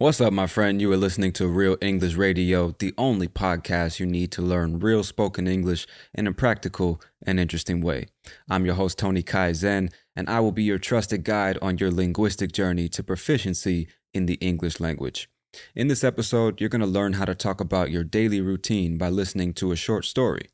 What's 0.00 0.20
up, 0.20 0.32
my 0.32 0.46
friend? 0.46 0.80
You 0.80 0.92
are 0.92 0.96
listening 0.96 1.32
to 1.32 1.48
Real 1.48 1.76
English 1.80 2.14
Radio, 2.14 2.72
the 2.78 2.94
only 2.96 3.26
podcast 3.26 3.98
you 3.98 4.06
need 4.06 4.30
to 4.30 4.42
learn 4.42 4.78
real 4.78 5.02
spoken 5.02 5.48
English 5.48 5.88
in 6.14 6.28
a 6.28 6.32
practical 6.32 7.02
and 7.26 7.40
interesting 7.40 7.80
way. 7.80 8.06
I'm 8.48 8.64
your 8.64 8.76
host, 8.76 8.96
Tony 8.96 9.24
Kaizen, 9.24 9.90
and 10.14 10.30
I 10.30 10.38
will 10.38 10.52
be 10.52 10.62
your 10.62 10.78
trusted 10.78 11.24
guide 11.24 11.58
on 11.60 11.78
your 11.78 11.90
linguistic 11.90 12.52
journey 12.52 12.88
to 12.90 13.02
proficiency 13.02 13.88
in 14.14 14.26
the 14.26 14.34
English 14.34 14.78
language. 14.78 15.28
In 15.74 15.88
this 15.88 16.04
episode, 16.04 16.60
you're 16.60 16.70
going 16.70 16.80
to 16.80 16.86
learn 16.86 17.14
how 17.14 17.24
to 17.24 17.34
talk 17.34 17.60
about 17.60 17.90
your 17.90 18.04
daily 18.04 18.40
routine 18.40 18.98
by 18.98 19.08
listening 19.08 19.52
to 19.54 19.72
a 19.72 19.76
short 19.76 20.04
story. 20.04 20.50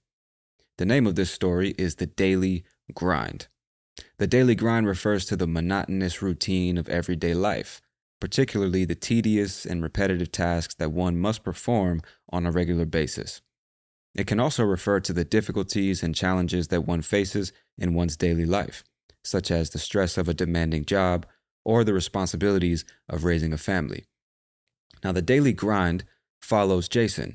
The 0.79 0.87
name 0.87 1.07
of 1.07 1.17
this 1.17 1.31
story 1.31 1.75
is 1.77 1.97
The 1.97 2.07
Daily 2.07 2.65
Grind. 2.95 3.49
The 4.17 4.27
daily 4.27 4.55
grind 4.55 4.87
refers 4.87 5.27
to 5.27 5.37
the 5.37 5.47
monotonous 5.47 6.23
routine 6.23 6.79
of 6.79 6.89
everyday 6.89 7.35
life 7.35 7.83
particularly 8.25 8.87
the 8.87 8.95
tedious 8.95 9.67
and 9.67 9.83
repetitive 9.83 10.33
tasks 10.33 10.75
that 10.77 10.91
one 10.91 11.15
must 11.15 11.45
perform 11.45 12.01
on 12.33 12.47
a 12.47 12.51
regular 12.51 12.87
basis. 12.87 13.43
It 14.15 14.27
can 14.27 14.41
also 14.41 14.65
refer 14.65 14.99
to 15.01 15.13
the 15.13 15.27
difficulties 15.27 16.03
and 16.03 16.15
challenges 16.15 16.69
that 16.69 16.87
one 16.87 17.03
faces 17.03 17.53
in 17.77 17.93
one's 17.93 18.17
daily 18.17 18.47
life, 18.47 18.83
such 19.23 19.51
as 19.51 19.69
the 19.69 19.79
stress 19.79 20.17
of 20.17 20.27
a 20.27 20.33
demanding 20.33 20.87
job 20.87 21.27
or 21.67 21.85
the 21.85 21.93
responsibilities 21.93 22.87
of 23.11 23.25
raising 23.25 23.53
a 23.53 23.59
family. 23.59 24.07
Now, 25.05 25.13
the 25.13 25.21
daily 25.21 25.53
grind 25.53 26.05
follows 26.41 26.89
Jason, 26.89 27.35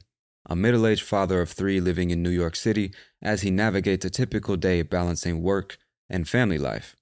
a 0.50 0.56
middle 0.56 0.88
aged 0.88 1.04
father 1.04 1.40
of 1.40 1.52
three 1.52 1.80
living 1.80 2.10
in 2.10 2.24
New 2.24 2.32
York 2.32 2.56
City, 2.56 2.92
as 3.22 3.44
he 3.44 3.52
navigates 3.52 4.06
a 4.06 4.10
typical 4.10 4.58
day 4.58 4.82
balancing 4.82 5.44
work 5.44 5.78
and 6.10 6.28
family 6.28 6.58
life. 6.58 6.96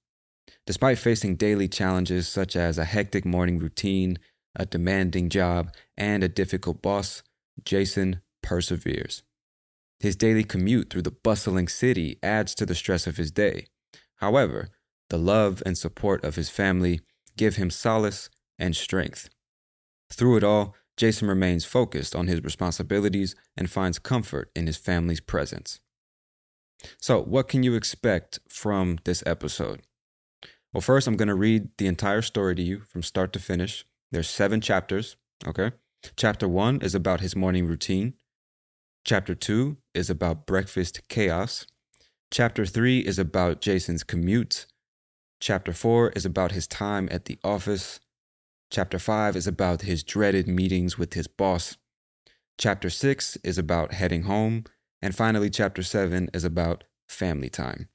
Despite 0.68 0.98
facing 0.98 1.36
daily 1.36 1.66
challenges 1.66 2.28
such 2.28 2.54
as 2.54 2.76
a 2.76 2.84
hectic 2.84 3.24
morning 3.24 3.58
routine, 3.58 4.18
a 4.54 4.66
demanding 4.66 5.30
job, 5.30 5.72
and 5.96 6.22
a 6.22 6.28
difficult 6.28 6.82
boss, 6.82 7.22
Jason 7.64 8.20
perseveres. 8.42 9.22
His 9.98 10.14
daily 10.14 10.44
commute 10.44 10.90
through 10.90 11.08
the 11.08 11.10
bustling 11.10 11.68
city 11.68 12.18
adds 12.22 12.54
to 12.56 12.66
the 12.66 12.74
stress 12.74 13.06
of 13.06 13.16
his 13.16 13.30
day. 13.30 13.68
However, 14.16 14.68
the 15.08 15.16
love 15.16 15.62
and 15.64 15.78
support 15.78 16.22
of 16.22 16.36
his 16.36 16.50
family 16.50 17.00
give 17.38 17.56
him 17.56 17.70
solace 17.70 18.28
and 18.58 18.76
strength. 18.76 19.30
Through 20.12 20.36
it 20.36 20.44
all, 20.44 20.74
Jason 20.98 21.28
remains 21.28 21.64
focused 21.64 22.14
on 22.14 22.26
his 22.26 22.44
responsibilities 22.44 23.34
and 23.56 23.70
finds 23.70 23.98
comfort 23.98 24.50
in 24.54 24.66
his 24.66 24.76
family's 24.76 25.20
presence. 25.20 25.80
So, 27.00 27.22
what 27.22 27.48
can 27.48 27.62
you 27.62 27.74
expect 27.74 28.38
from 28.50 28.98
this 29.04 29.22
episode? 29.24 29.80
Well, 30.72 30.80
first, 30.80 31.06
I'm 31.06 31.16
going 31.16 31.28
to 31.28 31.34
read 31.34 31.70
the 31.78 31.86
entire 31.86 32.22
story 32.22 32.54
to 32.54 32.62
you 32.62 32.80
from 32.80 33.02
start 33.02 33.32
to 33.32 33.38
finish. 33.38 33.86
There's 34.12 34.28
seven 34.28 34.60
chapters, 34.60 35.16
okay? 35.46 35.72
Chapter 36.16 36.48
one 36.48 36.80
is 36.80 36.94
about 36.94 37.20
his 37.20 37.34
morning 37.34 37.66
routine. 37.66 38.14
Chapter 39.04 39.34
two 39.34 39.78
is 39.94 40.10
about 40.10 40.46
breakfast 40.46 41.00
chaos. 41.08 41.66
Chapter 42.30 42.66
three 42.66 43.00
is 43.00 43.18
about 43.18 43.60
Jason's 43.60 44.04
commute. 44.04 44.66
Chapter 45.40 45.72
four 45.72 46.10
is 46.10 46.26
about 46.26 46.52
his 46.52 46.66
time 46.66 47.08
at 47.10 47.24
the 47.24 47.38
office. 47.42 48.00
Chapter 48.70 48.98
five 48.98 49.34
is 49.36 49.46
about 49.46 49.82
his 49.82 50.02
dreaded 50.02 50.46
meetings 50.46 50.98
with 50.98 51.14
his 51.14 51.26
boss. 51.26 51.78
Chapter 52.58 52.90
six 52.90 53.36
is 53.42 53.56
about 53.56 53.94
heading 53.94 54.24
home. 54.24 54.64
And 55.00 55.14
finally, 55.14 55.48
chapter 55.48 55.82
seven 55.82 56.28
is 56.34 56.44
about 56.44 56.84
family 57.08 57.48
time. 57.48 57.88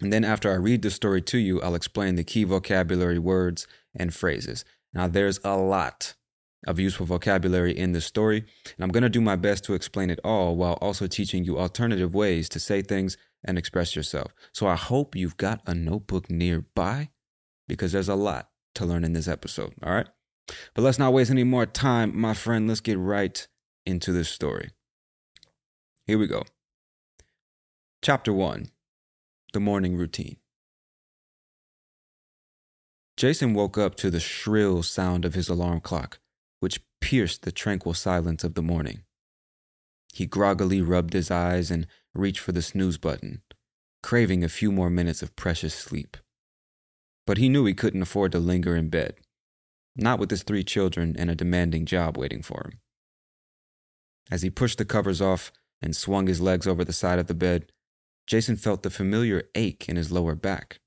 And 0.00 0.12
then 0.12 0.24
after 0.24 0.50
I 0.50 0.56
read 0.56 0.82
the 0.82 0.90
story 0.90 1.20
to 1.22 1.38
you, 1.38 1.60
I'll 1.60 1.74
explain 1.74 2.14
the 2.14 2.24
key 2.24 2.44
vocabulary 2.44 3.18
words 3.18 3.66
and 3.94 4.14
phrases. 4.14 4.64
Now, 4.92 5.08
there's 5.08 5.40
a 5.44 5.56
lot 5.56 6.14
of 6.66 6.78
useful 6.78 7.06
vocabulary 7.06 7.76
in 7.76 7.92
this 7.92 8.06
story, 8.06 8.38
and 8.38 8.84
I'm 8.84 8.90
going 8.90 9.02
to 9.02 9.08
do 9.08 9.20
my 9.20 9.36
best 9.36 9.64
to 9.64 9.74
explain 9.74 10.10
it 10.10 10.20
all 10.24 10.56
while 10.56 10.74
also 10.74 11.06
teaching 11.06 11.44
you 11.44 11.58
alternative 11.58 12.14
ways 12.14 12.48
to 12.50 12.60
say 12.60 12.82
things 12.82 13.16
and 13.44 13.56
express 13.56 13.96
yourself. 13.96 14.32
So 14.52 14.66
I 14.66 14.76
hope 14.76 15.16
you've 15.16 15.36
got 15.36 15.62
a 15.66 15.74
notebook 15.74 16.30
nearby 16.30 17.10
because 17.68 17.92
there's 17.92 18.08
a 18.08 18.14
lot 18.14 18.50
to 18.74 18.84
learn 18.84 19.04
in 19.04 19.12
this 19.12 19.28
episode, 19.28 19.74
all 19.82 19.92
right? 19.92 20.08
But 20.74 20.82
let's 20.82 20.98
not 20.98 21.12
waste 21.12 21.30
any 21.30 21.44
more 21.44 21.66
time, 21.66 22.18
my 22.18 22.34
friend. 22.34 22.68
Let's 22.68 22.80
get 22.80 22.98
right 22.98 23.46
into 23.86 24.12
this 24.12 24.28
story. 24.28 24.70
Here 26.06 26.18
we 26.18 26.26
go. 26.26 26.44
Chapter 28.02 28.32
1 28.32 28.70
the 29.52 29.60
morning 29.60 29.96
routine. 29.96 30.36
Jason 33.16 33.52
woke 33.52 33.76
up 33.76 33.94
to 33.96 34.10
the 34.10 34.20
shrill 34.20 34.82
sound 34.82 35.24
of 35.24 35.34
his 35.34 35.48
alarm 35.48 35.80
clock, 35.80 36.18
which 36.60 36.80
pierced 37.00 37.42
the 37.42 37.52
tranquil 37.52 37.94
silence 37.94 38.44
of 38.44 38.54
the 38.54 38.62
morning. 38.62 39.02
He 40.12 40.26
groggily 40.26 40.80
rubbed 40.80 41.12
his 41.12 41.30
eyes 41.30 41.70
and 41.70 41.86
reached 42.14 42.40
for 42.40 42.52
the 42.52 42.62
snooze 42.62 42.98
button, 42.98 43.42
craving 44.02 44.42
a 44.42 44.48
few 44.48 44.72
more 44.72 44.90
minutes 44.90 45.22
of 45.22 45.36
precious 45.36 45.74
sleep. 45.74 46.16
But 47.26 47.38
he 47.38 47.48
knew 47.48 47.66
he 47.66 47.74
couldn't 47.74 48.02
afford 48.02 48.32
to 48.32 48.38
linger 48.38 48.74
in 48.74 48.88
bed, 48.88 49.14
not 49.94 50.18
with 50.18 50.30
his 50.30 50.42
three 50.42 50.64
children 50.64 51.14
and 51.18 51.30
a 51.30 51.34
demanding 51.34 51.86
job 51.86 52.16
waiting 52.16 52.42
for 52.42 52.62
him. 52.64 52.80
As 54.30 54.42
he 54.42 54.50
pushed 54.50 54.78
the 54.78 54.84
covers 54.84 55.20
off 55.20 55.52
and 55.82 55.94
swung 55.94 56.26
his 56.26 56.40
legs 56.40 56.66
over 56.66 56.84
the 56.84 56.92
side 56.92 57.18
of 57.18 57.26
the 57.26 57.34
bed, 57.34 57.70
Jason 58.30 58.54
felt 58.54 58.84
the 58.84 58.90
familiar 58.90 59.42
ache 59.56 59.88
in 59.88 59.96
his 59.96 60.12
lower 60.12 60.36
back. 60.36 60.78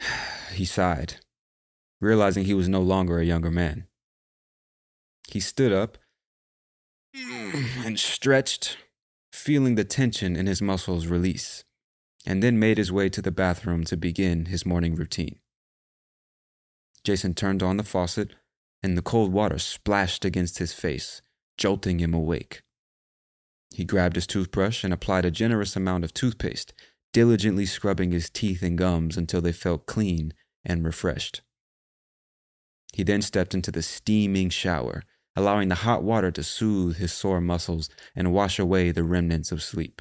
he 0.52 0.64
sighed, 0.64 1.18
realizing 2.00 2.44
he 2.44 2.52
was 2.52 2.68
no 2.68 2.82
longer 2.82 3.20
a 3.20 3.24
younger 3.24 3.52
man. 3.52 3.86
He 5.28 5.38
stood 5.38 5.72
up 5.72 5.98
and 7.14 7.96
stretched, 7.96 8.76
feeling 9.32 9.76
the 9.76 9.84
tension 9.84 10.34
in 10.34 10.48
his 10.48 10.60
muscles 10.60 11.06
release, 11.06 11.62
and 12.26 12.42
then 12.42 12.58
made 12.58 12.76
his 12.76 12.90
way 12.90 13.08
to 13.08 13.22
the 13.22 13.30
bathroom 13.30 13.84
to 13.84 13.96
begin 13.96 14.46
his 14.46 14.66
morning 14.66 14.96
routine. 14.96 15.38
Jason 17.04 17.34
turned 17.34 17.62
on 17.62 17.76
the 17.76 17.84
faucet, 17.84 18.34
and 18.82 18.98
the 18.98 19.02
cold 19.02 19.32
water 19.32 19.58
splashed 19.58 20.24
against 20.24 20.58
his 20.58 20.72
face, 20.72 21.22
jolting 21.56 22.00
him 22.00 22.14
awake. 22.14 22.62
He 23.74 23.84
grabbed 23.84 24.16
his 24.16 24.26
toothbrush 24.26 24.84
and 24.84 24.92
applied 24.92 25.24
a 25.24 25.30
generous 25.30 25.76
amount 25.76 26.04
of 26.04 26.14
toothpaste, 26.14 26.72
diligently 27.12 27.66
scrubbing 27.66 28.12
his 28.12 28.30
teeth 28.30 28.62
and 28.62 28.78
gums 28.78 29.16
until 29.16 29.40
they 29.40 29.52
felt 29.52 29.86
clean 29.86 30.34
and 30.64 30.84
refreshed. 30.84 31.42
He 32.92 33.02
then 33.02 33.22
stepped 33.22 33.54
into 33.54 33.70
the 33.70 33.82
steaming 33.82 34.50
shower, 34.50 35.02
allowing 35.34 35.68
the 35.68 35.76
hot 35.76 36.02
water 36.02 36.30
to 36.30 36.42
soothe 36.42 36.96
his 36.96 37.12
sore 37.12 37.40
muscles 37.40 37.90
and 38.14 38.32
wash 38.32 38.58
away 38.58 38.90
the 38.90 39.04
remnants 39.04 39.52
of 39.52 39.62
sleep. 39.62 40.00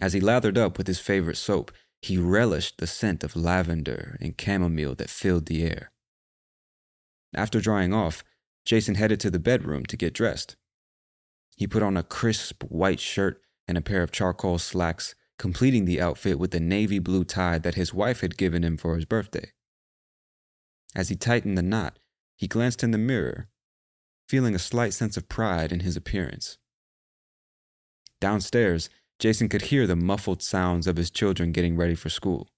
As 0.00 0.12
he 0.12 0.20
lathered 0.20 0.58
up 0.58 0.78
with 0.78 0.86
his 0.86 0.98
favorite 0.98 1.36
soap, 1.36 1.72
he 2.00 2.18
relished 2.18 2.78
the 2.78 2.86
scent 2.86 3.22
of 3.22 3.36
lavender 3.36 4.18
and 4.20 4.38
chamomile 4.38 4.94
that 4.96 5.10
filled 5.10 5.46
the 5.46 5.62
air. 5.62 5.92
After 7.34 7.60
drying 7.60 7.94
off, 7.94 8.24
Jason 8.64 8.96
headed 8.96 9.20
to 9.20 9.30
the 9.30 9.38
bedroom 9.38 9.86
to 9.86 9.96
get 9.96 10.12
dressed. 10.12 10.56
He 11.56 11.66
put 11.66 11.82
on 11.82 11.96
a 11.96 12.02
crisp 12.02 12.64
white 12.64 13.00
shirt 13.00 13.42
and 13.68 13.78
a 13.78 13.82
pair 13.82 14.02
of 14.02 14.12
charcoal 14.12 14.58
slacks, 14.58 15.14
completing 15.38 15.84
the 15.84 16.00
outfit 16.00 16.38
with 16.38 16.50
the 16.50 16.60
navy 16.60 16.98
blue 16.98 17.24
tie 17.24 17.58
that 17.58 17.74
his 17.74 17.94
wife 17.94 18.20
had 18.20 18.36
given 18.36 18.62
him 18.62 18.76
for 18.76 18.96
his 18.96 19.04
birthday. 19.04 19.52
As 20.94 21.08
he 21.08 21.16
tightened 21.16 21.56
the 21.56 21.62
knot, 21.62 21.98
he 22.36 22.46
glanced 22.46 22.82
in 22.82 22.90
the 22.90 22.98
mirror, 22.98 23.48
feeling 24.28 24.54
a 24.54 24.58
slight 24.58 24.94
sense 24.94 25.16
of 25.16 25.28
pride 25.28 25.72
in 25.72 25.80
his 25.80 25.96
appearance. 25.96 26.58
Downstairs, 28.20 28.88
Jason 29.18 29.48
could 29.48 29.62
hear 29.62 29.86
the 29.86 29.96
muffled 29.96 30.42
sounds 30.42 30.86
of 30.86 30.96
his 30.96 31.10
children 31.10 31.52
getting 31.52 31.76
ready 31.76 31.94
for 31.94 32.08
school. 32.08 32.48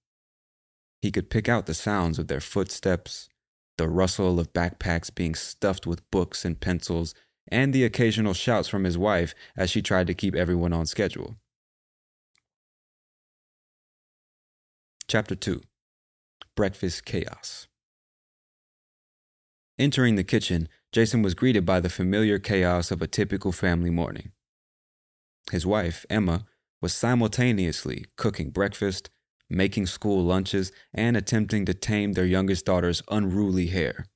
He 1.01 1.11
could 1.11 1.29
pick 1.29 1.47
out 1.47 1.65
the 1.65 1.73
sounds 1.73 2.17
of 2.17 2.27
their 2.27 2.39
footsteps, 2.39 3.29
the 3.77 3.87
rustle 3.87 4.39
of 4.39 4.53
backpacks 4.53 5.13
being 5.13 5.35
stuffed 5.35 5.85
with 5.85 6.09
books 6.11 6.45
and 6.45 6.59
pencils, 6.59 7.13
and 7.47 7.73
the 7.73 7.83
occasional 7.83 8.33
shouts 8.33 8.67
from 8.67 8.83
his 8.83 8.97
wife 8.97 9.35
as 9.55 9.69
she 9.69 9.81
tried 9.81 10.07
to 10.07 10.13
keep 10.13 10.35
everyone 10.35 10.73
on 10.73 10.85
schedule. 10.85 11.35
Chapter 15.07 15.35
2 15.35 15.61
Breakfast 16.55 17.05
Chaos 17.05 17.67
Entering 19.77 20.15
the 20.15 20.23
kitchen, 20.23 20.69
Jason 20.91 21.21
was 21.21 21.33
greeted 21.33 21.65
by 21.65 21.79
the 21.79 21.89
familiar 21.89 22.39
chaos 22.39 22.91
of 22.91 23.01
a 23.01 23.07
typical 23.07 23.51
family 23.51 23.89
morning. 23.89 24.31
His 25.51 25.65
wife, 25.65 26.05
Emma, 26.09 26.45
was 26.81 26.93
simultaneously 26.93 28.05
cooking 28.15 28.49
breakfast, 28.49 29.09
making 29.49 29.85
school 29.85 30.23
lunches, 30.23 30.71
and 30.93 31.17
attempting 31.17 31.65
to 31.65 31.73
tame 31.73 32.13
their 32.13 32.25
youngest 32.25 32.65
daughter's 32.65 33.03
unruly 33.09 33.67
hair. 33.67 34.07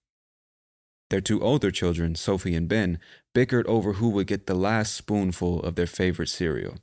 Their 1.09 1.21
two 1.21 1.41
older 1.41 1.71
children, 1.71 2.15
Sophie 2.15 2.55
and 2.55 2.67
Ben, 2.67 2.99
bickered 3.33 3.65
over 3.67 3.93
who 3.93 4.09
would 4.09 4.27
get 4.27 4.45
the 4.45 4.53
last 4.53 4.93
spoonful 4.93 5.61
of 5.63 5.75
their 5.75 5.87
favorite 5.87 6.29
cereal. 6.29 6.77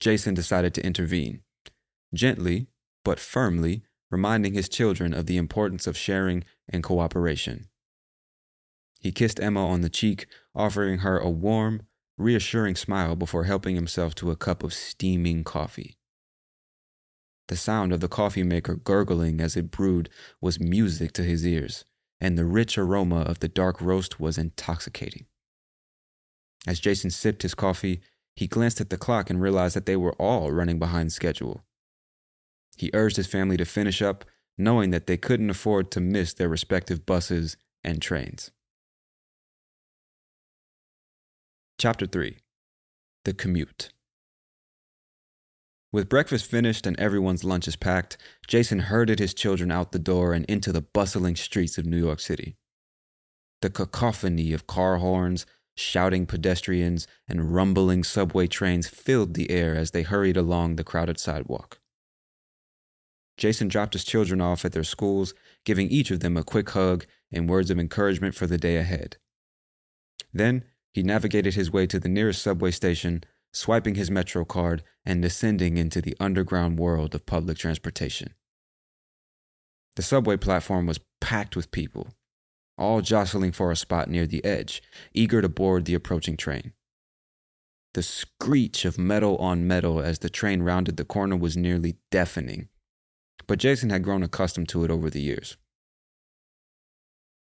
Jason 0.00 0.34
decided 0.34 0.74
to 0.74 0.86
intervene, 0.86 1.42
gently 2.14 2.68
but 3.04 3.18
firmly 3.18 3.82
reminding 4.10 4.54
his 4.54 4.68
children 4.68 5.12
of 5.12 5.26
the 5.26 5.36
importance 5.36 5.86
of 5.86 5.96
sharing 5.96 6.44
and 6.68 6.82
cooperation. 6.82 7.68
He 9.00 9.12
kissed 9.12 9.40
Emma 9.40 9.66
on 9.66 9.82
the 9.82 9.90
cheek, 9.90 10.26
offering 10.54 10.98
her 10.98 11.18
a 11.18 11.30
warm, 11.30 11.82
reassuring 12.16 12.74
smile 12.74 13.16
before 13.16 13.44
helping 13.44 13.74
himself 13.74 14.14
to 14.16 14.30
a 14.30 14.36
cup 14.36 14.62
of 14.62 14.74
steaming 14.74 15.44
coffee. 15.44 15.96
The 17.48 17.56
sound 17.56 17.92
of 17.92 18.00
the 18.00 18.08
coffee 18.08 18.42
maker 18.42 18.74
gurgling 18.74 19.40
as 19.40 19.56
it 19.56 19.70
brewed 19.70 20.10
was 20.40 20.60
music 20.60 21.12
to 21.12 21.22
his 21.22 21.46
ears, 21.46 21.84
and 22.20 22.36
the 22.36 22.44
rich 22.44 22.76
aroma 22.76 23.20
of 23.20 23.40
the 23.40 23.48
dark 23.48 23.80
roast 23.80 24.18
was 24.18 24.38
intoxicating. 24.38 25.26
As 26.66 26.80
Jason 26.80 27.10
sipped 27.10 27.42
his 27.42 27.54
coffee, 27.54 28.00
he 28.34 28.46
glanced 28.46 28.80
at 28.80 28.90
the 28.90 28.98
clock 28.98 29.30
and 29.30 29.40
realized 29.40 29.76
that 29.76 29.86
they 29.86 29.96
were 29.96 30.14
all 30.14 30.52
running 30.52 30.78
behind 30.78 31.12
schedule. 31.12 31.64
He 32.76 32.90
urged 32.92 33.16
his 33.16 33.26
family 33.26 33.56
to 33.56 33.64
finish 33.64 34.00
up, 34.00 34.24
knowing 34.56 34.90
that 34.90 35.06
they 35.06 35.16
couldn't 35.16 35.50
afford 35.50 35.90
to 35.90 36.00
miss 36.00 36.32
their 36.32 36.48
respective 36.48 37.04
buses 37.04 37.56
and 37.82 38.00
trains. 38.00 38.50
Chapter 41.78 42.06
3 42.06 42.36
The 43.24 43.34
Commute 43.34 43.90
with 45.92 46.08
breakfast 46.08 46.46
finished 46.50 46.86
and 46.86 46.98
everyone's 46.98 47.44
lunches 47.44 47.76
packed, 47.76 48.16
Jason 48.46 48.80
herded 48.80 49.18
his 49.18 49.34
children 49.34 49.70
out 49.70 49.92
the 49.92 49.98
door 49.98 50.32
and 50.32 50.44
into 50.46 50.72
the 50.72 50.82
bustling 50.82 51.36
streets 51.36 51.78
of 51.78 51.86
New 51.86 51.98
York 51.98 52.20
City. 52.20 52.56
The 53.62 53.70
cacophony 53.70 54.52
of 54.52 54.66
car 54.66 54.98
horns, 54.98 55.46
shouting 55.74 56.26
pedestrians, 56.26 57.06
and 57.26 57.54
rumbling 57.54 58.04
subway 58.04 58.46
trains 58.46 58.88
filled 58.88 59.34
the 59.34 59.50
air 59.50 59.74
as 59.76 59.92
they 59.92 60.02
hurried 60.02 60.36
along 60.36 60.76
the 60.76 60.84
crowded 60.84 61.18
sidewalk. 61.18 61.80
Jason 63.36 63.68
dropped 63.68 63.94
his 63.94 64.04
children 64.04 64.40
off 64.40 64.64
at 64.64 64.72
their 64.72 64.84
schools, 64.84 65.32
giving 65.64 65.88
each 65.88 66.10
of 66.10 66.20
them 66.20 66.36
a 66.36 66.42
quick 66.42 66.70
hug 66.70 67.06
and 67.32 67.48
words 67.48 67.70
of 67.70 67.78
encouragement 67.78 68.34
for 68.34 68.46
the 68.46 68.58
day 68.58 68.76
ahead. 68.76 69.16
Then 70.32 70.64
he 70.92 71.02
navigated 71.02 71.54
his 71.54 71.70
way 71.70 71.86
to 71.86 72.00
the 72.00 72.08
nearest 72.08 72.42
subway 72.42 72.72
station, 72.72 73.22
swiping 73.52 73.94
his 73.94 74.10
Metro 74.10 74.44
card 74.44 74.82
and 75.08 75.22
descending 75.22 75.78
into 75.78 76.02
the 76.02 76.14
underground 76.20 76.78
world 76.78 77.14
of 77.14 77.24
public 77.24 77.56
transportation. 77.56 78.34
The 79.96 80.02
subway 80.02 80.36
platform 80.36 80.86
was 80.86 81.00
packed 81.18 81.56
with 81.56 81.70
people, 81.70 82.08
all 82.76 83.00
jostling 83.00 83.52
for 83.52 83.72
a 83.72 83.76
spot 83.76 84.10
near 84.10 84.26
the 84.26 84.44
edge, 84.44 84.82
eager 85.14 85.40
to 85.40 85.48
board 85.48 85.86
the 85.86 85.94
approaching 85.94 86.36
train. 86.36 86.74
The 87.94 88.02
screech 88.02 88.84
of 88.84 88.98
metal 88.98 89.38
on 89.38 89.66
metal 89.66 89.98
as 89.98 90.18
the 90.18 90.28
train 90.28 90.60
rounded 90.60 90.98
the 90.98 91.06
corner 91.06 91.36
was 91.36 91.56
nearly 91.56 91.96
deafening, 92.10 92.68
but 93.46 93.58
Jason 93.58 93.88
had 93.88 94.04
grown 94.04 94.22
accustomed 94.22 94.68
to 94.68 94.84
it 94.84 94.90
over 94.90 95.08
the 95.08 95.22
years. 95.22 95.56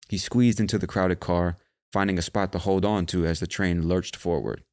He 0.09 0.17
squeezed 0.17 0.59
into 0.59 0.79
the 0.79 0.87
crowded 0.87 1.19
car, 1.19 1.59
finding 1.93 2.17
a 2.17 2.23
spot 2.23 2.51
to 2.53 2.57
hold 2.57 2.83
on 2.85 3.05
to 3.05 3.23
as 3.27 3.39
the 3.39 3.45
train 3.45 3.87
lurched 3.87 4.15
forward. 4.15 4.63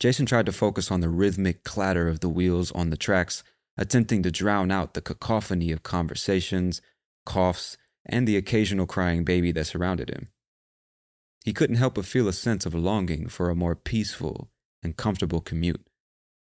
Jason 0.00 0.26
tried 0.26 0.46
to 0.46 0.52
focus 0.52 0.90
on 0.90 1.00
the 1.00 1.08
rhythmic 1.08 1.64
clatter 1.64 2.08
of 2.08 2.20
the 2.20 2.28
wheels 2.28 2.70
on 2.72 2.90
the 2.90 2.96
tracks, 2.96 3.42
attempting 3.76 4.22
to 4.22 4.30
drown 4.30 4.70
out 4.70 4.94
the 4.94 5.00
cacophony 5.00 5.72
of 5.72 5.82
conversations, 5.82 6.80
coughs, 7.26 7.76
and 8.06 8.26
the 8.26 8.36
occasional 8.36 8.86
crying 8.86 9.24
baby 9.24 9.50
that 9.52 9.66
surrounded 9.66 10.08
him. 10.08 10.28
He 11.44 11.52
couldn't 11.52 11.76
help 11.76 11.94
but 11.94 12.04
feel 12.04 12.28
a 12.28 12.32
sense 12.32 12.64
of 12.64 12.74
longing 12.74 13.28
for 13.28 13.50
a 13.50 13.56
more 13.56 13.74
peaceful 13.74 14.50
and 14.82 14.96
comfortable 14.96 15.40
commute, 15.40 15.84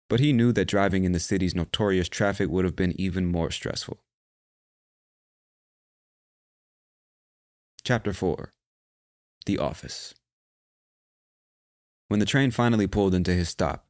but 0.10 0.20
he 0.20 0.34
knew 0.34 0.52
that 0.52 0.66
driving 0.66 1.06
in 1.06 1.14
the 1.14 1.20
city's 1.20 1.56
notorious 1.56 2.10
traffic 2.10 2.50
would 2.50 2.66
have 2.66 2.76
been 2.76 3.00
even 3.00 3.26
more 3.26 3.52
stressful. 3.52 4.00
Chapter 7.84 8.12
4 8.12 8.52
The 9.46 9.58
Office 9.58 10.14
when 12.08 12.20
the 12.20 12.26
train 12.26 12.52
finally 12.52 12.88
pulled 12.88 13.14
into 13.14 13.34
his 13.34 13.50
stop, 13.50 13.88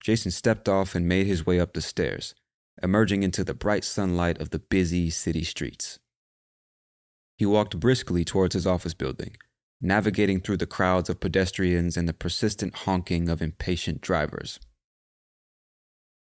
Jason 0.00 0.30
stepped 0.30 0.68
off 0.68 0.94
and 0.94 1.08
made 1.08 1.26
his 1.26 1.46
way 1.46 1.58
up 1.58 1.72
the 1.72 1.80
stairs, 1.80 2.34
emerging 2.82 3.22
into 3.22 3.42
the 3.42 3.54
bright 3.54 3.84
sunlight 3.84 4.40
of 4.40 4.50
the 4.50 4.58
busy 4.58 5.10
city 5.10 5.42
streets. 5.42 5.98
He 7.36 7.46
walked 7.46 7.80
briskly 7.80 8.24
towards 8.24 8.54
his 8.54 8.66
office 8.66 8.94
building, 8.94 9.36
navigating 9.80 10.40
through 10.40 10.56
the 10.58 10.66
crowds 10.66 11.10
of 11.10 11.20
pedestrians 11.20 11.96
and 11.96 12.08
the 12.08 12.14
persistent 12.14 12.74
honking 12.74 13.28
of 13.28 13.42
impatient 13.42 14.00
drivers. 14.00 14.58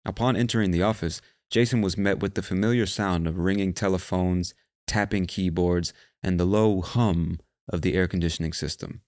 Upon 0.05 0.37
entering 0.37 0.71
the 0.71 0.83
office, 0.83 1.21
Jason 1.51 1.83
was 1.83 1.99
met 1.99 2.21
with 2.21 2.35
the 2.35 2.43
familiar 2.43 2.87
sound 2.87 3.27
of 3.27 3.39
ringing 3.39 3.73
telephones, 3.73 4.55
tapping 4.87 5.27
keyboards, 5.27 5.93
and 6.23 6.41
the 6.41 6.47
low 6.47 6.81
hum 6.81 7.39
of 7.69 7.83
the 7.83 7.95
air 7.95 8.09
conditioning 8.09 8.53
system. 8.53 9.03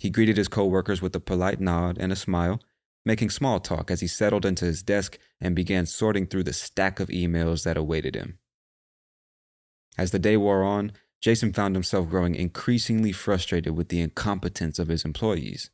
He 0.00 0.10
greeted 0.10 0.36
his 0.36 0.48
coworkers 0.48 1.00
with 1.00 1.14
a 1.16 1.20
polite 1.20 1.60
nod 1.60 1.96
and 1.98 2.12
a 2.12 2.16
smile, 2.16 2.60
making 3.06 3.30
small 3.30 3.60
talk 3.60 3.90
as 3.90 4.00
he 4.00 4.06
settled 4.06 4.44
into 4.44 4.64
his 4.64 4.82
desk 4.82 5.18
and 5.40 5.54
began 5.54 5.86
sorting 5.86 6.26
through 6.26 6.44
the 6.44 6.52
stack 6.52 7.00
of 7.00 7.08
emails 7.08 7.64
that 7.64 7.76
awaited 7.76 8.14
him. 8.14 8.38
As 9.96 10.10
the 10.10 10.18
day 10.18 10.36
wore 10.36 10.64
on, 10.64 10.92
Jason 11.20 11.52
found 11.52 11.74
himself 11.74 12.08
growing 12.08 12.34
increasingly 12.34 13.12
frustrated 13.12 13.76
with 13.76 13.88
the 13.88 14.00
incompetence 14.00 14.78
of 14.78 14.88
his 14.88 15.04
employees. 15.04 15.70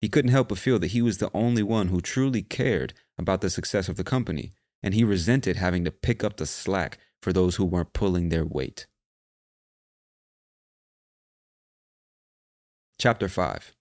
He 0.00 0.08
couldn't 0.08 0.32
help 0.32 0.48
but 0.48 0.58
feel 0.58 0.78
that 0.80 0.90
he 0.90 1.00
was 1.00 1.18
the 1.18 1.30
only 1.32 1.62
one 1.62 1.88
who 1.88 2.00
truly 2.00 2.42
cared 2.42 2.92
about 3.16 3.40
the 3.40 3.48
success 3.48 3.88
of 3.88 3.96
the 3.96 4.04
company, 4.04 4.52
and 4.82 4.94
he 4.94 5.04
resented 5.04 5.56
having 5.56 5.84
to 5.84 5.90
pick 5.90 6.24
up 6.24 6.36
the 6.36 6.46
slack 6.46 6.98
for 7.22 7.32
those 7.32 7.56
who 7.56 7.64
weren't 7.64 7.92
pulling 7.92 8.28
their 8.28 8.44
weight. 8.44 8.86
Chapter 13.04 13.28
5 13.28 13.74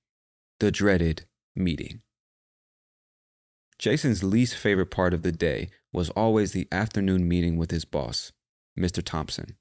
The 0.60 0.72
Dreaded 0.72 1.28
Meeting. 1.56 2.02
Jason's 3.78 4.24
least 4.24 4.56
favorite 4.56 4.90
part 4.90 5.14
of 5.14 5.22
the 5.22 5.32
day 5.32 5.70
was 5.94 6.10
always 6.10 6.54
the 6.54 6.68
afternoon 6.72 7.28
meeting 7.28 7.56
with 7.56 7.70
his 7.70 7.86
boss, 7.86 8.32
Mr. 8.76 9.04
Thompson. 9.06 9.58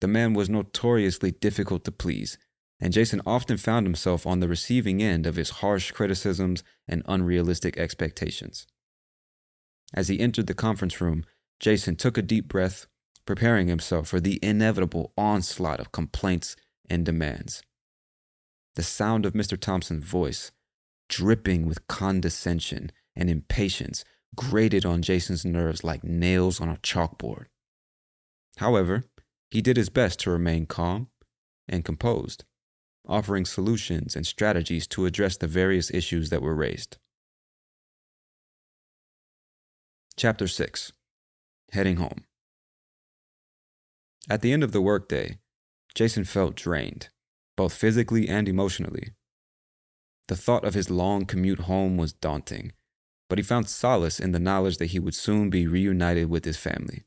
The 0.00 0.08
man 0.08 0.34
was 0.34 0.50
notoriously 0.50 1.30
difficult 1.30 1.84
to 1.84 1.92
please, 1.92 2.36
and 2.80 2.92
Jason 2.92 3.22
often 3.24 3.58
found 3.58 3.86
himself 3.86 4.26
on 4.26 4.40
the 4.40 4.48
receiving 4.48 5.00
end 5.00 5.24
of 5.24 5.36
his 5.36 5.50
harsh 5.62 5.92
criticisms 5.92 6.64
and 6.88 7.04
unrealistic 7.06 7.78
expectations. 7.78 8.66
As 9.94 10.08
he 10.08 10.18
entered 10.18 10.48
the 10.48 10.52
conference 10.52 11.00
room, 11.00 11.24
Jason 11.60 11.94
took 11.94 12.18
a 12.18 12.22
deep 12.22 12.48
breath, 12.48 12.88
preparing 13.24 13.68
himself 13.68 14.08
for 14.08 14.18
the 14.18 14.40
inevitable 14.42 15.12
onslaught 15.16 15.78
of 15.78 15.92
complaints 15.92 16.56
and 16.90 17.06
demands. 17.06 17.62
The 18.78 18.84
sound 18.84 19.26
of 19.26 19.32
Mr. 19.32 19.58
Thompson's 19.58 20.04
voice, 20.04 20.52
dripping 21.08 21.66
with 21.66 21.88
condescension 21.88 22.92
and 23.16 23.28
impatience, 23.28 24.04
grated 24.36 24.86
on 24.86 25.02
Jason's 25.02 25.44
nerves 25.44 25.82
like 25.82 26.04
nails 26.04 26.60
on 26.60 26.68
a 26.68 26.76
chalkboard. 26.76 27.46
However, 28.58 29.02
he 29.50 29.62
did 29.62 29.76
his 29.76 29.88
best 29.88 30.20
to 30.20 30.30
remain 30.30 30.66
calm 30.66 31.08
and 31.66 31.84
composed, 31.84 32.44
offering 33.04 33.44
solutions 33.44 34.14
and 34.14 34.24
strategies 34.24 34.86
to 34.86 35.06
address 35.06 35.36
the 35.36 35.48
various 35.48 35.90
issues 35.92 36.30
that 36.30 36.40
were 36.40 36.54
raised. 36.54 36.98
Chapter 40.16 40.46
6 40.46 40.92
Heading 41.72 41.96
Home 41.96 42.26
At 44.30 44.40
the 44.40 44.52
end 44.52 44.62
of 44.62 44.70
the 44.70 44.80
workday, 44.80 45.38
Jason 45.96 46.22
felt 46.22 46.54
drained, 46.54 47.08
both 47.58 47.74
physically 47.74 48.28
and 48.28 48.48
emotionally. 48.48 49.10
The 50.28 50.36
thought 50.36 50.64
of 50.64 50.74
his 50.74 50.90
long 50.90 51.26
commute 51.26 51.62
home 51.62 51.96
was 51.96 52.12
daunting, 52.12 52.70
but 53.28 53.36
he 53.36 53.42
found 53.42 53.68
solace 53.68 54.20
in 54.20 54.30
the 54.30 54.38
knowledge 54.38 54.78
that 54.78 54.92
he 54.92 55.00
would 55.00 55.16
soon 55.16 55.50
be 55.50 55.66
reunited 55.66 56.30
with 56.30 56.44
his 56.44 56.56
family. 56.56 57.02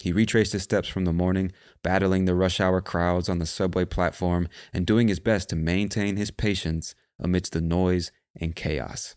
He 0.00 0.12
retraced 0.12 0.52
his 0.52 0.64
steps 0.64 0.86
from 0.86 1.06
the 1.06 1.14
morning, 1.14 1.50
battling 1.82 2.26
the 2.26 2.34
rush 2.34 2.60
hour 2.60 2.82
crowds 2.82 3.30
on 3.30 3.38
the 3.38 3.46
subway 3.46 3.86
platform 3.86 4.48
and 4.74 4.86
doing 4.86 5.08
his 5.08 5.18
best 5.18 5.48
to 5.48 5.56
maintain 5.56 6.18
his 6.18 6.30
patience 6.30 6.94
amidst 7.18 7.54
the 7.54 7.62
noise 7.62 8.12
and 8.38 8.54
chaos. 8.54 9.16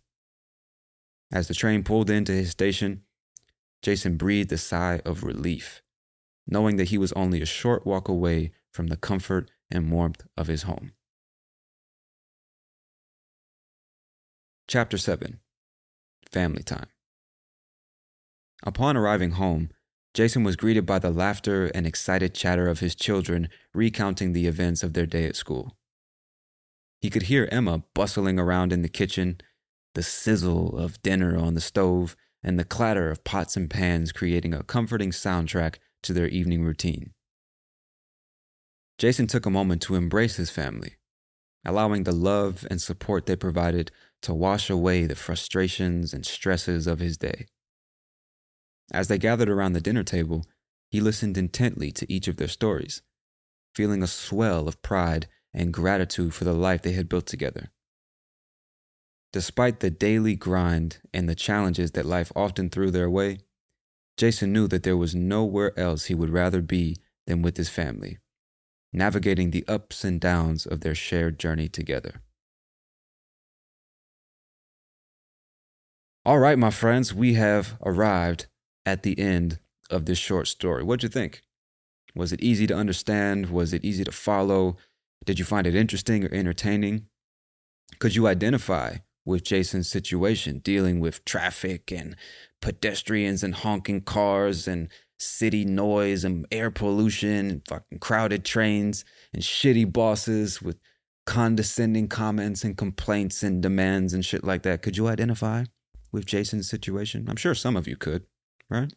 As 1.29 1.49
the 1.49 1.53
train 1.53 1.83
pulled 1.83 2.09
into 2.09 2.31
his 2.31 2.51
station, 2.51 3.01
Jason 3.81 4.15
breathed 4.15 4.53
a 4.53 4.57
sigh 4.57 5.01
of 5.03 5.25
relief, 5.25 5.81
knowing 6.47 6.77
that 6.77 6.87
he 6.87 6.97
was 6.97 7.11
only 7.13 7.41
a 7.41 7.45
short 7.45 7.85
walk 7.85 8.07
away 8.07 8.53
from 8.71 8.87
the 8.87 8.95
comfort 8.95 9.51
and 9.71 9.91
warmth 9.91 10.25
of 10.37 10.47
his 10.47 10.63
home. 10.63 10.93
Chapter 14.67 14.97
7 14.97 15.39
Family 16.31 16.63
Time 16.63 16.87
Upon 18.63 18.97
arriving 18.97 19.31
home, 19.31 19.69
Jason 20.13 20.43
was 20.43 20.55
greeted 20.55 20.85
by 20.85 20.99
the 20.99 21.11
laughter 21.11 21.67
and 21.67 21.87
excited 21.87 22.33
chatter 22.33 22.67
of 22.67 22.79
his 22.79 22.95
children 22.95 23.49
recounting 23.73 24.33
the 24.33 24.47
events 24.47 24.83
of 24.83 24.93
their 24.93 25.05
day 25.05 25.25
at 25.25 25.35
school. 25.35 25.77
He 26.99 27.09
could 27.09 27.23
hear 27.23 27.47
Emma 27.51 27.83
bustling 27.93 28.37
around 28.37 28.73
in 28.73 28.81
the 28.81 28.89
kitchen, 28.89 29.39
the 29.95 30.03
sizzle 30.03 30.77
of 30.77 31.01
dinner 31.01 31.37
on 31.37 31.53
the 31.53 31.61
stove, 31.61 32.15
and 32.43 32.59
the 32.59 32.65
clatter 32.65 33.09
of 33.09 33.23
pots 33.23 33.55
and 33.55 33.69
pans 33.69 34.11
creating 34.11 34.53
a 34.53 34.63
comforting 34.63 35.11
soundtrack 35.11 35.75
to 36.03 36.13
their 36.13 36.27
evening 36.27 36.63
routine. 36.63 37.13
Jason 38.99 39.27
took 39.27 39.45
a 39.45 39.49
moment 39.49 39.81
to 39.81 39.95
embrace 39.95 40.35
his 40.35 40.49
family, 40.49 40.97
allowing 41.65 42.03
the 42.03 42.11
love 42.11 42.67
and 42.69 42.81
support 42.81 43.25
they 43.25 43.35
provided 43.35 43.91
to 44.21 44.33
wash 44.33 44.69
away 44.69 45.05
the 45.05 45.15
frustrations 45.15 46.13
and 46.13 46.25
stresses 46.25 46.85
of 46.85 46.99
his 46.99 47.17
day. 47.17 47.47
As 48.91 49.07
they 49.07 49.17
gathered 49.17 49.47
around 49.47 49.71
the 49.71 49.79
dinner 49.79 50.03
table, 50.03 50.45
he 50.91 50.99
listened 50.99 51.37
intently 51.37 51.93
to 51.93 52.11
each 52.11 52.27
of 52.27 52.35
their 52.35 52.49
stories, 52.49 53.01
feeling 53.73 54.03
a 54.03 54.07
swell 54.07 54.67
of 54.67 54.81
pride 54.81 55.27
and 55.53 55.73
gratitude 55.73 56.33
for 56.33 56.43
the 56.43 56.53
life 56.53 56.81
they 56.81 56.91
had 56.91 57.07
built 57.07 57.25
together. 57.25 57.71
Despite 59.31 59.79
the 59.79 59.91
daily 59.91 60.35
grind 60.35 60.97
and 61.13 61.29
the 61.29 61.35
challenges 61.35 61.91
that 61.91 62.05
life 62.05 62.33
often 62.35 62.69
threw 62.69 62.91
their 62.91 63.09
way, 63.09 63.39
Jason 64.17 64.51
knew 64.51 64.67
that 64.67 64.83
there 64.83 64.97
was 64.97 65.15
nowhere 65.15 65.77
else 65.79 66.05
he 66.05 66.15
would 66.15 66.31
rather 66.31 66.61
be 66.61 66.97
than 67.27 67.41
with 67.41 67.55
his 67.55 67.69
family, 67.69 68.17
navigating 68.91 69.51
the 69.51 69.65
ups 69.67 70.03
and 70.03 70.19
downs 70.19 70.65
of 70.65 70.81
their 70.81 70.95
shared 70.95 71.39
journey 71.39 71.67
together. 71.67 72.21
All 76.25 76.39
right, 76.39 76.57
my 76.57 76.69
friends, 76.69 77.13
we 77.13 77.35
have 77.35 77.77
arrived 77.83 78.47
at 78.85 79.03
the 79.03 79.17
end 79.19 79.59
of 79.89 80.05
this 80.05 80.17
short 80.17 80.47
story. 80.47 80.83
What'd 80.83 81.03
you 81.03 81.09
think? 81.09 81.41
Was 82.15 82.31
it 82.33 82.41
easy 82.41 82.67
to 82.67 82.75
understand? 82.75 83.49
Was 83.49 83.73
it 83.73 83.85
easy 83.85 84.03
to 84.03 84.11
follow? 84.11 84.77
Did 85.25 85.39
you 85.39 85.45
find 85.45 85.65
it 85.65 85.75
interesting 85.75 86.25
or 86.25 86.33
entertaining? 86.33 87.07
Could 87.99 88.15
you 88.15 88.27
identify 88.27 88.97
with 89.25 89.43
Jason's 89.43 89.89
situation, 89.89 90.59
dealing 90.59 90.99
with 90.99 91.23
traffic 91.25 91.91
and 91.91 92.15
pedestrians 92.61 93.43
and 93.43 93.53
honking 93.53 94.01
cars 94.01 94.67
and 94.67 94.89
city 95.19 95.65
noise 95.65 96.23
and 96.23 96.45
air 96.51 96.71
pollution 96.71 97.49
and 97.49 97.61
fucking 97.67 97.99
crowded 97.99 98.45
trains 98.45 99.05
and 99.33 99.43
shitty 99.43 99.91
bosses 99.91 100.61
with 100.61 100.79
condescending 101.25 102.07
comments 102.07 102.63
and 102.63 102.77
complaints 102.77 103.43
and 103.43 103.61
demands 103.61 104.13
and 104.13 104.25
shit 104.25 104.43
like 104.43 104.63
that? 104.63 104.81
Could 104.81 104.97
you 104.97 105.07
identify 105.07 105.65
with 106.11 106.25
Jason's 106.25 106.69
situation? 106.69 107.27
I'm 107.29 107.35
sure 107.35 107.53
some 107.53 107.75
of 107.75 107.87
you 107.87 107.95
could 107.95 108.25
right? 108.69 108.93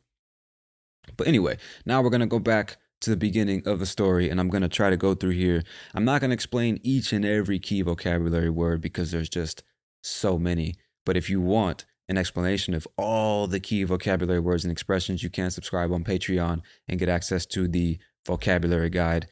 But 1.16 1.26
anyway, 1.26 1.58
now 1.84 2.02
we're 2.02 2.10
going 2.10 2.20
to 2.20 2.26
go 2.26 2.38
back 2.38 2.76
to 3.00 3.10
the 3.10 3.16
beginning 3.16 3.62
of 3.66 3.80
the 3.80 3.86
story 3.86 4.30
and 4.30 4.38
I'm 4.38 4.48
going 4.48 4.62
to 4.62 4.68
try 4.68 4.90
to 4.90 4.96
go 4.96 5.14
through 5.14 5.32
here. 5.32 5.62
I'm 5.94 6.04
not 6.04 6.20
going 6.20 6.30
to 6.30 6.34
explain 6.34 6.78
each 6.82 7.12
and 7.12 7.24
every 7.24 7.58
key 7.58 7.82
vocabulary 7.82 8.50
word 8.50 8.80
because 8.80 9.10
there's 9.10 9.28
just 9.28 9.64
so 10.02 10.38
many. 10.38 10.76
But 11.04 11.16
if 11.16 11.28
you 11.28 11.40
want 11.40 11.84
an 12.08 12.18
explanation 12.18 12.74
of 12.74 12.86
all 12.96 13.46
the 13.46 13.60
key 13.60 13.84
vocabulary 13.84 14.40
words 14.40 14.64
and 14.64 14.72
expressions, 14.72 15.22
you 15.22 15.30
can 15.30 15.50
subscribe 15.50 15.92
on 15.92 16.04
Patreon 16.04 16.60
and 16.88 16.98
get 16.98 17.08
access 17.08 17.46
to 17.46 17.68
the 17.68 17.98
vocabulary 18.26 18.90
guide 18.90 19.28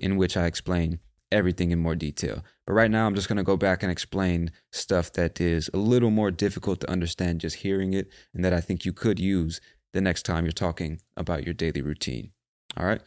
in 0.00 0.16
which 0.16 0.36
I 0.36 0.46
explain 0.46 0.98
everything 1.30 1.70
in 1.70 1.78
more 1.78 1.94
detail. 1.94 2.44
But 2.66 2.74
right 2.74 2.90
now, 2.90 3.06
I'm 3.06 3.14
just 3.14 3.28
going 3.28 3.36
to 3.36 3.42
go 3.42 3.56
back 3.56 3.82
and 3.82 3.90
explain 3.90 4.52
stuff 4.72 5.12
that 5.14 5.40
is 5.40 5.68
a 5.74 5.78
little 5.78 6.10
more 6.10 6.30
difficult 6.30 6.80
to 6.80 6.90
understand 6.90 7.40
just 7.40 7.56
hearing 7.56 7.92
it 7.92 8.08
and 8.32 8.44
that 8.44 8.52
I 8.52 8.60
think 8.60 8.84
you 8.84 8.92
could 8.92 9.18
use 9.18 9.60
the 9.92 10.00
next 10.00 10.22
time 10.22 10.44
you're 10.44 10.52
talking 10.52 11.00
about 11.16 11.44
your 11.44 11.54
daily 11.54 11.82
routine. 11.82 12.30
All 12.76 12.86
right. 12.86 13.00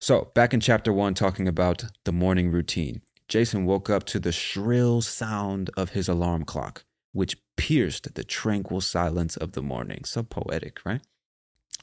So, 0.00 0.30
back 0.34 0.52
in 0.52 0.60
chapter 0.60 0.92
one, 0.92 1.14
talking 1.14 1.46
about 1.46 1.84
the 2.04 2.12
morning 2.12 2.50
routine, 2.50 3.02
Jason 3.28 3.64
woke 3.64 3.88
up 3.88 4.04
to 4.04 4.18
the 4.18 4.32
shrill 4.32 5.00
sound 5.00 5.70
of 5.76 5.90
his 5.90 6.08
alarm 6.08 6.44
clock, 6.44 6.84
which 7.12 7.36
pierced 7.56 8.14
the 8.14 8.24
tranquil 8.24 8.80
silence 8.80 9.36
of 9.36 9.52
the 9.52 9.62
morning. 9.62 10.04
So 10.04 10.22
poetic, 10.22 10.80
right? 10.84 11.00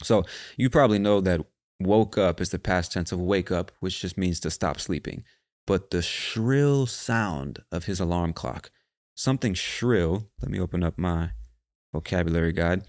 So, 0.02 0.24
you 0.56 0.70
probably 0.70 0.98
know 0.98 1.20
that 1.20 1.44
woke 1.78 2.16
up 2.16 2.40
is 2.40 2.50
the 2.50 2.58
past 2.58 2.92
tense 2.92 3.12
of 3.12 3.20
wake 3.20 3.50
up, 3.50 3.72
which 3.80 4.00
just 4.00 4.16
means 4.16 4.40
to 4.40 4.50
stop 4.50 4.80
sleeping. 4.80 5.24
But 5.66 5.90
the 5.90 6.02
shrill 6.02 6.86
sound 6.86 7.60
of 7.70 7.84
his 7.84 8.00
alarm 8.00 8.32
clock, 8.32 8.70
something 9.14 9.54
shrill, 9.54 10.28
let 10.40 10.50
me 10.50 10.60
open 10.60 10.82
up 10.82 10.98
my 10.98 11.32
vocabulary 11.92 12.52
guide. 12.52 12.82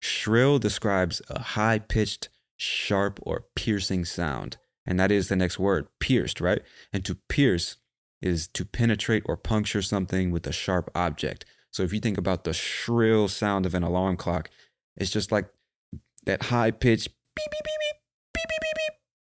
Shrill 0.00 0.58
describes 0.58 1.20
a 1.28 1.40
high 1.40 1.78
pitched, 1.78 2.28
sharp, 2.56 3.18
or 3.22 3.46
piercing 3.54 4.04
sound. 4.04 4.56
And 4.86 5.00
that 5.00 5.10
is 5.10 5.28
the 5.28 5.36
next 5.36 5.58
word, 5.58 5.88
pierced, 6.00 6.40
right? 6.40 6.62
And 6.92 7.04
to 7.04 7.16
pierce 7.28 7.76
is 8.22 8.46
to 8.48 8.64
penetrate 8.64 9.24
or 9.26 9.36
puncture 9.36 9.82
something 9.82 10.30
with 10.30 10.46
a 10.46 10.52
sharp 10.52 10.90
object. 10.94 11.44
So 11.76 11.82
if 11.82 11.92
you 11.92 12.00
think 12.00 12.16
about 12.16 12.44
the 12.44 12.54
shrill 12.54 13.28
sound 13.28 13.66
of 13.66 13.74
an 13.74 13.82
alarm 13.82 14.16
clock, 14.16 14.48
it's 14.96 15.10
just 15.10 15.30
like 15.30 15.44
that 16.24 16.44
high 16.44 16.70
pitched 16.70 17.08
beep, 17.08 17.50
beep, 17.50 17.64
beep, 17.64 17.78
beep, 17.80 18.00
beep, 18.32 18.48
beep, 18.48 18.60
beep, 18.62 18.72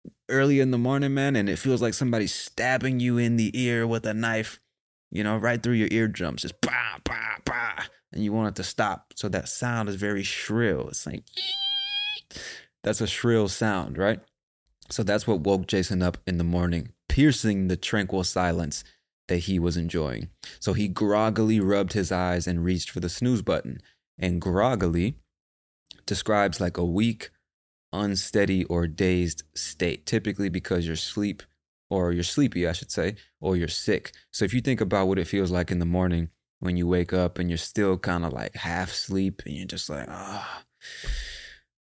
beep 0.04 0.12
early 0.28 0.60
in 0.60 0.70
the 0.70 0.78
morning, 0.78 1.14
man. 1.14 1.34
And 1.34 1.48
it 1.48 1.58
feels 1.58 1.82
like 1.82 1.94
somebody's 1.94 2.32
stabbing 2.32 3.00
you 3.00 3.18
in 3.18 3.36
the 3.38 3.50
ear 3.60 3.88
with 3.88 4.06
a 4.06 4.14
knife, 4.14 4.60
you 5.10 5.24
know, 5.24 5.36
right 5.36 5.60
through 5.60 5.72
your 5.72 5.88
eardrums. 5.90 6.42
Just 6.42 6.60
pa 6.60 7.00
pa 7.02 7.38
pa, 7.44 7.88
And 8.12 8.22
you 8.22 8.32
want 8.32 8.50
it 8.50 8.54
to 8.54 8.62
stop. 8.62 9.14
So 9.16 9.28
that 9.30 9.48
sound 9.48 9.88
is 9.88 9.96
very 9.96 10.22
shrill. 10.22 10.86
It's 10.86 11.04
like, 11.08 11.24
that's 12.84 13.00
a 13.00 13.08
shrill 13.08 13.48
sound, 13.48 13.98
right? 13.98 14.20
So 14.90 15.02
that's 15.02 15.26
what 15.26 15.40
woke 15.40 15.66
Jason 15.66 16.02
up 16.02 16.18
in 16.24 16.38
the 16.38 16.44
morning, 16.44 16.92
piercing 17.08 17.66
the 17.66 17.76
tranquil 17.76 18.22
silence 18.22 18.84
that 19.28 19.38
he 19.38 19.58
was 19.58 19.76
enjoying. 19.76 20.28
So 20.60 20.72
he 20.72 20.88
groggily 20.88 21.60
rubbed 21.60 21.92
his 21.92 22.12
eyes 22.12 22.46
and 22.46 22.64
reached 22.64 22.90
for 22.90 23.00
the 23.00 23.08
snooze 23.08 23.42
button. 23.42 23.78
And 24.18 24.40
groggily 24.40 25.16
describes 26.06 26.60
like 26.60 26.76
a 26.76 26.84
weak, 26.84 27.30
unsteady, 27.92 28.64
or 28.64 28.86
dazed 28.86 29.42
state, 29.54 30.06
typically 30.06 30.48
because 30.48 30.86
you're 30.86 30.96
sleep 30.96 31.42
or 31.90 32.12
you're 32.12 32.22
sleepy, 32.22 32.66
I 32.66 32.72
should 32.72 32.90
say, 32.90 33.16
or 33.40 33.56
you're 33.56 33.68
sick. 33.68 34.12
So 34.30 34.44
if 34.44 34.54
you 34.54 34.60
think 34.60 34.80
about 34.80 35.08
what 35.08 35.18
it 35.18 35.26
feels 35.26 35.50
like 35.50 35.70
in 35.70 35.78
the 35.78 35.84
morning, 35.84 36.30
when 36.60 36.76
you 36.76 36.86
wake 36.86 37.12
up 37.12 37.38
and 37.38 37.50
you're 37.50 37.58
still 37.58 37.98
kind 37.98 38.24
of 38.24 38.32
like 38.32 38.54
half 38.56 38.90
sleep 38.90 39.42
and 39.44 39.54
you're 39.54 39.66
just 39.66 39.90
like, 39.90 40.06
oh, 40.08 40.46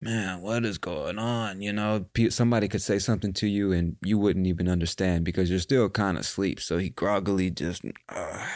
man, 0.03 0.43
what 0.43 0.65
is 0.65 0.79
going 0.79 1.19
on? 1.19 1.63
You 1.63 1.73
know, 1.73 2.07
somebody 2.29 2.69
could 2.69 2.83
say 2.83 2.99
something 2.99 3.33
to 3.35 3.47
you 3.47 3.73
and 3.73 3.97
you 4.03 4.19
wouldn't 4.19 4.47
even 4.47 4.69
understand 4.69 5.25
because 5.25 5.49
you're 5.49 5.61
still 5.61 5.89
kind 5.89 6.17
of 6.17 6.23
asleep. 6.23 6.61
So 6.61 6.79
he 6.79 6.91
groggily 6.91 7.51
just, 7.51 7.83
uh, 8.09 8.47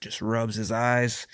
just 0.00 0.20
rubs 0.20 0.56
his 0.56 0.72
eyes, 0.72 1.26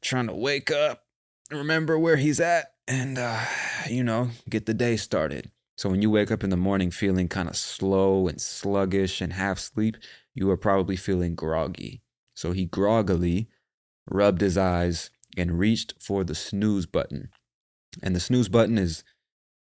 trying 0.00 0.26
to 0.26 0.34
wake 0.34 0.70
up, 0.70 1.04
remember 1.50 1.98
where 1.98 2.16
he's 2.16 2.40
at. 2.40 2.72
and, 2.88 3.16
uh, 3.16 3.40
you 3.88 4.02
know, 4.02 4.30
get 4.50 4.66
the 4.66 4.74
day 4.74 4.96
started. 4.96 5.52
So 5.76 5.88
when 5.88 6.02
you 6.02 6.10
wake 6.10 6.32
up 6.32 6.42
in 6.42 6.50
the 6.50 6.56
morning 6.56 6.90
feeling 6.90 7.28
kind 7.28 7.48
of 7.48 7.56
slow 7.56 8.26
and 8.26 8.40
sluggish 8.40 9.20
and 9.20 9.32
half 9.32 9.58
asleep, 9.58 9.96
you 10.34 10.50
are 10.50 10.56
probably 10.56 10.96
feeling 10.96 11.36
groggy. 11.36 12.02
So 12.34 12.50
he 12.52 12.64
groggily 12.66 13.48
rubbed 14.10 14.40
his 14.40 14.58
eyes 14.58 15.10
and 15.36 15.58
reached 15.58 15.94
for 16.00 16.24
the 16.24 16.34
snooze 16.34 16.86
button. 16.86 17.30
And 18.02 18.14
the 18.14 18.20
snooze 18.20 18.48
button 18.48 18.78
is 18.78 19.04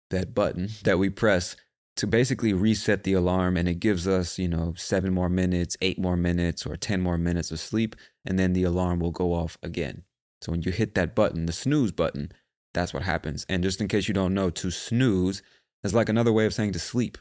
that 0.09 0.33
button 0.33 0.69
that 0.83 0.99
we 0.99 1.09
press 1.09 1.55
to 1.97 2.07
basically 2.07 2.53
reset 2.53 3.03
the 3.03 3.13
alarm 3.13 3.57
and 3.57 3.67
it 3.67 3.79
gives 3.79 4.07
us, 4.07 4.39
you 4.39 4.47
know, 4.47 4.73
7 4.77 5.13
more 5.13 5.29
minutes, 5.29 5.77
8 5.81 5.99
more 5.99 6.15
minutes 6.15 6.65
or 6.65 6.75
10 6.75 7.01
more 7.01 7.17
minutes 7.17 7.51
of 7.51 7.59
sleep 7.59 7.95
and 8.25 8.39
then 8.39 8.53
the 8.53 8.63
alarm 8.63 8.99
will 8.99 9.11
go 9.11 9.33
off 9.33 9.57
again. 9.61 10.03
So 10.41 10.51
when 10.51 10.61
you 10.61 10.71
hit 10.71 10.95
that 10.95 11.15
button, 11.15 11.45
the 11.45 11.53
snooze 11.53 11.91
button, 11.91 12.31
that's 12.73 12.93
what 12.93 13.03
happens. 13.03 13.45
And 13.49 13.63
just 13.63 13.81
in 13.81 13.87
case 13.87 14.07
you 14.07 14.13
don't 14.13 14.33
know, 14.33 14.49
to 14.49 14.71
snooze 14.71 15.41
is 15.83 15.93
like 15.93 16.09
another 16.09 16.31
way 16.31 16.45
of 16.45 16.53
saying 16.53 16.71
to 16.73 16.79
sleep, 16.79 17.17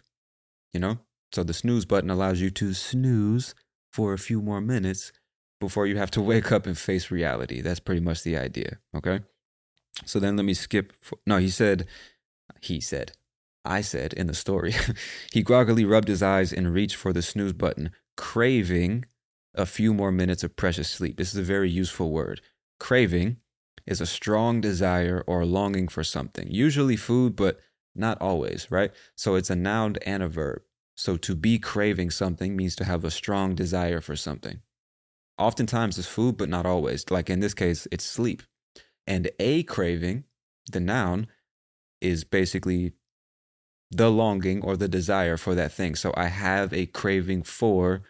you 0.73 0.81
know? 0.81 0.99
So 1.33 1.43
the 1.43 1.55
snooze 1.55 1.85
button 1.85 2.11
allows 2.11 2.41
you 2.41 2.51
to 2.51 2.73
snooze 2.75 3.55
for 3.93 4.13
a 4.13 4.19
few 4.19 4.41
more 4.41 4.61
minutes 4.61 5.13
before 5.61 5.87
you 5.87 5.97
have 5.97 6.11
to 6.13 6.23
wake 6.23 6.53
up 6.53 6.67
and 6.67 6.79
face 6.79 7.11
reality. 7.11 7.61
That's 7.61 7.81
pretty 7.81 8.01
much 8.01 8.23
the 8.23 8.37
idea, 8.37 8.79
okay? 8.95 9.21
So 10.05 10.19
then 10.19 10.37
let 10.37 10.45
me 10.45 10.55
skip. 10.55 10.93
For, 11.01 11.19
no, 11.27 11.39
he 11.39 11.51
said, 11.51 11.87
he 12.61 12.81
said, 12.81 13.13
I 13.65 13.81
said 13.81 14.13
in 14.15 14.27
the 14.27 14.35
story, 14.35 14.75
he 15.33 15.43
groggily 15.43 15.85
rubbed 15.85 16.09
his 16.09 16.23
eyes 16.23 16.53
and 16.53 16.73
reached 16.73 16.97
for 16.97 17.13
the 17.13 17.23
snooze 17.23 17.53
button, 17.53 17.91
craving 18.17 19.05
a 19.55 19.67
few 19.67 19.93
more 19.93 20.13
minutes 20.13 20.45
of 20.45 20.57
precious 20.57 20.89
sleep. 20.89 21.17
This 21.17 21.33
is 21.33 21.41
a 21.41 21.43
very 21.43 21.71
useful 21.71 22.11
word. 22.11 22.41
Craving 22.79 23.39
is 23.87 24.01
a 24.01 24.07
strong 24.07 24.61
desire 24.61 25.25
or 25.27 25.45
longing 25.45 25.89
for 25.89 26.05
something, 26.05 26.49
usually 26.51 26.97
food, 26.97 27.35
but 27.35 27.59
not 27.95 28.21
always, 28.21 28.71
right? 28.71 28.93
So 29.17 29.35
it's 29.35 29.51
a 29.51 29.57
noun 29.57 29.97
and 30.07 30.23
a 30.23 30.29
verb. 30.29 30.63
So 30.97 31.17
to 31.17 31.35
be 31.35 31.59
craving 31.59 32.11
something 32.11 32.57
means 32.57 32.77
to 32.77 32.85
have 32.85 33.05
a 33.05 33.11
strong 33.11 33.55
desire 33.55 34.01
for 34.01 34.17
something. 34.17 34.61
Oftentimes 35.39 35.99
it's 35.99 36.09
food, 36.09 36.37
but 36.37 36.49
not 36.49 36.67
always. 36.67 37.09
Like 37.11 37.31
in 37.31 37.41
this 37.41 37.55
case, 37.55 37.87
it's 37.93 38.05
sleep. 38.05 38.43
And 39.09 39.31
a 39.41 39.63
craving, 39.63 40.25
the 40.71 40.81
noun, 40.81 41.29
is 42.03 42.25
basically 42.25 42.93
the 43.91 44.11
longing 44.11 44.63
or 44.63 44.77
the 44.77 44.87
desire 44.87 45.39
for 45.39 45.55
that 45.55 45.73
thing. 45.73 45.95
So 45.95 46.13
I 46.15 46.27
have 46.27 46.75
a 46.75 46.85
craving 46.85 47.45
for 47.45 48.03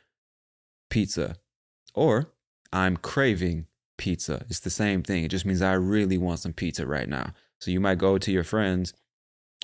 pizza, 0.90 1.36
or 1.94 2.32
I'm 2.72 2.96
craving 2.96 3.66
pizza. 3.96 4.44
It's 4.50 4.58
the 4.58 4.70
same 4.70 5.04
thing. 5.04 5.22
It 5.22 5.30
just 5.30 5.46
means 5.46 5.62
I 5.62 5.74
really 5.74 6.18
want 6.18 6.40
some 6.40 6.52
pizza 6.52 6.84
right 6.84 7.08
now. 7.08 7.32
So 7.60 7.70
you 7.70 7.78
might 7.78 7.98
go 7.98 8.18
to 8.18 8.32
your 8.32 8.44
friends 8.44 8.92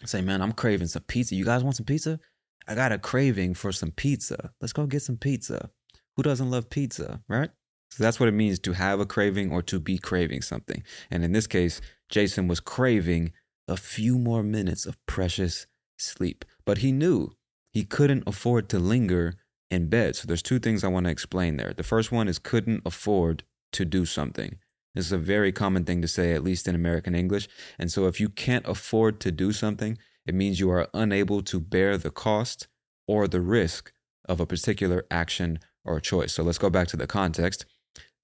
and 0.00 0.08
say, 0.08 0.20
Man, 0.20 0.40
I'm 0.40 0.52
craving 0.52 0.86
some 0.86 1.02
pizza. 1.02 1.34
You 1.34 1.44
guys 1.44 1.64
want 1.64 1.74
some 1.74 1.86
pizza? 1.86 2.20
I 2.68 2.76
got 2.76 2.92
a 2.92 2.98
craving 2.98 3.54
for 3.54 3.72
some 3.72 3.90
pizza. 3.90 4.52
Let's 4.60 4.72
go 4.72 4.86
get 4.86 5.02
some 5.02 5.16
pizza. 5.16 5.70
Who 6.16 6.22
doesn't 6.22 6.50
love 6.50 6.70
pizza, 6.70 7.22
right? 7.28 7.50
So 7.90 8.02
that's 8.02 8.18
what 8.18 8.28
it 8.28 8.32
means 8.32 8.58
to 8.60 8.72
have 8.72 8.98
a 9.00 9.06
craving 9.06 9.52
or 9.52 9.62
to 9.62 9.78
be 9.78 9.98
craving 9.98 10.42
something. 10.42 10.82
And 11.10 11.24
in 11.24 11.32
this 11.32 11.46
case, 11.46 11.80
Jason 12.08 12.48
was 12.48 12.60
craving 12.60 13.32
a 13.68 13.76
few 13.76 14.18
more 14.18 14.42
minutes 14.42 14.84
of 14.86 14.96
precious 15.06 15.66
sleep. 15.96 16.44
But 16.64 16.78
he 16.78 16.92
knew 16.92 17.36
he 17.72 17.84
couldn't 17.84 18.24
afford 18.26 18.68
to 18.70 18.78
linger 18.78 19.34
in 19.70 19.88
bed. 19.88 20.16
So 20.16 20.26
there's 20.26 20.42
two 20.42 20.58
things 20.58 20.84
I 20.84 20.88
want 20.88 21.06
to 21.06 21.12
explain 21.12 21.56
there. 21.56 21.72
The 21.72 21.82
first 21.82 22.12
one 22.12 22.28
is 22.28 22.38
couldn't 22.38 22.82
afford 22.84 23.44
to 23.72 23.84
do 23.84 24.04
something. 24.04 24.58
This 24.94 25.06
is 25.06 25.12
a 25.12 25.18
very 25.18 25.50
common 25.50 25.84
thing 25.84 26.00
to 26.02 26.08
say, 26.08 26.32
at 26.32 26.44
least 26.44 26.68
in 26.68 26.74
American 26.74 27.14
English. 27.14 27.48
And 27.78 27.90
so 27.90 28.06
if 28.06 28.20
you 28.20 28.28
can't 28.28 28.66
afford 28.66 29.20
to 29.20 29.32
do 29.32 29.52
something, 29.52 29.98
it 30.24 30.34
means 30.34 30.60
you 30.60 30.70
are 30.70 30.88
unable 30.94 31.42
to 31.42 31.58
bear 31.58 31.98
the 31.98 32.10
cost 32.10 32.68
or 33.08 33.26
the 33.26 33.40
risk 33.40 33.92
of 34.26 34.40
a 34.40 34.46
particular 34.46 35.04
action 35.10 35.58
or 35.84 36.00
choice. 36.00 36.32
So 36.32 36.42
let's 36.42 36.58
go 36.58 36.70
back 36.70 36.88
to 36.88 36.96
the 36.96 37.06
context. 37.06 37.66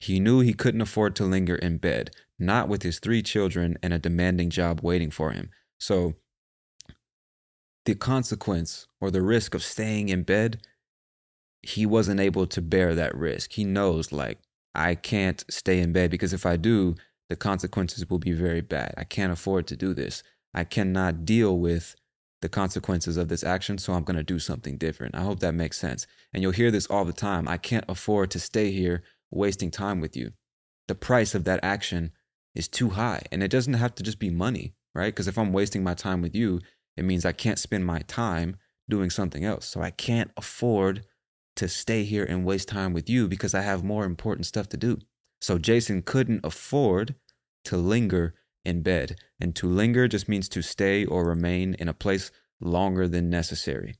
He 0.00 0.18
knew 0.18 0.40
he 0.40 0.54
couldn't 0.54 0.80
afford 0.80 1.14
to 1.16 1.24
linger 1.24 1.54
in 1.54 1.76
bed, 1.76 2.10
not 2.38 2.68
with 2.68 2.82
his 2.82 2.98
three 2.98 3.22
children 3.22 3.78
and 3.82 3.92
a 3.92 3.98
demanding 3.98 4.48
job 4.48 4.80
waiting 4.82 5.10
for 5.10 5.30
him. 5.32 5.50
So 5.78 6.14
the 7.84 7.94
consequence 7.94 8.86
or 9.00 9.10
the 9.10 9.22
risk 9.22 9.54
of 9.54 9.62
staying 9.62 10.08
in 10.08 10.22
bed, 10.22 10.62
he 11.62 11.84
wasn't 11.84 12.20
able 12.20 12.46
to 12.46 12.62
bear 12.62 12.94
that 12.94 13.14
risk. 13.14 13.52
He 13.52 13.64
knows, 13.64 14.10
like, 14.10 14.38
I 14.74 14.94
can't 14.94 15.44
stay 15.50 15.80
in 15.80 15.92
bed 15.92 16.10
because 16.10 16.32
if 16.32 16.46
I 16.46 16.56
do, 16.56 16.94
the 17.28 17.36
consequences 17.36 18.08
will 18.08 18.18
be 18.18 18.32
very 18.32 18.62
bad. 18.62 18.94
I 18.96 19.04
can't 19.04 19.32
afford 19.32 19.66
to 19.68 19.76
do 19.76 19.92
this. 19.92 20.22
I 20.54 20.64
cannot 20.64 21.24
deal 21.26 21.58
with 21.58 21.94
the 22.40 22.48
consequences 22.48 23.18
of 23.18 23.28
this 23.28 23.44
action, 23.44 23.76
so 23.76 23.92
I'm 23.92 24.04
going 24.04 24.16
to 24.16 24.22
do 24.22 24.38
something 24.38 24.78
different. 24.78 25.14
I 25.14 25.20
hope 25.20 25.40
that 25.40 25.54
makes 25.54 25.78
sense. 25.78 26.06
And 26.32 26.42
you'll 26.42 26.52
hear 26.52 26.70
this 26.70 26.86
all 26.86 27.04
the 27.04 27.12
time. 27.12 27.46
I 27.46 27.58
can't 27.58 27.84
afford 27.86 28.30
to 28.30 28.40
stay 28.40 28.70
here 28.72 29.02
wasting 29.30 29.70
time 29.70 30.00
with 30.00 30.16
you. 30.16 30.32
The 30.88 30.94
price 30.94 31.34
of 31.34 31.44
that 31.44 31.60
action 31.62 32.12
is 32.54 32.68
too 32.68 32.90
high. 32.90 33.22
And 33.30 33.42
it 33.42 33.50
doesn't 33.50 33.74
have 33.74 33.94
to 33.96 34.02
just 34.02 34.18
be 34.18 34.30
money, 34.30 34.74
right? 34.94 35.14
Because 35.14 35.28
if 35.28 35.38
I'm 35.38 35.52
wasting 35.52 35.84
my 35.84 35.94
time 35.94 36.22
with 36.22 36.34
you, 36.34 36.60
it 36.96 37.04
means 37.04 37.24
I 37.24 37.32
can't 37.32 37.58
spend 37.58 37.86
my 37.86 38.00
time 38.00 38.56
doing 38.88 39.10
something 39.10 39.44
else. 39.44 39.66
So 39.66 39.80
I 39.80 39.90
can't 39.90 40.30
afford 40.36 41.04
to 41.56 41.68
stay 41.68 42.04
here 42.04 42.24
and 42.24 42.44
waste 42.44 42.68
time 42.68 42.92
with 42.92 43.08
you 43.08 43.28
because 43.28 43.54
I 43.54 43.62
have 43.62 43.84
more 43.84 44.04
important 44.04 44.46
stuff 44.46 44.68
to 44.70 44.76
do. 44.76 44.98
So 45.40 45.58
Jason 45.58 46.02
couldn't 46.02 46.44
afford 46.44 47.14
to 47.66 47.76
linger 47.76 48.34
in 48.64 48.82
bed. 48.82 49.16
And 49.40 49.54
to 49.56 49.68
linger 49.68 50.08
just 50.08 50.28
means 50.28 50.48
to 50.50 50.62
stay 50.62 51.04
or 51.04 51.24
remain 51.24 51.74
in 51.74 51.88
a 51.88 51.94
place 51.94 52.30
longer 52.60 53.08
than 53.08 53.30
necessary. 53.30 53.96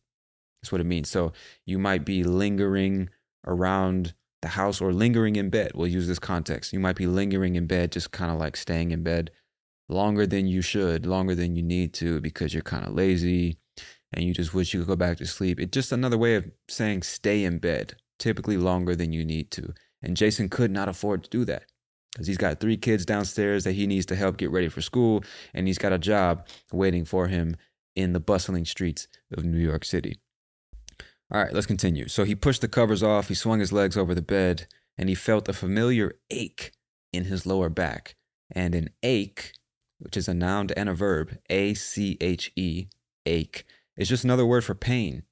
That's 0.61 0.73
what 0.73 0.81
it 0.81 0.87
means. 0.87 1.09
So 1.09 1.33
you 1.65 1.79
might 1.79 2.05
be 2.05 2.23
lingering 2.25 3.09
around 3.47 4.15
the 4.43 4.49
house 4.49 4.81
or 4.81 4.93
lingering 4.93 5.37
in 5.37 5.51
bed. 5.51 5.73
We'll 5.75 5.87
use 5.87 6.09
this 6.09 6.19
context. 6.19 6.73
You 6.73 6.81
might 6.81 6.97
be 6.97 7.07
lingering 7.07 7.57
in 7.57 7.67
bed, 7.67 7.93
just 7.93 8.11
kind 8.11 8.31
of 8.31 8.39
like 8.39 8.57
staying 8.57 8.91
in 8.91 9.03
bed 9.03 9.31
longer 9.89 10.27
than 10.27 10.47
you 10.47 10.63
should, 10.63 11.05
longer 11.05 11.35
than 11.35 11.57
you 11.57 11.63
need 11.63 11.93
to 11.95 12.21
because 12.21 12.55
you're 12.55 12.63
kind 12.63 12.87
of 12.87 12.95
lazy 12.95 13.59
and 14.13 14.25
you 14.25 14.33
just 14.33 14.55
wish 14.55 14.73
you 14.73 14.81
could 14.81 14.89
go 14.89 14.97
back 14.97 15.19
to 15.19 15.27
sleep. 15.27 15.61
It's 15.61 15.73
just 15.73 15.93
another 15.93 16.19
way 16.19 16.35
of 16.37 16.51
saying 16.69 17.03
stay 17.03 17.45
in 17.45 17.59
bed, 17.59 17.95
typically 18.19 18.57
longer 18.57 18.97
than 18.97 19.13
you 19.13 19.25
need 19.25 19.51
to. 19.53 19.73
And 20.03 20.17
Jason 20.17 20.49
could 20.49 20.71
not 20.71 20.89
afford 20.89 21.25
to 21.25 21.31
do 21.31 21.45
that 21.45 21.65
because 22.13 22.27
he's 22.27 22.39
got 22.39 22.59
three 22.59 22.77
kids 22.77 23.05
downstairs 23.07 23.65
that 23.65 23.73
he 23.73 23.87
needs 23.87 24.07
to 24.07 24.17
help 24.17 24.37
get 24.37 24.51
ready 24.51 24.69
for 24.69 24.81
school, 24.81 25.23
and 25.55 25.67
he's 25.67 25.79
got 25.79 25.93
a 25.93 25.99
job 25.99 26.47
waiting 26.73 27.05
for 27.05 27.29
him 27.29 27.57
in 27.95 28.13
the 28.13 28.21
bustling 28.21 28.65
streets 28.65 29.07
of 29.33 29.45
New 29.45 29.59
York 29.59 29.85
City. 29.85 30.17
All 31.33 31.41
right, 31.41 31.53
let's 31.53 31.67
continue. 31.67 32.09
So 32.09 32.25
he 32.25 32.35
pushed 32.35 32.61
the 32.61 32.69
covers 32.69 33.03
off, 33.03 33.29
he 33.29 33.35
swung 33.35 33.61
his 33.61 33.73
legs 33.73 33.97
over 33.97 34.15
the 34.15 34.23
bed, 34.23 34.67
and 34.99 35.09
he 35.09 35.15
felt 35.15 35.49
a 35.49 35.53
familiar 35.53 36.15
ache 36.31 36.73
in 37.13 37.25
his 37.25 37.47
lower 37.47 37.69
back. 37.69 38.17
And 38.51 38.75
an 38.75 38.91
ache, 39.05 39.53
which 39.99 40.17
is 40.17 40.27
a 40.27 40.35
noun 40.35 40.71
and 40.77 40.89
a 40.89 40.95
verb, 40.95 41.39
A 41.49 41.75
C 41.75 42.17
H 42.21 42.51
E, 42.57 42.89
ache, 43.27 43.65
is 43.97 44.09
just 44.09 44.25
another 44.25 44.45
word 44.45 44.65
for 44.65 44.75
pain. 44.75 45.23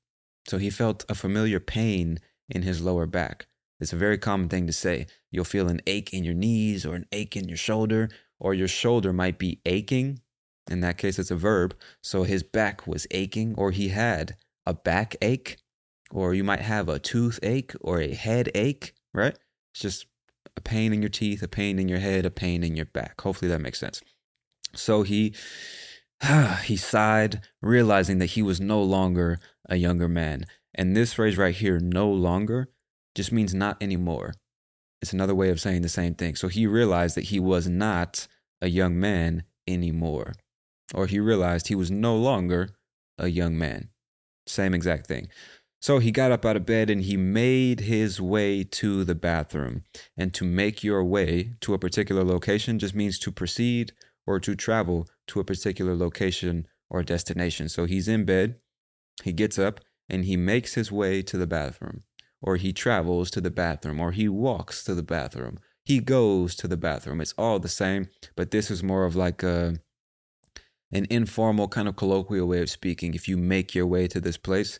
So 0.46 0.58
he 0.58 0.70
felt 0.70 1.04
a 1.08 1.16
familiar 1.16 1.58
pain 1.58 2.20
in 2.48 2.62
his 2.62 2.80
lower 2.80 3.06
back. 3.06 3.46
It's 3.80 3.92
a 3.92 3.96
very 3.96 4.18
common 4.18 4.48
thing 4.48 4.66
to 4.68 4.72
say. 4.72 5.06
You'll 5.32 5.44
feel 5.44 5.68
an 5.68 5.80
ache 5.86 6.14
in 6.14 6.22
your 6.22 6.34
knees 6.34 6.86
or 6.86 6.94
an 6.94 7.06
ache 7.10 7.36
in 7.36 7.48
your 7.48 7.56
shoulder, 7.56 8.08
or 8.38 8.54
your 8.54 8.68
shoulder 8.68 9.12
might 9.12 9.38
be 9.38 9.60
aching. 9.66 10.20
In 10.70 10.80
that 10.80 10.98
case, 10.98 11.18
it's 11.18 11.30
a 11.30 11.36
verb. 11.36 11.76
So 12.02 12.22
his 12.22 12.44
back 12.44 12.86
was 12.86 13.06
aching, 13.10 13.54
or 13.56 13.72
he 13.72 13.88
had 13.88 14.36
a 14.64 14.74
backache, 14.74 15.56
or 16.10 16.34
you 16.34 16.44
might 16.44 16.60
have 16.60 16.88
a 16.88 16.98
toothache 16.98 17.74
or 17.80 18.00
a 18.00 18.14
headache, 18.14 18.94
right? 19.12 19.36
It's 19.72 19.80
just 19.80 20.06
a 20.56 20.60
pain 20.60 20.92
in 20.92 21.02
your 21.02 21.08
teeth, 21.08 21.42
a 21.42 21.48
pain 21.48 21.78
in 21.78 21.88
your 21.88 21.98
head, 21.98 22.26
a 22.26 22.30
pain 22.30 22.62
in 22.62 22.76
your 22.76 22.86
back. 22.86 23.20
Hopefully 23.20 23.50
that 23.50 23.60
makes 23.60 23.78
sense. 23.78 24.02
So 24.74 25.02
he 25.02 25.34
he 26.64 26.76
sighed, 26.76 27.42
realizing 27.62 28.18
that 28.18 28.26
he 28.26 28.42
was 28.42 28.60
no 28.60 28.82
longer 28.82 29.38
a 29.68 29.76
younger 29.76 30.08
man. 30.08 30.44
And 30.74 30.96
this 30.96 31.12
phrase 31.12 31.36
right 31.36 31.54
here, 31.54 31.78
no 31.78 32.10
longer, 32.10 32.68
just 33.14 33.32
means 33.32 33.54
not 33.54 33.82
anymore. 33.82 34.34
It's 35.00 35.12
another 35.12 35.34
way 35.34 35.50
of 35.50 35.60
saying 35.60 35.82
the 35.82 35.88
same 35.88 36.14
thing. 36.14 36.34
So 36.34 36.48
he 36.48 36.66
realized 36.66 37.16
that 37.16 37.24
he 37.24 37.40
was 37.40 37.68
not 37.68 38.26
a 38.60 38.68
young 38.68 38.98
man 38.98 39.44
anymore, 39.66 40.34
or 40.94 41.06
he 41.06 41.20
realized 41.20 41.68
he 41.68 41.74
was 41.74 41.90
no 41.90 42.16
longer 42.16 42.70
a 43.18 43.28
young 43.28 43.56
man. 43.56 43.90
Same 44.46 44.74
exact 44.74 45.06
thing. 45.06 45.28
So 45.80 45.98
he 45.98 46.10
got 46.10 46.32
up 46.32 46.44
out 46.44 46.56
of 46.56 46.66
bed 46.66 46.90
and 46.90 47.02
he 47.02 47.16
made 47.16 47.80
his 47.80 48.20
way 48.20 48.64
to 48.64 49.04
the 49.04 49.14
bathroom. 49.14 49.84
And 50.16 50.34
to 50.34 50.44
make 50.44 50.82
your 50.82 51.04
way 51.04 51.54
to 51.60 51.74
a 51.74 51.78
particular 51.78 52.24
location 52.24 52.78
just 52.78 52.94
means 52.94 53.18
to 53.20 53.30
proceed 53.30 53.92
or 54.26 54.40
to 54.40 54.54
travel 54.54 55.06
to 55.28 55.40
a 55.40 55.44
particular 55.44 55.94
location 55.94 56.66
or 56.90 57.02
destination. 57.02 57.68
So 57.68 57.84
he's 57.84 58.08
in 58.08 58.24
bed, 58.24 58.56
he 59.22 59.32
gets 59.32 59.58
up, 59.58 59.80
and 60.08 60.24
he 60.24 60.36
makes 60.36 60.74
his 60.74 60.90
way 60.90 61.22
to 61.22 61.36
the 61.36 61.46
bathroom, 61.46 62.02
or 62.40 62.56
he 62.56 62.72
travels 62.72 63.30
to 63.32 63.40
the 63.40 63.50
bathroom, 63.50 64.00
or 64.00 64.12
he 64.12 64.28
walks 64.28 64.82
to 64.84 64.94
the 64.94 65.02
bathroom. 65.02 65.58
He 65.84 66.00
goes 66.00 66.54
to 66.56 66.68
the 66.68 66.76
bathroom. 66.76 67.20
It's 67.20 67.34
all 67.38 67.58
the 67.58 67.68
same, 67.68 68.08
but 68.36 68.50
this 68.50 68.70
is 68.70 68.82
more 68.82 69.04
of 69.04 69.16
like 69.16 69.42
a 69.42 69.76
an 70.90 71.06
informal 71.10 71.68
kind 71.68 71.86
of 71.86 71.96
colloquial 71.96 72.48
way 72.48 72.62
of 72.62 72.70
speaking. 72.70 73.12
If 73.12 73.28
you 73.28 73.36
make 73.36 73.74
your 73.74 73.86
way 73.86 74.08
to 74.08 74.20
this 74.20 74.38
place, 74.38 74.78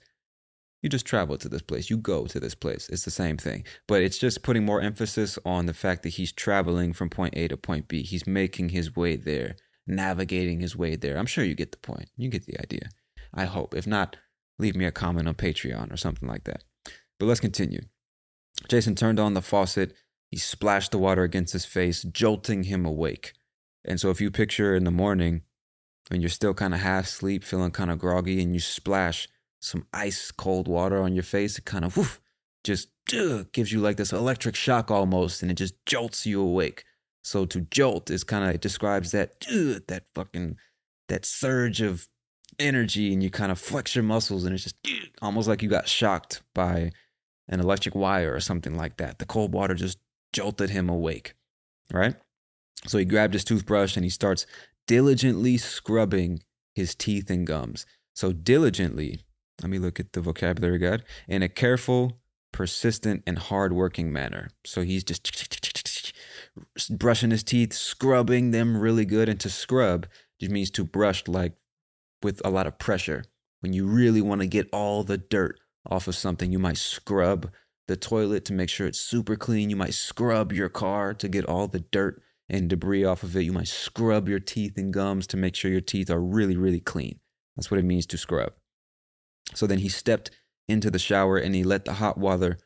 you 0.82 0.88
just 0.88 1.06
travel 1.06 1.36
to 1.38 1.48
this 1.48 1.62
place, 1.62 1.90
you 1.90 1.96
go 1.96 2.26
to 2.26 2.38
this 2.38 2.54
place. 2.54 2.88
It's 2.88 3.04
the 3.04 3.10
same 3.10 3.36
thing. 3.36 3.64
But 3.86 4.02
it's 4.02 4.18
just 4.18 4.42
putting 4.42 4.64
more 4.64 4.80
emphasis 4.80 5.38
on 5.44 5.66
the 5.66 5.74
fact 5.74 6.02
that 6.04 6.10
he's 6.10 6.32
traveling 6.32 6.92
from 6.92 7.10
point 7.10 7.34
A 7.36 7.48
to 7.48 7.56
point 7.56 7.88
B. 7.88 8.02
He's 8.02 8.26
making 8.26 8.70
his 8.70 8.94
way 8.94 9.16
there, 9.16 9.56
navigating 9.86 10.60
his 10.60 10.76
way 10.76 10.94
there. 10.94 11.18
I'm 11.18 11.26
sure 11.26 11.44
you 11.44 11.54
get 11.54 11.72
the 11.72 11.78
point. 11.78 12.10
You 12.16 12.28
get 12.28 12.46
the 12.46 12.58
idea. 12.60 12.90
I 13.34 13.44
hope. 13.44 13.74
If 13.74 13.86
not, 13.86 14.16
leave 14.58 14.76
me 14.76 14.84
a 14.84 14.92
comment 14.92 15.28
on 15.28 15.34
Patreon 15.34 15.92
or 15.92 15.96
something 15.96 16.28
like 16.28 16.44
that. 16.44 16.62
But 17.18 17.26
let's 17.26 17.40
continue. 17.40 17.82
Jason 18.68 18.94
turned 18.94 19.18
on 19.18 19.34
the 19.34 19.42
faucet. 19.42 19.94
He 20.30 20.36
splashed 20.36 20.92
the 20.92 20.98
water 20.98 21.22
against 21.22 21.52
his 21.52 21.64
face, 21.64 22.02
jolting 22.02 22.64
him 22.64 22.84
awake. 22.86 23.32
And 23.84 23.98
so 23.98 24.10
if 24.10 24.20
you 24.20 24.30
picture 24.30 24.74
in 24.74 24.84
the 24.84 24.90
morning, 24.90 25.42
when 26.08 26.20
you're 26.20 26.28
still 26.30 26.54
kind 26.54 26.74
of 26.74 26.80
half 26.80 27.04
asleep, 27.04 27.42
feeling 27.44 27.70
kind 27.70 27.90
of 27.90 27.98
groggy, 27.98 28.42
and 28.42 28.54
you 28.54 28.60
splash 28.60 29.28
some 29.60 29.86
ice 29.92 30.30
cold 30.30 30.68
water 30.68 31.00
on 31.00 31.14
your 31.14 31.22
face, 31.22 31.58
it 31.58 31.64
kind 31.64 31.84
of 31.84 31.96
woof, 31.96 32.20
just 32.64 32.88
gives 33.52 33.72
you 33.72 33.80
like 33.80 33.96
this 33.96 34.12
electric 34.12 34.54
shock 34.54 34.90
almost, 34.90 35.42
and 35.42 35.50
it 35.50 35.54
just 35.54 35.74
jolts 35.86 36.26
you 36.26 36.40
awake. 36.40 36.84
So 37.22 37.44
to 37.46 37.62
jolt 37.62 38.10
is 38.10 38.24
kind 38.24 38.44
of 38.44 38.54
it 38.54 38.60
describes 38.60 39.12
that 39.12 39.40
that 39.88 40.04
fucking 40.14 40.56
that 41.08 41.24
surge 41.24 41.80
of 41.80 42.08
energy, 42.58 43.12
and 43.12 43.22
you 43.22 43.30
kind 43.30 43.52
of 43.52 43.58
flex 43.58 43.94
your 43.94 44.04
muscles, 44.04 44.44
and 44.44 44.54
it's 44.54 44.64
just 44.64 44.76
almost 45.22 45.48
like 45.48 45.62
you 45.62 45.68
got 45.68 45.88
shocked 45.88 46.42
by 46.54 46.90
an 47.48 47.60
electric 47.60 47.94
wire 47.94 48.34
or 48.34 48.40
something 48.40 48.76
like 48.76 48.98
that. 48.98 49.18
The 49.18 49.26
cold 49.26 49.52
water 49.52 49.74
just 49.74 49.98
jolted 50.32 50.70
him 50.70 50.88
awake, 50.88 51.34
right? 51.92 52.14
So 52.86 52.98
he 52.98 53.04
grabbed 53.04 53.34
his 53.34 53.44
toothbrush 53.44 53.96
and 53.96 54.04
he 54.04 54.10
starts 54.10 54.46
diligently 54.86 55.56
scrubbing 55.56 56.42
his 56.74 56.94
teeth 56.94 57.30
and 57.30 57.46
gums. 57.46 57.86
So, 58.14 58.32
diligently, 58.32 59.20
let 59.60 59.70
me 59.70 59.78
look 59.78 59.98
at 59.98 60.12
the 60.12 60.20
vocabulary 60.20 60.78
guide, 60.78 61.04
in 61.26 61.42
a 61.42 61.48
careful, 61.48 62.20
persistent, 62.52 63.22
and 63.26 63.38
hardworking 63.38 64.12
manner. 64.12 64.50
So, 64.64 64.82
he's 64.82 65.04
just 65.04 66.12
brushing 66.90 67.30
his 67.30 67.42
teeth, 67.42 67.72
scrubbing 67.72 68.50
them 68.50 68.76
really 68.76 69.04
good. 69.04 69.28
And 69.28 69.40
to 69.40 69.50
scrub 69.50 70.06
just 70.40 70.52
means 70.52 70.70
to 70.72 70.84
brush 70.84 71.26
like 71.28 71.54
with 72.22 72.40
a 72.44 72.50
lot 72.50 72.66
of 72.66 72.78
pressure. 72.78 73.24
When 73.60 73.72
you 73.72 73.86
really 73.86 74.20
want 74.20 74.40
to 74.40 74.46
get 74.46 74.68
all 74.72 75.02
the 75.02 75.18
dirt 75.18 75.58
off 75.88 76.06
of 76.06 76.14
something, 76.14 76.52
you 76.52 76.58
might 76.58 76.76
scrub 76.76 77.50
the 77.88 77.96
toilet 77.96 78.44
to 78.44 78.52
make 78.52 78.68
sure 78.68 78.86
it's 78.86 79.00
super 79.00 79.34
clean. 79.34 79.70
You 79.70 79.76
might 79.76 79.94
scrub 79.94 80.52
your 80.52 80.68
car 80.68 81.14
to 81.14 81.28
get 81.28 81.44
all 81.46 81.66
the 81.66 81.80
dirt 81.80 82.22
and 82.48 82.68
debris 82.68 83.04
off 83.04 83.22
of 83.22 83.36
it. 83.36 83.42
You 83.42 83.52
might 83.52 83.68
scrub 83.68 84.28
your 84.28 84.40
teeth 84.40 84.76
and 84.76 84.92
gums 84.92 85.26
to 85.28 85.36
make 85.36 85.56
sure 85.56 85.70
your 85.70 85.80
teeth 85.80 86.10
are 86.10 86.20
really, 86.20 86.56
really 86.56 86.80
clean. 86.80 87.18
That's 87.56 87.70
what 87.70 87.80
it 87.80 87.84
means 87.84 88.06
to 88.06 88.18
scrub. 88.18 88.52
So 89.54 89.66
then 89.66 89.78
he 89.78 89.88
stepped 89.88 90.30
into 90.68 90.90
the 90.90 90.98
shower 90.98 91.38
and 91.38 91.54
he 91.54 91.64
let 91.64 91.84
the 91.84 91.94
hot 91.94 92.18
water, 92.18 92.58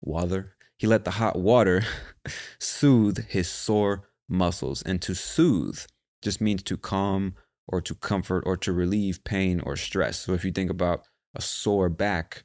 water, 0.00 0.54
he 0.76 0.86
let 0.86 1.04
the 1.04 1.12
hot 1.12 1.36
water 1.38 1.84
soothe 2.58 3.26
his 3.26 3.48
sore 3.48 4.08
muscles. 4.28 4.82
And 4.82 5.02
to 5.02 5.14
soothe 5.14 5.80
just 6.22 6.40
means 6.40 6.62
to 6.64 6.76
calm 6.76 7.34
or 7.66 7.80
to 7.80 7.94
comfort 7.94 8.44
or 8.46 8.56
to 8.58 8.72
relieve 8.72 9.24
pain 9.24 9.60
or 9.60 9.76
stress. 9.76 10.20
So 10.20 10.32
if 10.32 10.44
you 10.44 10.52
think 10.52 10.70
about 10.70 11.02
a 11.34 11.42
sore 11.42 11.88
back 11.88 12.44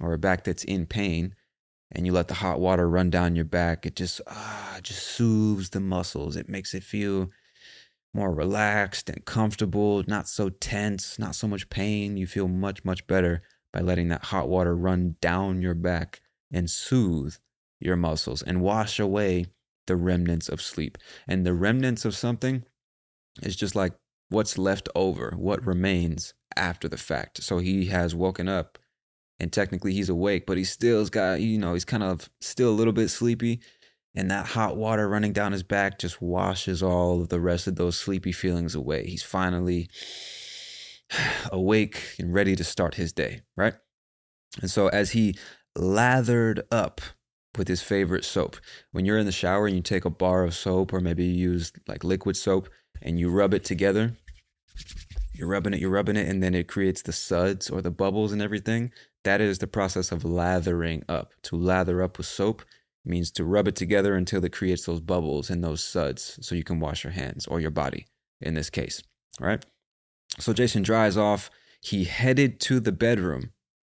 or 0.00 0.12
a 0.12 0.18
back 0.18 0.44
that's 0.44 0.64
in 0.64 0.86
pain, 0.86 1.34
and 1.92 2.06
you 2.06 2.12
let 2.12 2.28
the 2.28 2.34
hot 2.34 2.60
water 2.60 2.88
run 2.88 3.10
down 3.10 3.34
your 3.34 3.44
back, 3.44 3.84
it 3.84 3.96
just 3.96 4.20
ah, 4.26 4.78
just 4.82 5.02
soothes 5.04 5.70
the 5.70 5.80
muscles. 5.80 6.36
It 6.36 6.48
makes 6.48 6.72
it 6.72 6.84
feel 6.84 7.30
more 8.12 8.32
relaxed 8.32 9.08
and 9.08 9.24
comfortable, 9.24 10.02
not 10.06 10.28
so 10.28 10.48
tense, 10.48 11.18
not 11.18 11.34
so 11.34 11.46
much 11.46 11.70
pain. 11.70 12.16
You 12.16 12.26
feel 12.26 12.48
much, 12.48 12.84
much 12.84 13.06
better 13.06 13.42
by 13.72 13.80
letting 13.80 14.08
that 14.08 14.26
hot 14.26 14.48
water 14.48 14.74
run 14.74 15.16
down 15.20 15.62
your 15.62 15.74
back 15.74 16.20
and 16.52 16.68
soothe 16.68 17.36
your 17.78 17.96
muscles 17.96 18.42
and 18.42 18.62
wash 18.62 18.98
away 18.98 19.46
the 19.86 19.96
remnants 19.96 20.48
of 20.48 20.60
sleep. 20.60 20.98
And 21.28 21.46
the 21.46 21.54
remnants 21.54 22.04
of 22.04 22.16
something 22.16 22.64
is 23.42 23.56
just 23.56 23.74
like 23.74 23.92
what's 24.28 24.58
left 24.58 24.88
over, 24.94 25.34
what 25.36 25.64
remains 25.64 26.34
after 26.56 26.88
the 26.88 26.96
fact. 26.96 27.42
So 27.42 27.58
he 27.58 27.86
has 27.86 28.14
woken 28.14 28.48
up 28.48 28.78
and 29.38 29.52
technically 29.52 29.92
he's 29.92 30.08
awake, 30.08 30.46
but 30.46 30.58
he 30.58 30.64
still's 30.64 31.10
got, 31.10 31.40
you 31.40 31.58
know, 31.58 31.74
he's 31.74 31.84
kind 31.84 32.02
of 32.02 32.28
still 32.40 32.70
a 32.70 32.72
little 32.72 32.92
bit 32.92 33.08
sleepy. 33.08 33.60
And 34.14 34.30
that 34.30 34.46
hot 34.46 34.76
water 34.76 35.08
running 35.08 35.32
down 35.32 35.52
his 35.52 35.62
back 35.62 35.98
just 35.98 36.20
washes 36.20 36.82
all 36.82 37.20
of 37.20 37.28
the 37.28 37.40
rest 37.40 37.66
of 37.66 37.76
those 37.76 37.96
sleepy 37.96 38.32
feelings 38.32 38.74
away. 38.74 39.06
He's 39.06 39.22
finally 39.22 39.88
awake 41.52 42.16
and 42.18 42.34
ready 42.34 42.56
to 42.56 42.64
start 42.64 42.94
his 42.94 43.12
day, 43.12 43.42
right? 43.56 43.74
And 44.60 44.70
so 44.70 44.88
as 44.88 45.12
he 45.12 45.36
lathered 45.76 46.62
up 46.72 47.00
with 47.56 47.68
his 47.68 47.82
favorite 47.82 48.24
soap, 48.24 48.56
when 48.90 49.04
you're 49.04 49.18
in 49.18 49.26
the 49.26 49.32
shower 49.32 49.66
and 49.66 49.76
you 49.76 49.82
take 49.82 50.04
a 50.04 50.10
bar 50.10 50.42
of 50.42 50.54
soap 50.54 50.92
or 50.92 51.00
maybe 51.00 51.24
you 51.24 51.50
use 51.50 51.72
like 51.86 52.02
liquid 52.02 52.36
soap 52.36 52.68
and 53.00 53.18
you 53.18 53.30
rub 53.30 53.54
it 53.54 53.64
together, 53.64 54.16
you're 55.32 55.48
rubbing 55.48 55.72
it, 55.72 55.80
you're 55.80 55.90
rubbing 55.90 56.16
it, 56.16 56.28
and 56.28 56.42
then 56.42 56.54
it 56.54 56.68
creates 56.68 57.02
the 57.02 57.12
suds 57.12 57.70
or 57.70 57.80
the 57.80 57.90
bubbles 57.90 58.32
and 58.32 58.42
everything. 58.42 58.92
That 59.24 59.40
is 59.40 59.58
the 59.58 59.66
process 59.66 60.12
of 60.12 60.24
lathering 60.24 61.04
up. 61.08 61.32
To 61.44 61.56
lather 61.56 62.02
up 62.02 62.18
with 62.18 62.26
soap 62.26 62.62
means 63.04 63.30
to 63.32 63.44
rub 63.44 63.68
it 63.68 63.76
together 63.76 64.14
until 64.14 64.44
it 64.44 64.52
creates 64.52 64.84
those 64.84 65.00
bubbles 65.00 65.50
and 65.50 65.64
those 65.64 65.82
suds 65.82 66.38
so 66.42 66.54
you 66.54 66.64
can 66.64 66.80
wash 66.80 67.04
your 67.04 67.12
hands 67.12 67.46
or 67.46 67.60
your 67.60 67.70
body 67.70 68.06
in 68.40 68.54
this 68.54 68.70
case, 68.70 69.02
right? 69.38 69.64
So 70.38 70.52
Jason 70.52 70.82
dries 70.82 71.16
off. 71.16 71.50
He 71.80 72.04
headed 72.04 72.60
to 72.60 72.80
the 72.80 72.92
bedroom. 72.92 73.52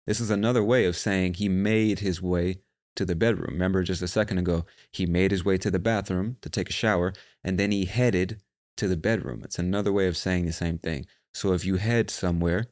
This 0.05 0.19
is 0.19 0.29
another 0.29 0.63
way 0.63 0.85
of 0.85 0.95
saying 0.95 1.35
he 1.35 1.49
made 1.49 1.99
his 1.99 2.21
way 2.21 2.61
to 2.95 3.05
the 3.05 3.15
bedroom. 3.15 3.53
Remember 3.53 3.83
just 3.83 4.01
a 4.01 4.07
second 4.07 4.37
ago, 4.37 4.65
he 4.91 5.05
made 5.05 5.31
his 5.31 5.45
way 5.45 5.57
to 5.57 5.71
the 5.71 5.79
bathroom 5.79 6.37
to 6.41 6.49
take 6.49 6.69
a 6.69 6.73
shower 6.73 7.13
and 7.43 7.59
then 7.59 7.71
he 7.71 7.85
headed 7.85 8.41
to 8.77 8.87
the 8.87 8.97
bedroom. 8.97 9.41
It's 9.43 9.59
another 9.59 9.91
way 9.91 10.07
of 10.07 10.17
saying 10.17 10.45
the 10.45 10.53
same 10.53 10.77
thing. 10.77 11.05
So 11.33 11.53
if 11.53 11.65
you 11.65 11.77
head 11.77 12.09
somewhere, 12.09 12.65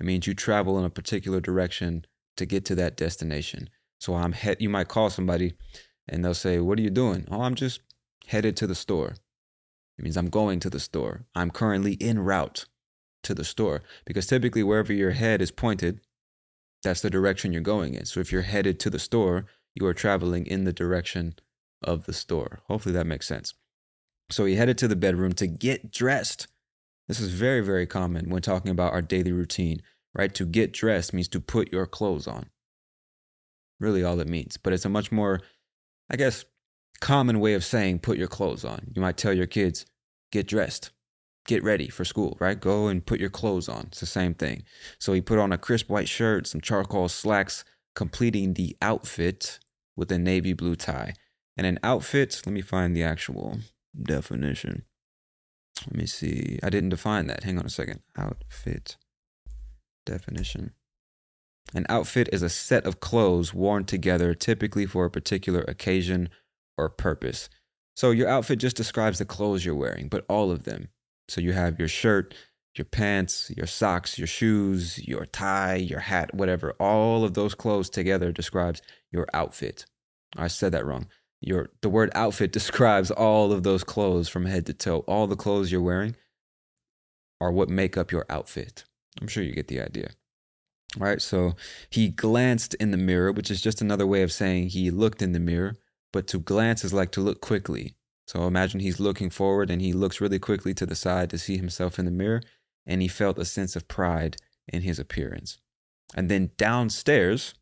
it 0.00 0.06
means 0.06 0.26
you 0.26 0.34
travel 0.34 0.78
in 0.78 0.84
a 0.84 0.90
particular 0.90 1.40
direction 1.40 2.04
to 2.36 2.46
get 2.46 2.64
to 2.66 2.74
that 2.76 2.96
destination. 2.96 3.70
So 4.04 4.16
I'm 4.16 4.32
head 4.32 4.58
you 4.60 4.68
might 4.68 4.88
call 4.88 5.08
somebody 5.08 5.54
and 6.06 6.22
they'll 6.22 6.34
say, 6.34 6.58
"What 6.58 6.78
are 6.78 6.82
you 6.82 6.90
doing?" 6.90 7.26
"Oh, 7.30 7.40
I'm 7.40 7.54
just 7.54 7.80
headed 8.26 8.54
to 8.58 8.66
the 8.66 8.74
store." 8.74 9.16
It 9.96 10.04
means 10.04 10.18
I'm 10.18 10.28
going 10.28 10.60
to 10.60 10.68
the 10.68 10.78
store. 10.78 11.24
I'm 11.34 11.50
currently 11.50 11.96
en 12.02 12.18
route 12.18 12.66
to 13.22 13.32
the 13.32 13.46
store 13.46 13.82
because 14.04 14.26
typically 14.26 14.62
wherever 14.62 14.92
your 14.92 15.12
head 15.12 15.40
is 15.40 15.50
pointed, 15.50 16.02
that's 16.82 17.00
the 17.00 17.08
direction 17.08 17.50
you're 17.50 17.62
going 17.62 17.94
in. 17.94 18.04
So 18.04 18.20
if 18.20 18.30
you're 18.30 18.42
headed 18.42 18.78
to 18.80 18.90
the 18.90 18.98
store, 18.98 19.46
you 19.74 19.86
are 19.86 19.94
traveling 19.94 20.44
in 20.44 20.64
the 20.64 20.72
direction 20.74 21.36
of 21.80 22.04
the 22.04 22.12
store. 22.12 22.60
Hopefully 22.66 22.92
that 22.92 23.06
makes 23.06 23.26
sense. 23.26 23.54
So 24.28 24.44
he 24.44 24.56
headed 24.56 24.76
to 24.78 24.88
the 24.88 24.96
bedroom 24.96 25.32
to 25.32 25.46
get 25.46 25.90
dressed. 25.90 26.46
This 27.08 27.20
is 27.20 27.30
very, 27.32 27.62
very 27.62 27.86
common 27.86 28.28
when 28.28 28.42
talking 28.42 28.70
about 28.70 28.92
our 28.92 29.00
daily 29.00 29.32
routine, 29.32 29.80
right? 30.12 30.34
To 30.34 30.44
get 30.44 30.74
dressed 30.74 31.14
means 31.14 31.28
to 31.28 31.40
put 31.40 31.72
your 31.72 31.86
clothes 31.86 32.26
on. 32.26 32.50
Really, 33.84 34.02
all 34.02 34.18
it 34.18 34.28
means. 34.28 34.56
But 34.56 34.72
it's 34.72 34.86
a 34.86 34.88
much 34.88 35.12
more, 35.12 35.42
I 36.10 36.16
guess, 36.16 36.46
common 37.02 37.38
way 37.38 37.52
of 37.52 37.62
saying 37.62 37.98
put 37.98 38.16
your 38.16 38.28
clothes 38.28 38.64
on. 38.64 38.86
You 38.94 39.02
might 39.02 39.18
tell 39.18 39.34
your 39.34 39.46
kids, 39.46 39.84
get 40.32 40.48
dressed, 40.48 40.90
get 41.46 41.62
ready 41.62 41.90
for 41.90 42.02
school, 42.02 42.38
right? 42.40 42.58
Go 42.58 42.86
and 42.86 43.04
put 43.04 43.20
your 43.20 43.28
clothes 43.28 43.68
on. 43.68 43.88
It's 43.88 44.00
the 44.00 44.06
same 44.06 44.32
thing. 44.32 44.62
So 44.98 45.12
he 45.12 45.20
put 45.20 45.38
on 45.38 45.52
a 45.52 45.58
crisp 45.58 45.90
white 45.90 46.08
shirt, 46.08 46.46
some 46.46 46.62
charcoal 46.62 47.10
slacks, 47.10 47.62
completing 47.94 48.54
the 48.54 48.74
outfit 48.80 49.58
with 49.96 50.10
a 50.10 50.18
navy 50.18 50.54
blue 50.54 50.76
tie. 50.76 51.12
And 51.58 51.66
an 51.66 51.78
outfit, 51.82 52.40
let 52.46 52.54
me 52.54 52.62
find 52.62 52.96
the 52.96 53.02
actual 53.02 53.58
definition. 54.02 54.84
Let 55.86 55.94
me 55.94 56.06
see. 56.06 56.58
I 56.62 56.70
didn't 56.70 56.88
define 56.88 57.26
that. 57.26 57.44
Hang 57.44 57.58
on 57.58 57.66
a 57.66 57.70
second. 57.70 58.00
Outfit 58.16 58.96
definition. 60.06 60.72
An 61.74 61.86
outfit 61.88 62.28
is 62.32 62.42
a 62.42 62.48
set 62.48 62.86
of 62.86 63.00
clothes 63.00 63.52
worn 63.52 63.84
together, 63.84 64.34
typically 64.34 64.86
for 64.86 65.04
a 65.04 65.10
particular 65.10 65.62
occasion 65.62 66.28
or 66.78 66.88
purpose. 66.88 67.48
So 67.96 68.10
your 68.10 68.28
outfit 68.28 68.58
just 68.58 68.76
describes 68.76 69.18
the 69.18 69.24
clothes 69.24 69.64
you're 69.64 69.74
wearing, 69.74 70.08
but 70.08 70.24
all 70.28 70.50
of 70.50 70.64
them. 70.64 70.88
So 71.28 71.40
you 71.40 71.52
have 71.52 71.78
your 71.78 71.88
shirt, 71.88 72.34
your 72.76 72.84
pants, 72.84 73.52
your 73.56 73.66
socks, 73.66 74.18
your 74.18 74.26
shoes, 74.26 75.06
your 75.06 75.26
tie, 75.26 75.76
your 75.76 76.00
hat, 76.00 76.34
whatever. 76.34 76.72
All 76.80 77.24
of 77.24 77.34
those 77.34 77.54
clothes 77.54 77.90
together 77.90 78.32
describes 78.32 78.82
your 79.12 79.26
outfit. 79.32 79.86
I 80.36 80.48
said 80.48 80.72
that 80.72 80.86
wrong 80.86 81.06
your 81.44 81.70
the 81.82 81.88
word 81.88 82.10
outfit 82.14 82.52
describes 82.60 83.10
all 83.10 83.52
of 83.52 83.62
those 83.62 83.84
clothes 83.84 84.28
from 84.28 84.46
head 84.46 84.66
to 84.66 84.72
toe. 84.72 85.00
All 85.00 85.26
the 85.26 85.36
clothes 85.36 85.70
you're 85.70 85.80
wearing 85.80 86.16
are 87.40 87.52
what 87.52 87.68
make 87.68 87.96
up 87.96 88.10
your 88.10 88.24
outfit. 88.30 88.84
I'm 89.20 89.28
sure 89.28 89.42
you 89.42 89.52
get 89.52 89.68
the 89.68 89.80
idea. 89.80 90.10
Right, 90.96 91.20
so 91.20 91.56
he 91.90 92.08
glanced 92.08 92.74
in 92.74 92.92
the 92.92 92.96
mirror, 92.96 93.32
which 93.32 93.50
is 93.50 93.60
just 93.60 93.80
another 93.80 94.06
way 94.06 94.22
of 94.22 94.30
saying 94.30 94.68
he 94.68 94.90
looked 94.90 95.22
in 95.22 95.32
the 95.32 95.40
mirror. 95.40 95.76
But 96.12 96.28
to 96.28 96.38
glance 96.38 96.84
is 96.84 96.94
like 96.94 97.10
to 97.12 97.20
look 97.20 97.40
quickly. 97.40 97.94
So 98.26 98.46
imagine 98.46 98.80
he's 98.80 99.00
looking 99.00 99.30
forward 99.30 99.70
and 99.70 99.82
he 99.82 99.92
looks 99.92 100.20
really 100.20 100.38
quickly 100.38 100.72
to 100.74 100.86
the 100.86 100.94
side 100.94 101.30
to 101.30 101.38
see 101.38 101.56
himself 101.56 101.98
in 101.98 102.04
the 102.04 102.10
mirror, 102.10 102.42
and 102.86 103.02
he 103.02 103.08
felt 103.08 103.38
a 103.38 103.44
sense 103.44 103.74
of 103.74 103.88
pride 103.88 104.36
in 104.68 104.82
his 104.82 104.98
appearance. 104.98 105.58
And 106.14 106.30
then 106.30 106.52
downstairs, 106.56 107.54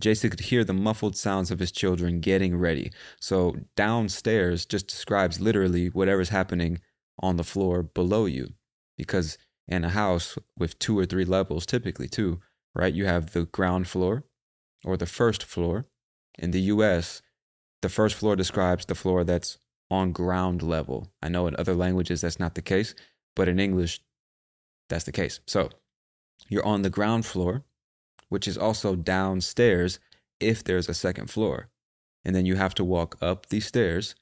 Jason 0.00 0.30
could 0.30 0.40
hear 0.40 0.64
the 0.64 0.72
muffled 0.72 1.16
sounds 1.16 1.50
of 1.50 1.58
his 1.58 1.72
children 1.72 2.20
getting 2.20 2.56
ready. 2.56 2.92
So 3.20 3.56
downstairs 3.76 4.64
just 4.64 4.86
describes 4.86 5.40
literally 5.40 5.88
whatever's 5.88 6.30
happening 6.30 6.80
on 7.18 7.36
the 7.36 7.44
floor 7.44 7.82
below 7.82 8.26
you. 8.26 8.54
Because 8.96 9.36
in 9.68 9.84
a 9.84 9.90
house 9.90 10.38
with 10.58 10.78
two 10.78 10.98
or 10.98 11.06
three 11.06 11.24
levels, 11.24 11.66
typically 11.66 12.08
two, 12.08 12.40
right? 12.74 12.92
You 12.92 13.06
have 13.06 13.32
the 13.32 13.44
ground 13.44 13.88
floor 13.88 14.24
or 14.84 14.96
the 14.96 15.06
first 15.06 15.42
floor. 15.44 15.86
In 16.38 16.50
the 16.50 16.60
US, 16.62 17.22
the 17.82 17.88
first 17.88 18.14
floor 18.14 18.36
describes 18.36 18.86
the 18.86 18.94
floor 18.94 19.24
that's 19.24 19.58
on 19.90 20.12
ground 20.12 20.62
level. 20.62 21.12
I 21.22 21.28
know 21.28 21.46
in 21.46 21.56
other 21.56 21.74
languages 21.74 22.22
that's 22.22 22.40
not 22.40 22.54
the 22.54 22.62
case, 22.62 22.94
but 23.36 23.48
in 23.48 23.60
English, 23.60 24.00
that's 24.88 25.04
the 25.04 25.12
case. 25.12 25.40
So 25.46 25.70
you're 26.48 26.64
on 26.64 26.82
the 26.82 26.90
ground 26.90 27.26
floor, 27.26 27.64
which 28.28 28.48
is 28.48 28.56
also 28.56 28.96
downstairs 28.96 29.98
if 30.40 30.64
there's 30.64 30.88
a 30.88 30.94
second 30.94 31.30
floor. 31.30 31.68
And 32.24 32.34
then 32.34 32.46
you 32.46 32.56
have 32.56 32.74
to 32.74 32.84
walk 32.84 33.16
up 33.20 33.46
these 33.46 33.66
stairs 33.66 34.14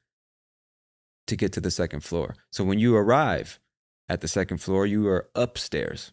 to 1.27 1.37
get 1.37 1.53
to 1.53 1.61
the 1.61 1.71
second 1.71 2.01
floor. 2.01 2.35
So 2.51 2.65
when 2.65 2.79
you 2.79 2.97
arrive 2.97 3.61
at 4.09 4.21
the 4.21 4.29
second 4.29 4.59
floor, 4.59 4.87
you 4.87 5.07
are 5.07 5.29
upstairs 5.35 6.13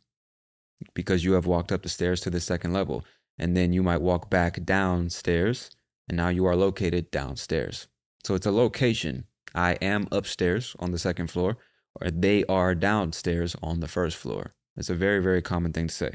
because 0.94 1.24
you 1.24 1.34
have 1.34 1.46
walked 1.46 1.72
up 1.72 1.84
the 1.84 1.90
stairs 1.90 2.22
to 2.22 2.30
the 2.30 2.40
second 2.40 2.74
level. 2.74 3.04
And 3.40 3.56
then 3.56 3.74
you 3.74 3.84
might 3.84 4.02
walk 4.02 4.30
back 4.30 4.64
downstairs, 4.66 5.70
and 6.08 6.18
now 6.18 6.30
you 6.30 6.46
are 6.46 6.56
located 6.56 7.12
downstairs. 7.12 7.88
So 8.24 8.36
it's 8.36 8.48
a 8.48 8.52
location. 8.52 9.26
I 9.54 9.74
am 9.74 10.08
upstairs 10.12 10.76
on 10.80 10.92
the 10.92 11.00
second 11.00 11.28
floor, 11.28 11.58
or 12.02 12.10
they 12.10 12.44
are 12.46 12.76
downstairs 12.76 13.56
on 13.62 13.80
the 13.80 13.88
first 13.88 14.18
floor. 14.18 14.54
It's 14.76 14.90
a 14.90 14.96
very, 14.96 15.20
very 15.20 15.42
common 15.42 15.72
thing 15.72 15.88
to 15.88 15.94
say. 15.94 16.12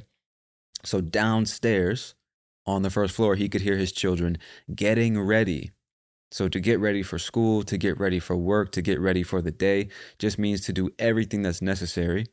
So 0.85 1.01
downstairs 1.01 2.15
on 2.67 2.83
the 2.83 2.91
first 2.91 3.15
floor, 3.15 3.35
he 3.35 3.49
could 3.49 3.63
hear 3.63 3.77
his 3.77 3.93
children 3.93 4.39
getting 4.75 5.21
ready. 5.21 5.71
So 6.31 6.49
to 6.49 6.61
get 6.61 6.81
ready 6.81 7.03
for 7.03 7.19
school, 7.19 7.63
to 7.65 7.77
get 7.77 7.99
ready 8.01 8.19
for 8.19 8.37
work, 8.37 8.73
to 8.73 8.83
get 8.83 8.99
ready 8.99 9.23
for 9.23 9.43
the 9.43 9.51
day 9.51 9.89
just 10.19 10.39
means 10.39 10.63
to 10.63 10.73
do 10.73 10.91
everything 10.99 11.43
that's 11.43 11.63
necessary 11.63 12.27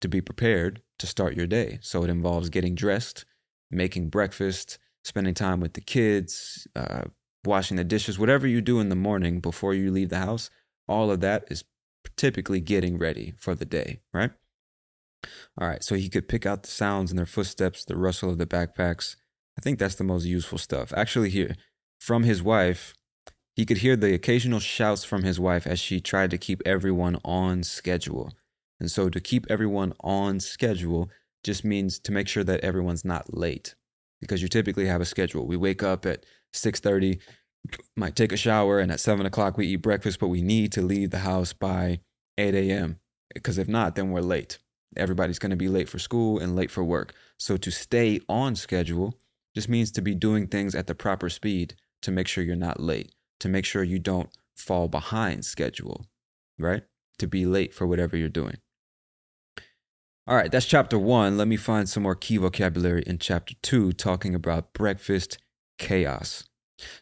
to 0.00 0.08
be 0.08 0.20
prepared 0.20 0.82
to 0.98 1.06
start 1.06 1.36
your 1.36 1.46
day. 1.46 1.78
So 1.82 2.02
it 2.02 2.10
involves 2.10 2.50
getting 2.50 2.74
dressed, 2.74 3.24
making 3.70 4.08
breakfast, 4.08 4.78
spending 5.04 5.34
time 5.34 5.60
with 5.60 5.74
the 5.74 5.80
kids, 5.80 6.66
uh, 6.76 7.02
washing 7.44 7.76
the 7.76 7.84
dishes, 7.84 8.18
whatever 8.18 8.46
you 8.46 8.60
do 8.60 8.80
in 8.80 8.88
the 8.88 8.96
morning 8.96 9.40
before 9.40 9.74
you 9.74 9.90
leave 9.90 10.10
the 10.10 10.18
house. 10.18 10.50
All 10.88 11.10
of 11.10 11.20
that 11.20 11.44
is 11.50 11.64
typically 12.16 12.60
getting 12.60 12.98
ready 12.98 13.34
for 13.38 13.54
the 13.54 13.64
day, 13.64 14.00
right? 14.12 14.30
All 15.58 15.68
right, 15.68 15.82
so 15.82 15.94
he 15.94 16.08
could 16.08 16.28
pick 16.28 16.46
out 16.46 16.62
the 16.62 16.70
sounds 16.70 17.10
in 17.10 17.16
their 17.16 17.26
footsteps, 17.26 17.84
the 17.84 17.96
rustle 17.96 18.30
of 18.30 18.38
the 18.38 18.46
backpacks. 18.46 19.16
I 19.58 19.62
think 19.62 19.78
that's 19.78 19.96
the 19.96 20.04
most 20.04 20.24
useful 20.24 20.58
stuff. 20.58 20.92
Actually, 20.96 21.30
here, 21.30 21.56
from 21.98 22.22
his 22.22 22.42
wife, 22.42 22.94
he 23.54 23.66
could 23.66 23.78
hear 23.78 23.96
the 23.96 24.14
occasional 24.14 24.60
shouts 24.60 25.04
from 25.04 25.22
his 25.22 25.38
wife 25.38 25.66
as 25.66 25.78
she 25.78 26.00
tried 26.00 26.30
to 26.30 26.38
keep 26.38 26.62
everyone 26.64 27.18
on 27.24 27.62
schedule. 27.62 28.32
And 28.80 28.90
so 28.90 29.08
to 29.08 29.20
keep 29.20 29.46
everyone 29.48 29.92
on 30.00 30.40
schedule 30.40 31.10
just 31.44 31.64
means 31.64 31.98
to 32.00 32.12
make 32.12 32.28
sure 32.28 32.44
that 32.44 32.60
everyone's 32.60 33.04
not 33.04 33.34
late 33.34 33.74
because 34.20 34.42
you 34.42 34.48
typically 34.48 34.86
have 34.86 35.00
a 35.00 35.06
schedule. 35.06 35.46
We 35.46 35.56
wake 35.56 35.82
up 35.82 36.04
at 36.06 36.24
6:30, 36.52 37.20
might 37.96 38.16
take 38.16 38.32
a 38.32 38.36
shower, 38.36 38.80
and 38.80 38.90
at 38.90 39.00
seven 39.00 39.26
o'clock 39.26 39.56
we 39.56 39.66
eat 39.66 39.76
breakfast, 39.76 40.18
but 40.18 40.28
we 40.28 40.42
need 40.42 40.72
to 40.72 40.82
leave 40.82 41.10
the 41.10 41.18
house 41.18 41.52
by 41.52 42.00
8 42.38 42.54
a.m. 42.54 42.98
Because 43.34 43.58
if 43.58 43.68
not, 43.68 43.94
then 43.94 44.10
we're 44.10 44.20
late 44.20 44.58
everybody's 44.96 45.38
going 45.38 45.50
to 45.50 45.56
be 45.56 45.68
late 45.68 45.88
for 45.88 45.98
school 45.98 46.38
and 46.38 46.56
late 46.56 46.70
for 46.70 46.84
work. 46.84 47.14
So 47.38 47.56
to 47.56 47.70
stay 47.70 48.20
on 48.28 48.56
schedule 48.56 49.14
just 49.54 49.68
means 49.68 49.90
to 49.92 50.02
be 50.02 50.14
doing 50.14 50.46
things 50.46 50.74
at 50.74 50.86
the 50.86 50.94
proper 50.94 51.28
speed 51.28 51.74
to 52.02 52.10
make 52.10 52.28
sure 52.28 52.44
you're 52.44 52.56
not 52.56 52.80
late, 52.80 53.14
to 53.40 53.48
make 53.48 53.64
sure 53.64 53.82
you 53.82 53.98
don't 53.98 54.30
fall 54.56 54.88
behind 54.88 55.44
schedule, 55.44 56.06
right? 56.58 56.82
To 57.18 57.26
be 57.26 57.46
late 57.46 57.74
for 57.74 57.86
whatever 57.86 58.16
you're 58.16 58.28
doing. 58.28 58.58
All 60.26 60.36
right, 60.36 60.52
that's 60.52 60.66
chapter 60.66 60.98
one. 60.98 61.36
Let 61.36 61.48
me 61.48 61.56
find 61.56 61.88
some 61.88 62.02
more 62.02 62.14
key 62.14 62.36
vocabulary 62.36 63.02
in 63.06 63.18
chapter 63.18 63.54
two, 63.62 63.92
talking 63.92 64.34
about 64.34 64.72
breakfast 64.74 65.38
chaos. 65.78 66.44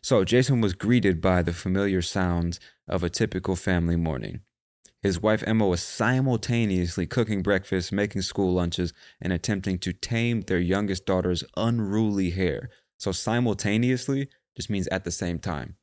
So, 0.01 0.25
Jason 0.25 0.61
was 0.61 0.73
greeted 0.73 1.21
by 1.21 1.43
the 1.43 1.53
familiar 1.53 2.01
sounds 2.01 2.59
of 2.89 3.03
a 3.03 3.11
typical 3.11 3.57
family 3.57 3.97
morning. 3.97 4.41
His 5.03 5.21
wife 5.21 5.45
Emma 5.47 5.67
was 5.67 5.83
simultaneously 5.83 7.07
cooking 7.07 7.43
breakfast, 7.43 7.93
making 7.93 8.23
school 8.23 8.53
lunches, 8.53 8.93
and 9.21 9.33
attempting 9.33 9.79
to 9.81 9.93
tame 9.93 10.43
their 10.43 10.59
youngest 10.59 11.05
daughter's 11.05 11.45
unruly 11.57 12.31
hair. 12.31 12.71
So, 12.99 13.13
simultaneously 13.13 14.29
just 14.57 14.71
means 14.71 14.89
at 14.89 15.05
the 15.05 15.13
same 15.13 15.39
time. 15.39 15.77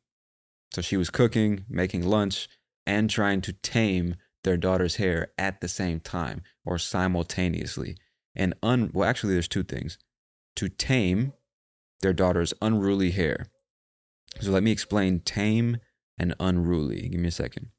So, 0.73 0.81
she 0.81 0.97
was 0.97 1.09
cooking, 1.09 1.65
making 1.69 2.05
lunch, 2.05 2.49
and 2.87 3.09
trying 3.09 3.41
to 3.41 3.53
tame 3.53 4.15
their 4.45 4.57
daughter's 4.57 4.95
hair 4.95 5.33
at 5.37 5.59
the 5.59 5.67
same 5.67 5.99
time 5.99 6.41
or 6.63 6.77
simultaneously. 6.77 7.97
And 8.33 8.53
un 8.63 8.91
well, 8.93 9.07
actually, 9.07 9.33
there's 9.33 9.47
two 9.47 9.63
things 9.63 9.97
to 10.55 10.69
tame 10.69 11.33
their 12.01 12.13
daughter's 12.13 12.53
unruly 12.61 13.11
hair. 13.11 13.47
So, 14.39 14.51
let 14.51 14.63
me 14.63 14.71
explain 14.71 15.19
tame 15.19 15.77
and 16.17 16.33
unruly. 16.39 17.09
Give 17.09 17.19
me 17.19 17.27
a 17.27 17.31
second. 17.31 17.71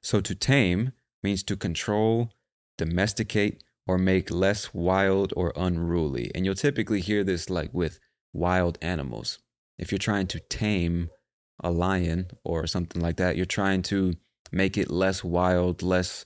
So 0.00 0.20
to 0.20 0.34
tame 0.34 0.92
means 1.22 1.42
to 1.44 1.56
control, 1.56 2.32
domesticate, 2.76 3.62
or 3.86 3.98
make 3.98 4.30
less 4.30 4.72
wild 4.74 5.32
or 5.36 5.52
unruly. 5.56 6.30
And 6.34 6.44
you'll 6.44 6.54
typically 6.54 7.00
hear 7.00 7.24
this 7.24 7.50
like 7.50 7.72
with 7.72 7.98
wild 8.32 8.78
animals. 8.82 9.38
If 9.78 9.90
you're 9.90 9.98
trying 9.98 10.26
to 10.28 10.40
tame 10.40 11.10
a 11.62 11.70
lion 11.70 12.30
or 12.44 12.66
something 12.66 13.00
like 13.00 13.16
that, 13.16 13.36
you're 13.36 13.46
trying 13.46 13.82
to 13.82 14.14
make 14.52 14.76
it 14.76 14.90
less 14.90 15.22
wild, 15.24 15.82
less 15.82 16.24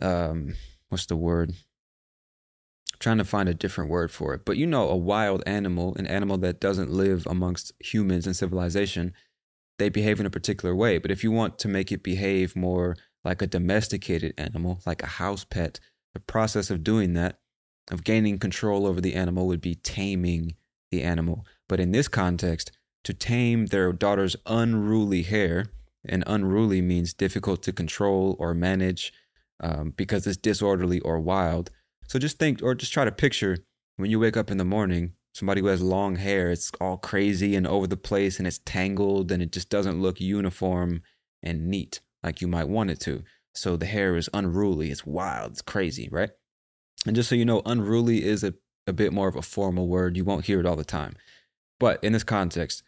um 0.00 0.54
what's 0.88 1.06
the 1.06 1.16
word? 1.16 1.50
I'm 1.50 2.98
trying 2.98 3.18
to 3.18 3.24
find 3.24 3.48
a 3.48 3.54
different 3.54 3.90
word 3.90 4.10
for 4.10 4.34
it. 4.34 4.44
But 4.44 4.56
you 4.56 4.66
know 4.66 4.88
a 4.88 4.96
wild 4.96 5.42
animal, 5.46 5.94
an 5.96 6.06
animal 6.06 6.38
that 6.38 6.60
doesn't 6.60 6.90
live 6.90 7.26
amongst 7.26 7.72
humans 7.80 8.26
and 8.26 8.36
civilization, 8.36 9.14
they 9.78 9.88
behave 9.88 10.20
in 10.20 10.26
a 10.26 10.30
particular 10.30 10.74
way. 10.74 10.98
But 10.98 11.10
if 11.10 11.24
you 11.24 11.30
want 11.30 11.58
to 11.60 11.68
make 11.68 11.90
it 11.90 12.02
behave 12.02 12.54
more 12.54 12.96
like 13.24 13.42
a 13.42 13.46
domesticated 13.46 14.34
animal, 14.38 14.80
like 14.86 15.02
a 15.02 15.06
house 15.06 15.44
pet, 15.44 15.80
the 16.14 16.20
process 16.20 16.70
of 16.70 16.84
doing 16.84 17.14
that, 17.14 17.38
of 17.90 18.04
gaining 18.04 18.38
control 18.38 18.86
over 18.86 19.00
the 19.00 19.14
animal, 19.14 19.46
would 19.46 19.60
be 19.60 19.74
taming 19.74 20.54
the 20.90 21.02
animal. 21.02 21.46
But 21.68 21.80
in 21.80 21.92
this 21.92 22.08
context, 22.08 22.72
to 23.04 23.14
tame 23.14 23.66
their 23.66 23.92
daughter's 23.92 24.36
unruly 24.46 25.22
hair, 25.22 25.66
and 26.04 26.24
unruly 26.26 26.80
means 26.80 27.12
difficult 27.12 27.62
to 27.62 27.72
control 27.72 28.36
or 28.38 28.54
manage 28.54 29.12
um, 29.62 29.92
because 29.96 30.26
it's 30.26 30.36
disorderly 30.36 31.00
or 31.00 31.20
wild. 31.20 31.70
So 32.08 32.18
just 32.18 32.38
think, 32.38 32.62
or 32.62 32.74
just 32.74 32.92
try 32.92 33.04
to 33.04 33.12
picture 33.12 33.58
when 33.96 34.10
you 34.10 34.18
wake 34.18 34.36
up 34.36 34.50
in 34.50 34.56
the 34.56 34.64
morning, 34.64 35.12
somebody 35.34 35.60
who 35.60 35.66
has 35.66 35.82
long 35.82 36.16
hair, 36.16 36.50
it's 36.50 36.72
all 36.80 36.96
crazy 36.96 37.54
and 37.54 37.66
over 37.66 37.86
the 37.86 37.96
place 37.96 38.38
and 38.38 38.46
it's 38.46 38.60
tangled 38.64 39.30
and 39.30 39.42
it 39.42 39.52
just 39.52 39.68
doesn't 39.68 40.00
look 40.00 40.20
uniform 40.20 41.02
and 41.42 41.68
neat 41.68 42.00
like 42.22 42.40
you 42.40 42.48
might 42.48 42.68
want 42.68 42.90
it 42.90 43.00
to. 43.00 43.22
So 43.54 43.76
the 43.76 43.86
hair 43.86 44.16
is 44.16 44.30
unruly, 44.32 44.90
it's 44.90 45.04
wild, 45.04 45.52
it's 45.52 45.62
crazy, 45.62 46.08
right? 46.10 46.30
And 47.06 47.16
just 47.16 47.28
so 47.28 47.34
you 47.34 47.44
know, 47.44 47.62
unruly 47.66 48.24
is 48.24 48.44
a, 48.44 48.54
a 48.86 48.92
bit 48.92 49.12
more 49.12 49.28
of 49.28 49.36
a 49.36 49.42
formal 49.42 49.88
word. 49.88 50.16
You 50.16 50.24
won't 50.24 50.44
hear 50.44 50.60
it 50.60 50.66
all 50.66 50.76
the 50.76 50.84
time. 50.84 51.16
But 51.78 52.02
in 52.04 52.12
this 52.12 52.24
context, 52.24 52.82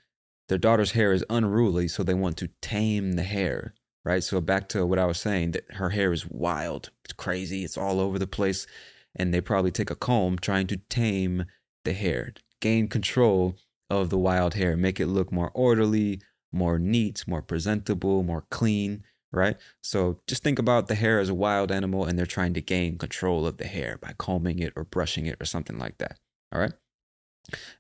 their 0.48 0.58
daughter's 0.58 0.92
hair 0.92 1.12
is 1.12 1.24
unruly, 1.30 1.88
so 1.88 2.02
they 2.02 2.14
want 2.14 2.36
to 2.38 2.50
tame 2.60 3.12
the 3.12 3.22
hair, 3.22 3.74
right? 4.04 4.22
So 4.22 4.40
back 4.40 4.68
to 4.70 4.84
what 4.86 4.98
I 4.98 5.06
was 5.06 5.18
saying, 5.18 5.52
that 5.52 5.72
her 5.74 5.90
hair 5.90 6.12
is 6.12 6.28
wild, 6.28 6.90
it's 7.04 7.14
crazy, 7.14 7.64
it's 7.64 7.78
all 7.78 8.00
over 8.00 8.18
the 8.18 8.26
place. 8.26 8.66
And 9.14 9.32
they 9.32 9.40
probably 9.40 9.70
take 9.70 9.90
a 9.90 9.94
comb 9.94 10.38
trying 10.38 10.66
to 10.68 10.78
tame 10.88 11.44
the 11.84 11.92
hair, 11.92 12.32
gain 12.60 12.88
control 12.88 13.56
of 13.90 14.08
the 14.10 14.18
wild 14.18 14.54
hair, 14.54 14.76
make 14.76 14.98
it 14.98 15.06
look 15.06 15.30
more 15.30 15.50
orderly, 15.54 16.20
more 16.50 16.78
neat, 16.78 17.24
more 17.26 17.42
presentable, 17.42 18.22
more 18.22 18.46
clean, 18.50 19.04
right? 19.32 19.56
So 19.82 20.20
just 20.26 20.42
think 20.42 20.58
about 20.58 20.88
the 20.88 20.94
hair 20.94 21.18
as 21.18 21.28
a 21.28 21.34
wild 21.34 21.70
animal 21.70 22.04
and 22.04 22.18
they're 22.18 22.26
trying 22.26 22.54
to 22.54 22.60
gain 22.60 22.98
control 22.98 23.46
of 23.46 23.58
the 23.58 23.66
hair 23.66 23.98
by 24.00 24.14
combing 24.18 24.58
it 24.58 24.72
or 24.76 24.84
brushing 24.84 25.26
it 25.26 25.36
or 25.40 25.44
something 25.44 25.78
like 25.78 25.98
that, 25.98 26.18
all 26.52 26.60
right? 26.60 26.72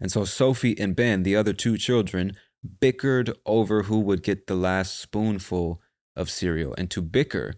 And 0.00 0.10
so 0.10 0.24
Sophie 0.24 0.78
and 0.78 0.96
Ben, 0.96 1.22
the 1.22 1.36
other 1.36 1.52
two 1.52 1.78
children, 1.78 2.36
bickered 2.80 3.34
over 3.44 3.84
who 3.84 4.00
would 4.00 4.22
get 4.22 4.46
the 4.46 4.54
last 4.54 4.98
spoonful 4.98 5.80
of 6.16 6.30
cereal. 6.30 6.74
And 6.76 6.90
to 6.90 7.02
bicker, 7.02 7.54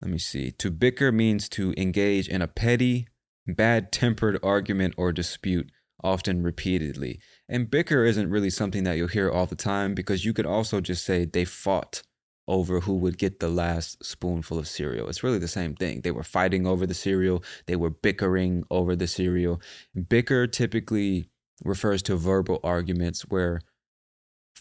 let 0.00 0.10
me 0.10 0.18
see, 0.18 0.50
to 0.52 0.70
bicker 0.70 1.12
means 1.12 1.48
to 1.50 1.74
engage 1.76 2.28
in 2.28 2.42
a 2.42 2.48
petty, 2.48 3.08
bad 3.46 3.92
tempered 3.92 4.38
argument 4.42 4.94
or 4.96 5.12
dispute, 5.12 5.70
often 6.02 6.42
repeatedly. 6.42 7.18
And 7.48 7.70
bicker 7.70 8.04
isn't 8.04 8.30
really 8.30 8.50
something 8.50 8.84
that 8.84 8.96
you'll 8.96 9.08
hear 9.08 9.30
all 9.30 9.46
the 9.46 9.56
time 9.56 9.94
because 9.94 10.24
you 10.24 10.32
could 10.32 10.46
also 10.46 10.80
just 10.80 11.04
say 11.04 11.24
they 11.24 11.44
fought 11.44 12.02
over 12.46 12.80
who 12.80 12.94
would 12.96 13.16
get 13.16 13.40
the 13.40 13.48
last 13.48 14.04
spoonful 14.04 14.58
of 14.58 14.68
cereal. 14.68 15.08
It's 15.08 15.22
really 15.22 15.38
the 15.38 15.48
same 15.48 15.74
thing. 15.74 16.02
They 16.02 16.10
were 16.10 16.22
fighting 16.22 16.66
over 16.66 16.86
the 16.86 16.94
cereal, 16.94 17.42
they 17.66 17.76
were 17.76 17.90
bickering 17.90 18.64
over 18.70 18.94
the 18.94 19.06
cereal. 19.06 19.60
Bicker 20.08 20.46
typically 20.46 21.30
refers 21.64 22.02
to 22.02 22.16
verbal 22.16 22.60
arguments 22.62 23.22
where 23.22 23.60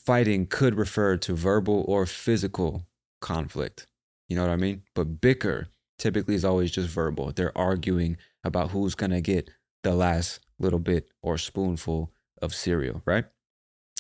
fighting 0.06 0.46
could 0.48 0.76
refer 0.76 1.18
to 1.18 1.34
verbal 1.34 1.86
or 1.88 2.06
physical 2.06 2.86
conflict. 3.22 3.88
You 4.30 4.36
know 4.36 4.44
what 4.44 4.52
I 4.52 4.58
mean? 4.58 4.84
But 4.96 5.22
bicker 5.22 5.68
typically 5.98 6.36
is 6.36 6.46
always 6.46 6.72
just 6.72 6.90
verbal. 6.90 7.32
They're 7.32 7.58
arguing 7.58 8.18
about 8.44 8.72
who's 8.72 8.96
going 8.96 9.12
to 9.12 9.22
get 9.22 9.50
the 9.84 9.94
last 9.94 10.40
little 10.60 10.80
bit 10.80 11.10
or 11.22 11.38
spoonful 11.38 12.12
of 12.42 12.54
cereal, 12.54 13.02
right? 13.06 13.26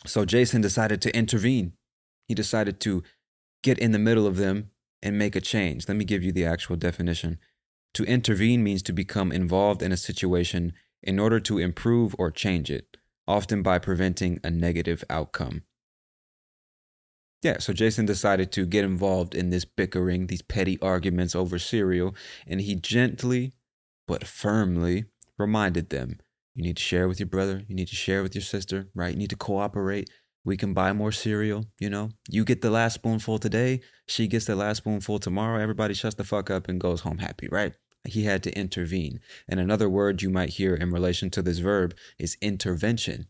So 0.05 0.25
Jason 0.25 0.61
decided 0.61 1.01
to 1.03 1.15
intervene. 1.15 1.73
He 2.27 2.35
decided 2.35 2.79
to 2.81 3.03
get 3.63 3.79
in 3.79 3.91
the 3.91 3.99
middle 3.99 4.27
of 4.27 4.37
them 4.37 4.71
and 5.01 5.17
make 5.17 5.35
a 5.35 5.41
change. 5.41 5.87
Let 5.87 5.97
me 5.97 6.05
give 6.05 6.23
you 6.23 6.31
the 6.31 6.45
actual 6.45 6.75
definition. 6.75 7.37
To 7.93 8.03
intervene 8.03 8.63
means 8.63 8.81
to 8.83 8.93
become 8.93 9.31
involved 9.31 9.81
in 9.81 9.91
a 9.91 9.97
situation 9.97 10.73
in 11.01 11.19
order 11.19 11.39
to 11.41 11.59
improve 11.59 12.15
or 12.17 12.31
change 12.31 12.71
it, 12.71 12.97
often 13.27 13.61
by 13.61 13.77
preventing 13.79 14.39
a 14.43 14.49
negative 14.49 15.03
outcome. 15.09 15.63
Yeah, 17.43 17.59
so 17.59 17.73
Jason 17.73 18.05
decided 18.05 18.53
to 18.53 18.65
get 18.65 18.85
involved 18.85 19.35
in 19.35 19.49
this 19.49 19.65
bickering, 19.65 20.27
these 20.27 20.41
petty 20.41 20.79
arguments 20.81 21.35
over 21.35 21.59
cereal, 21.59 22.15
and 22.47 22.61
he 22.61 22.73
gently 22.73 23.51
but 24.07 24.25
firmly 24.25 25.05
reminded 25.37 25.89
them 25.89 26.19
you 26.55 26.63
need 26.63 26.77
to 26.77 26.83
share 26.83 27.07
with 27.07 27.19
your 27.19 27.27
brother, 27.27 27.63
you 27.67 27.75
need 27.75 27.87
to 27.87 27.95
share 27.95 28.21
with 28.23 28.35
your 28.35 28.43
sister, 28.43 28.87
right? 28.93 29.13
You 29.13 29.17
need 29.17 29.31
to 29.31 29.35
cooperate. 29.35 30.09
We 30.45 30.55
can 30.55 30.73
buy 30.73 30.93
more 30.93 31.11
cereal, 31.11 31.65
you 31.79 31.89
know? 31.89 32.11
You 32.29 32.45
get 32.45 32.61
the 32.61 32.69
last 32.69 32.93
spoonful 32.93 33.39
today, 33.39 33.81
she 34.07 34.27
gets 34.27 34.45
the 34.45 34.55
last 34.55 34.77
spoonful 34.77 35.19
tomorrow. 35.19 35.59
Everybody 35.59 35.93
shuts 35.93 36.15
the 36.15 36.23
fuck 36.23 36.51
up 36.51 36.69
and 36.69 36.79
goes 36.79 37.01
home 37.01 37.17
happy, 37.17 37.47
right? 37.51 37.73
He 38.05 38.25
had 38.25 38.43
to 38.43 38.57
intervene. 38.57 39.19
And 39.49 39.59
another 39.59 39.89
word 39.89 40.21
you 40.21 40.29
might 40.29 40.49
hear 40.49 40.75
in 40.75 40.91
relation 40.91 41.29
to 41.31 41.41
this 41.41 41.59
verb 41.59 41.95
is 42.19 42.37
intervention, 42.41 43.27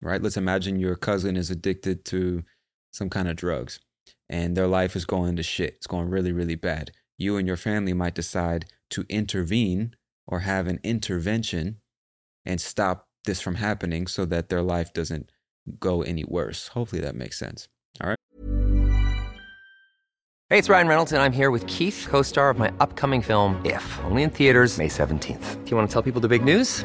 right? 0.00 0.22
Let's 0.22 0.36
imagine 0.36 0.78
your 0.80 0.96
cousin 0.96 1.36
is 1.36 1.50
addicted 1.50 2.04
to 2.06 2.44
some 2.90 3.10
kind 3.10 3.28
of 3.28 3.36
drugs 3.36 3.80
and 4.28 4.56
their 4.56 4.66
life 4.66 4.94
is 4.94 5.04
going 5.04 5.36
to 5.36 5.42
shit. 5.42 5.74
It's 5.74 5.86
going 5.86 6.08
really, 6.08 6.32
really 6.32 6.54
bad. 6.54 6.92
You 7.16 7.36
and 7.36 7.46
your 7.46 7.56
family 7.56 7.92
might 7.92 8.14
decide 8.14 8.66
to 8.90 9.04
intervene 9.08 9.94
or 10.26 10.40
have 10.40 10.66
an 10.66 10.78
intervention 10.82 11.80
and 12.44 12.60
stop 12.60 13.06
this 13.24 13.40
from 13.40 13.56
happening 13.56 14.06
so 14.06 14.24
that 14.26 14.48
their 14.48 14.62
life 14.62 14.92
doesn't 14.92 15.30
go 15.80 16.02
any 16.02 16.24
worse. 16.24 16.68
Hopefully 16.68 17.00
that 17.02 17.14
makes 17.14 17.38
sense. 17.38 17.68
All 18.00 18.08
right. 18.10 18.16
Hey, 20.50 20.58
it's 20.58 20.70
Ryan 20.70 20.88
Reynolds, 20.88 21.12
and 21.12 21.20
I'm 21.20 21.32
here 21.32 21.50
with 21.50 21.66
Keith, 21.66 22.06
co 22.08 22.22
star 22.22 22.48
of 22.48 22.58
my 22.58 22.72
upcoming 22.80 23.20
film, 23.20 23.60
If, 23.66 23.84
only 24.04 24.22
in 24.22 24.30
theaters, 24.30 24.78
May 24.78 24.88
17th. 24.88 25.64
Do 25.64 25.70
you 25.70 25.76
want 25.76 25.90
to 25.90 25.92
tell 25.92 26.02
people 26.02 26.22
the 26.22 26.28
big 26.28 26.42
news? 26.42 26.84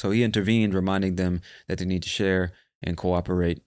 So 0.00 0.12
he 0.12 0.22
intervened, 0.22 0.72
reminding 0.72 1.16
them 1.16 1.42
that 1.68 1.76
they 1.76 1.84
need 1.84 2.02
to 2.04 2.08
share 2.08 2.52
and 2.82 2.96
cooperate. 2.96 3.60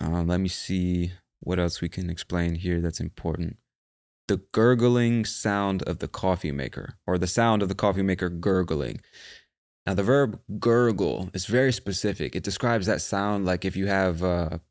Uh, 0.00 0.22
let 0.22 0.40
me 0.40 0.48
see 0.48 1.12
what 1.40 1.58
else 1.58 1.82
we 1.82 1.88
can 1.90 2.08
explain 2.08 2.54
here 2.54 2.80
that's 2.80 2.98
important. 2.98 3.58
The 4.26 4.38
gurgling 4.52 5.26
sound 5.26 5.82
of 5.82 5.98
the 5.98 6.08
coffee 6.08 6.50
maker, 6.50 6.94
or 7.06 7.18
the 7.18 7.26
sound 7.26 7.60
of 7.60 7.68
the 7.68 7.74
coffee 7.74 8.00
maker 8.00 8.30
gurgling. 8.30 9.02
Now, 9.86 9.92
the 9.92 10.02
verb 10.02 10.40
gurgle 10.58 11.28
is 11.34 11.44
very 11.44 11.74
specific. 11.74 12.34
It 12.34 12.42
describes 12.42 12.86
that 12.86 13.02
sound 13.02 13.44
like 13.44 13.66
if 13.66 13.76
you 13.76 13.86
have 13.86 14.22
a, 14.22 14.62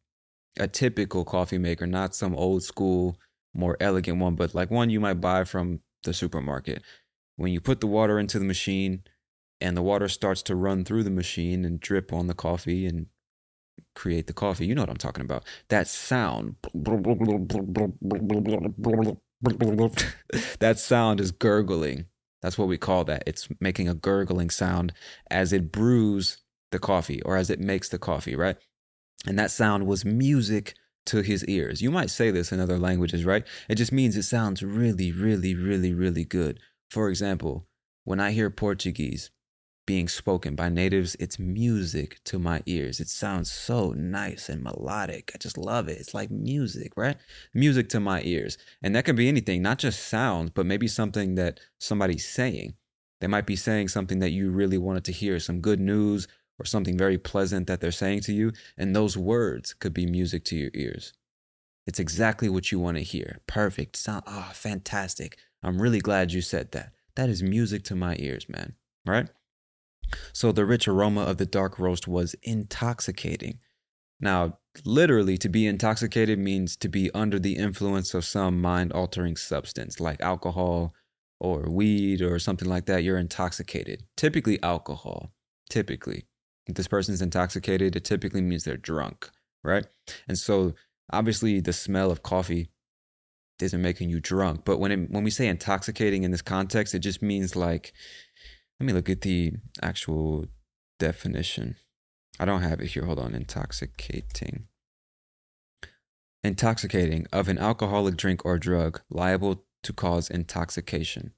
a 0.58 0.68
typical 0.68 1.24
coffee 1.24 1.60
maker, 1.60 1.86
not 1.86 2.16
some 2.16 2.34
old 2.34 2.64
school, 2.64 3.16
more 3.54 3.78
elegant 3.80 4.18
one, 4.18 4.34
but 4.34 4.56
like 4.56 4.72
one 4.72 4.90
you 4.90 5.00
might 5.00 5.22
buy 5.22 5.44
from 5.44 5.82
the 6.04 6.16
supermarket. 6.16 6.82
When 7.36 7.54
you 7.54 7.62
put 7.62 7.80
the 7.80 7.86
water 7.86 8.18
into 8.18 8.40
the 8.40 8.46
machine, 8.46 9.04
and 9.62 9.76
the 9.76 9.82
water 9.82 10.08
starts 10.08 10.42
to 10.44 10.56
run 10.56 10.86
through 10.86 11.04
the 11.04 11.10
machine 11.10 11.66
and 11.66 11.80
drip 11.80 12.14
on 12.14 12.28
the 12.28 12.34
coffee 12.34 12.86
and 12.86 13.08
create 13.96 14.28
the 14.28 14.34
coffee. 14.34 14.66
You 14.66 14.76
know 14.76 14.82
what 14.84 14.90
I'm 14.90 14.98
talking 14.98 15.24
about. 15.24 15.44
That 15.70 15.88
sound. 15.88 16.56
that 20.60 20.80
sound 20.80 21.20
is 21.20 21.32
gurgling. 21.32 22.06
That's 22.42 22.58
what 22.58 22.68
we 22.68 22.78
call 22.78 23.04
that. 23.06 23.24
It's 23.28 23.50
making 23.60 23.90
a 23.90 23.94
gurgling 23.94 24.50
sound 24.50 24.94
as 25.30 25.52
it 25.52 25.72
brews 25.72 26.38
the 26.72 26.80
coffee 26.80 27.22
or 27.24 27.36
as 27.36 27.50
it 27.50 27.60
makes 27.60 27.90
the 27.90 28.00
coffee, 28.00 28.36
right? 28.36 28.56
And 29.28 29.38
that 29.38 29.52
sound 29.52 29.86
was 29.86 30.06
music 30.06 30.76
to 31.08 31.22
his 31.22 31.44
ears. 31.46 31.82
You 31.82 31.92
might 31.92 32.10
say 32.10 32.32
this 32.32 32.52
in 32.52 32.60
other 32.60 32.78
languages, 32.78 33.26
right? 33.26 33.46
It 33.68 33.76
just 33.76 33.92
means 33.92 34.16
it 34.16 34.24
sounds 34.24 34.64
really, 34.64 35.12
really, 35.12 35.56
really, 35.56 35.94
really 35.94 36.24
good. 36.24 36.60
For 36.90 37.10
example, 37.10 37.68
when 38.06 38.20
I 38.20 38.32
hear 38.32 38.50
Portuguese, 38.50 39.32
being 39.90 40.08
spoken 40.08 40.54
by 40.54 40.70
natives, 40.70 41.16
it's 41.20 41.40
music 41.40 42.20
to 42.24 42.38
my 42.38 42.62
ears. 42.68 43.00
It 43.00 43.08
sounds 43.08 43.52
so 43.52 43.92
nice 43.94 44.48
and 44.48 44.62
melodic. 44.62 45.32
I 45.34 45.40
just 45.40 45.58
love 45.58 45.88
it. 45.88 45.98
It's 45.98 46.14
like 46.14 46.30
music, 46.30 46.92
right? 46.96 47.18
Music 47.56 47.90
to 47.90 48.00
my 48.00 48.22
ears. 48.22 48.60
And 48.84 48.96
that 48.96 49.04
can 49.04 49.16
be 49.16 49.28
anything, 49.28 49.64
not 49.64 49.80
just 49.80 50.08
sounds, 50.08 50.52
but 50.52 50.68
maybe 50.68 50.88
something 50.88 51.34
that 51.36 51.60
somebody's 51.80 52.30
saying. 52.30 52.76
They 53.20 53.26
might 53.26 53.48
be 53.48 53.56
saying 53.56 53.88
something 53.88 54.20
that 54.20 54.30
you 54.30 54.52
really 54.52 54.78
wanted 54.78 55.06
to 55.06 55.12
hear, 55.12 55.40
some 55.40 55.60
good 55.60 55.80
news 55.80 56.28
or 56.60 56.66
something 56.66 56.96
very 56.96 57.18
pleasant 57.18 57.66
that 57.66 57.82
they're 57.82 57.92
saying 57.92 58.22
to 58.22 58.32
you. 58.32 58.52
And 58.78 58.96
those 58.96 59.18
words 59.18 59.74
could 59.74 59.96
be 59.96 60.06
music 60.06 60.46
to 60.46 60.56
your 60.56 60.72
ears. 60.76 61.14
It's 61.88 62.00
exactly 62.00 62.48
what 62.48 62.72
you 62.72 62.78
want 62.78 62.98
to 62.98 63.04
hear. 63.04 63.40
Perfect. 63.48 63.96
Sound 63.96 64.24
oh, 64.28 64.46
ah, 64.50 64.52
fantastic. 64.54 65.40
I'm 65.64 65.82
really 65.82 66.00
glad 66.00 66.32
you 66.32 66.42
said 66.42 66.74
that. 66.74 66.92
That 67.16 67.28
is 67.28 67.42
music 67.42 67.84
to 67.86 67.96
my 67.96 68.16
ears, 68.20 68.48
man. 68.48 68.76
Right? 69.04 69.30
So 70.34 70.52
the 70.52 70.66
rich 70.66 70.88
aroma 70.88 71.22
of 71.22 71.38
the 71.38 71.46
dark 71.46 71.80
roast 71.80 72.08
was 72.08 72.36
intoxicating. 72.44 73.60
Now, 74.20 74.58
literally, 74.84 75.38
to 75.38 75.50
be 75.50 75.66
intoxicated 75.66 76.40
means 76.40 76.76
to 76.78 76.90
be 76.90 77.10
under 77.14 77.40
the 77.40 77.56
influence 77.56 78.14
of 78.14 78.26
some 78.26 78.62
mind 78.62 78.92
altering 78.92 79.36
substance 79.36 80.00
like 80.00 80.22
alcohol 80.22 80.94
or 81.40 81.70
weed 81.70 82.22
or 82.22 82.38
something 82.40 82.68
like 82.68 82.86
that. 82.88 83.04
You're 83.04 83.18
intoxicated. 83.18 84.04
Typically, 84.18 84.62
alcohol. 84.62 85.32
Typically. 85.70 86.26
If 86.68 86.76
this 86.76 86.88
person's 86.88 87.22
intoxicated, 87.22 87.96
it 87.96 88.04
typically 88.04 88.42
means 88.42 88.64
they're 88.64 88.78
drunk, 88.78 89.30
right? 89.64 89.86
And 90.28 90.38
so, 90.38 90.74
obviously, 91.12 91.62
the 91.62 91.74
smell 91.74 92.12
of 92.12 92.22
coffee 92.22 92.70
isn't 93.62 93.82
making 93.82 94.10
you 94.10 94.20
drunk. 94.20 94.66
But 94.66 94.80
when, 94.80 94.92
it, 94.92 95.10
when 95.10 95.24
we 95.24 95.32
say 95.32 95.48
intoxicating 95.48 96.24
in 96.24 96.32
this 96.32 96.42
context, 96.42 96.94
it 96.94 97.00
just 97.00 97.22
means 97.22 97.56
like 97.56 97.94
let 98.80 98.86
me 98.86 98.94
look 98.94 99.10
at 99.10 99.22
the 99.22 99.54
actual 99.82 100.46
definition. 101.00 101.76
I 102.40 102.46
don't 102.46 102.62
have 102.62 102.80
it 102.80 102.88
here. 102.88 103.06
Hold 103.06 103.20
on. 103.20 103.36
Intoxicating. 103.36 104.68
Intoxicating 106.44 107.28
of 107.34 107.50
an 107.50 107.58
alcoholic 107.58 108.16
drink 108.16 108.46
or 108.46 108.58
drug 108.58 109.02
liable 109.10 109.66
to 109.84 109.92
cause 109.94 110.30
intoxication. 110.30 111.34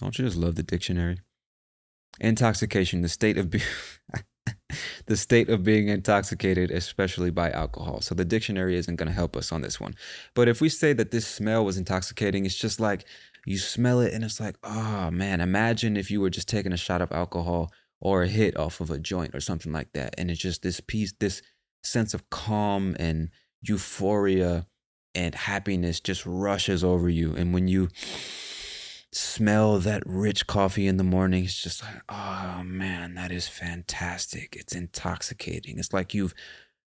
Don't 0.00 0.18
you 0.18 0.26
just 0.26 0.36
love 0.36 0.56
the 0.56 0.62
dictionary? 0.62 1.20
Intoxication, 2.20 3.00
the 3.00 3.08
state 3.08 3.38
of 3.38 3.48
being 3.50 3.64
the 5.06 5.16
state 5.16 5.48
of 5.48 5.64
being 5.64 5.88
intoxicated, 5.88 6.70
especially 6.70 7.30
by 7.30 7.50
alcohol. 7.50 8.00
So 8.00 8.14
the 8.14 8.24
dictionary 8.24 8.76
isn't 8.76 8.96
going 8.96 9.08
to 9.08 9.14
help 9.14 9.36
us 9.36 9.52
on 9.52 9.62
this 9.62 9.80
one. 9.80 9.94
But 10.34 10.48
if 10.48 10.60
we 10.60 10.68
say 10.68 10.92
that 10.92 11.10
this 11.10 11.26
smell 11.26 11.64
was 11.64 11.78
intoxicating, 11.78 12.44
it's 12.44 12.54
just 12.54 12.80
like 12.80 13.06
You 13.46 13.58
smell 13.58 14.00
it 14.00 14.12
and 14.12 14.24
it's 14.24 14.40
like, 14.40 14.56
oh 14.62 15.10
man, 15.10 15.40
imagine 15.40 15.96
if 15.96 16.10
you 16.10 16.20
were 16.20 16.30
just 16.30 16.48
taking 16.48 16.72
a 16.72 16.78
shot 16.78 17.02
of 17.02 17.12
alcohol 17.12 17.72
or 18.00 18.22
a 18.22 18.28
hit 18.28 18.56
off 18.56 18.80
of 18.80 18.90
a 18.90 18.98
joint 18.98 19.34
or 19.34 19.40
something 19.40 19.72
like 19.72 19.92
that. 19.92 20.14
And 20.18 20.30
it's 20.30 20.40
just 20.40 20.62
this 20.62 20.80
piece, 20.80 21.12
this 21.20 21.42
sense 21.82 22.14
of 22.14 22.28
calm 22.30 22.96
and 22.98 23.30
euphoria 23.62 24.66
and 25.14 25.34
happiness 25.34 26.00
just 26.00 26.24
rushes 26.26 26.82
over 26.82 27.08
you. 27.08 27.34
And 27.34 27.54
when 27.54 27.68
you 27.68 27.88
smell 29.12 29.78
that 29.78 30.02
rich 30.04 30.46
coffee 30.46 30.88
in 30.88 30.96
the 30.96 31.04
morning, 31.04 31.44
it's 31.44 31.62
just 31.62 31.82
like, 31.82 32.02
oh 32.08 32.62
man, 32.64 33.14
that 33.14 33.30
is 33.30 33.46
fantastic. 33.46 34.56
It's 34.56 34.74
intoxicating. 34.74 35.78
It's 35.78 35.92
like 35.92 36.14
you've 36.14 36.34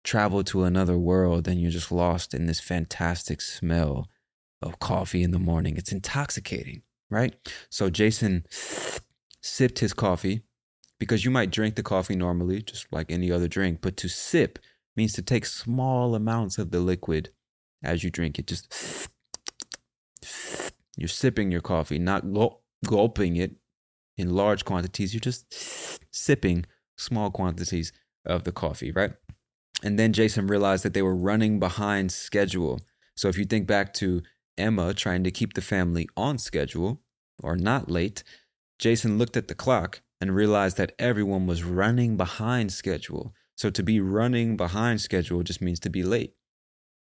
traveled 0.05 0.47
to 0.49 0.65
another 0.65 0.99
world 0.99 1.47
and 1.47 1.61
you're 1.61 1.71
just 1.71 1.93
lost 1.93 2.35
in 2.35 2.47
this 2.47 2.61
fantastic 2.61 3.41
smell 3.41 4.09
of 4.63 4.79
coffee 4.79 5.23
in 5.23 5.31
the 5.31 5.39
morning. 5.39 5.77
It's 5.77 5.93
intoxicating, 5.93 6.83
right? 7.11 7.35
So 7.71 7.91
Jason 7.91 8.45
sipped 9.41 9.79
his 9.79 9.93
coffee 9.93 10.43
because 10.99 11.25
you 11.25 11.31
might 11.31 11.51
drink 11.51 11.77
the 11.77 11.83
coffee 11.83 12.17
normally, 12.17 12.63
just 12.63 12.87
like 12.93 13.11
any 13.11 13.31
other 13.31 13.49
drink, 13.49 13.79
but 13.81 13.97
to 13.99 14.09
sip 14.09 14.59
means 14.97 15.13
to 15.13 15.23
take 15.23 15.47
small 15.47 16.15
amounts 16.15 16.59
of 16.59 16.71
the 16.71 16.81
liquid 16.81 17.31
as 17.85 18.03
you 18.03 18.11
drink 18.11 18.39
it. 18.39 18.49
Just 18.49 19.09
you're 20.97 21.09
sipping 21.09 21.53
your 21.53 21.61
coffee, 21.61 22.01
not 22.01 22.25
gulping 22.85 23.37
it 23.37 23.53
in 24.17 24.35
large 24.35 24.65
quantities. 24.65 25.15
You're 25.15 25.21
just 25.21 25.47
sipping 26.13 26.67
small 26.97 27.31
quantities 27.31 27.93
of 28.27 28.43
the 28.43 28.51
coffee, 28.51 28.91
right? 28.91 29.13
And 29.85 29.97
then 29.97 30.13
Jason 30.13 30.49
realized 30.49 30.83
that 30.83 30.95
they 30.95 31.03
were 31.03 31.15
running 31.15 31.61
behind 31.61 32.11
schedule. 32.11 32.81
So 33.15 33.29
if 33.29 33.39
you 33.39 33.45
think 33.45 33.69
back 33.69 33.95
to 33.95 34.23
Emma 34.59 34.93
trying 34.93 35.25
to 35.25 35.31
keep 35.31 35.55
the 35.55 35.63
family 35.63 36.09
on 36.17 36.39
schedule 36.39 37.01
or 37.43 37.57
not 37.57 37.91
late, 37.91 38.25
Jason 38.79 39.19
looked 39.19 39.37
at 39.37 39.49
the 39.49 39.55
clock 39.55 40.03
and 40.21 40.35
realized 40.35 40.77
that 40.77 40.93
everyone 40.99 41.47
was 41.47 41.63
running 41.63 42.17
behind 42.17 42.73
schedule. 42.73 43.33
So 43.57 43.71
to 43.71 43.83
be 43.83 44.01
running 44.01 44.57
behind 44.57 45.01
schedule 45.01 45.43
just 45.43 45.63
means 45.63 45.81
to 45.81 45.91
be 45.91 46.03
late 46.03 46.35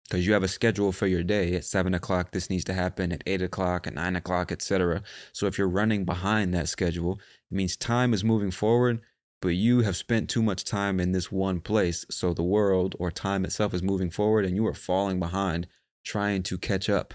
because 0.03 0.25
you 0.25 0.33
have 0.33 0.43
a 0.43 0.47
schedule 0.47 0.91
for 0.91 1.07
your 1.07 1.23
day. 1.23 1.55
At 1.55 1.65
seven 1.65 1.93
o'clock 1.93 2.31
this 2.31 2.49
needs 2.49 2.63
to 2.65 2.73
happen. 2.73 3.11
At 3.11 3.23
eight 3.25 3.41
o'clock 3.41 3.87
at 3.87 3.93
nine 3.93 4.15
o'clock 4.15 4.51
etc 4.51 5.03
so 5.33 5.47
if 5.47 5.57
you're 5.57 5.67
running 5.67 6.05
behind 6.05 6.53
that 6.53 6.69
schedule 6.69 7.19
it 7.51 7.55
means 7.55 7.75
time 7.75 8.13
is 8.13 8.23
moving 8.23 8.51
forward 8.51 9.01
but 9.41 9.49
you 9.49 9.81
have 9.81 9.95
spent 9.95 10.29
too 10.29 10.41
much 10.41 10.63
time 10.63 10.99
in 10.99 11.11
this 11.11 11.31
one 11.31 11.61
place. 11.61 12.05
So 12.09 12.33
the 12.33 12.43
world 12.43 12.95
or 12.99 13.11
time 13.11 13.45
itself 13.45 13.73
is 13.73 13.83
moving 13.83 14.09
forward 14.09 14.45
and 14.45 14.55
you 14.55 14.65
are 14.67 14.73
falling 14.73 15.19
behind 15.19 15.67
trying 16.03 16.41
to 16.43 16.57
catch 16.57 16.89
up 16.89 17.13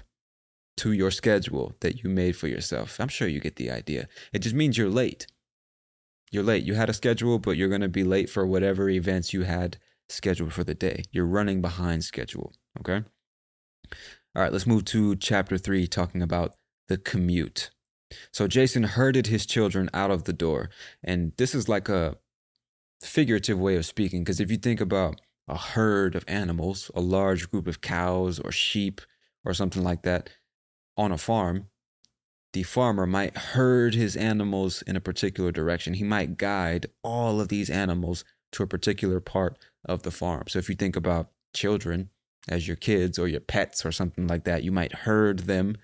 to 0.77 0.93
your 0.93 1.11
schedule 1.11 1.75
that 1.81 2.03
you 2.03 2.11
made 2.11 2.37
for 2.37 2.49
yourself 2.49 2.99
i'm 3.01 3.09
sure 3.09 3.29
you 3.29 3.41
get 3.41 3.57
the 3.57 3.71
idea 3.71 4.09
it 4.33 4.41
just 4.41 4.55
means 4.55 4.77
you're 4.79 4.89
late 4.89 5.27
you're 6.31 6.43
late 6.43 6.65
you 6.65 6.75
had 6.75 6.89
a 6.89 6.95
schedule 6.95 7.39
but 7.39 7.57
you're 7.57 7.69
going 7.69 7.81
to 7.81 7.89
be 7.89 8.05
late 8.05 8.31
for 8.31 8.47
whatever 8.47 8.89
events 8.89 9.33
you 9.33 9.43
had 9.43 9.79
scheduled 10.09 10.53
for 10.53 10.65
the 10.65 10.75
day 10.75 11.03
you're 11.11 11.27
running 11.27 11.61
behind 11.61 12.03
schedule 12.05 12.53
Okay. 12.81 13.03
All 14.35 14.43
right, 14.43 14.53
let's 14.53 14.67
move 14.67 14.85
to 14.87 15.15
chapter 15.17 15.59
three, 15.59 15.87
talking 15.87 16.23
about 16.23 16.55
the 16.89 16.97
commute. 16.97 17.71
So 18.33 18.47
Jason 18.47 18.85
herded 18.85 19.27
his 19.27 19.47
children 19.47 19.91
out 19.93 20.11
of 20.11 20.25
the 20.25 20.33
door. 20.33 20.71
And 21.03 21.33
this 21.37 21.55
is 21.55 21.69
like 21.69 21.89
a 21.89 22.17
figurative 23.03 23.59
way 23.59 23.77
of 23.77 23.87
speaking, 23.87 24.25
because 24.25 24.41
if 24.41 24.51
you 24.51 24.57
think 24.57 24.81
about 24.81 25.21
a 25.49 25.57
herd 25.57 26.15
of 26.15 26.25
animals, 26.27 26.91
a 26.95 27.01
large 27.01 27.51
group 27.51 27.67
of 27.67 27.81
cows 27.81 28.39
or 28.39 28.53
sheep 28.53 29.01
or 29.45 29.53
something 29.53 29.83
like 29.83 30.03
that 30.03 30.31
on 30.97 31.13
a 31.13 31.19
farm, 31.19 31.69
the 32.53 32.63
farmer 32.63 33.07
might 33.07 33.37
herd 33.37 33.95
his 33.95 34.17
animals 34.17 34.83
in 34.83 34.97
a 34.97 35.01
particular 35.01 35.51
direction. 35.51 35.95
He 35.95 36.05
might 36.05 36.37
guide 36.37 36.87
all 37.03 37.41
of 37.41 37.49
these 37.49 37.71
animals 37.71 38.25
to 38.53 38.63
a 38.63 38.67
particular 38.67 39.21
part 39.21 39.59
of 39.85 40.03
the 40.03 40.11
farm. 40.11 40.45
So 40.49 40.59
if 40.59 40.69
you 40.69 40.75
think 40.75 40.95
about 40.95 41.31
children, 41.55 42.11
as 42.49 42.67
your 42.67 42.77
kids 42.77 43.19
or 43.19 43.29
your 43.29 43.41
pets 43.41 43.85
or 43.85 43.93
something 43.93 44.27
like 44.27 44.45
that. 44.45 44.63
You 44.63 44.73
might 44.73 44.93
herd 44.93 45.41
them, 45.41 45.77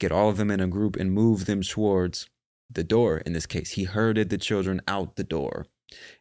get 0.00 0.12
all 0.12 0.28
of 0.28 0.36
them 0.36 0.50
in 0.50 0.60
a 0.60 0.66
group, 0.66 0.96
and 0.96 1.12
move 1.12 1.46
them 1.46 1.62
towards 1.62 2.28
the 2.70 2.84
door. 2.84 3.18
In 3.18 3.32
this 3.32 3.46
case, 3.46 3.72
he 3.72 3.84
herded 3.84 4.30
the 4.30 4.38
children 4.38 4.80
out 4.88 5.16
the 5.16 5.24
door. 5.24 5.66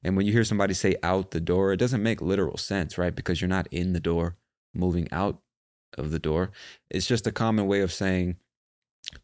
And 0.04 0.16
when 0.16 0.26
you 0.26 0.32
hear 0.32 0.44
somebody 0.44 0.74
say 0.74 0.96
out 1.02 1.32
the 1.32 1.42
door, 1.42 1.74
it 1.74 1.78
doesn't 1.78 2.04
make 2.04 2.22
literal 2.22 2.58
sense, 2.58 2.98
right? 2.98 3.16
Because 3.16 3.42
you're 3.42 3.48
not 3.48 3.68
in 3.72 3.94
the 3.94 4.00
door, 4.00 4.36
moving 4.74 5.08
out 5.12 5.42
of 5.98 6.12
the 6.12 6.20
door. 6.20 6.52
It's 6.90 7.08
just 7.08 7.28
a 7.28 7.32
common 7.32 7.68
way 7.68 7.82
of 7.82 7.92
saying 7.92 8.38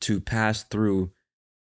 to 0.01 0.21
pass 0.21 0.63
through 0.63 1.11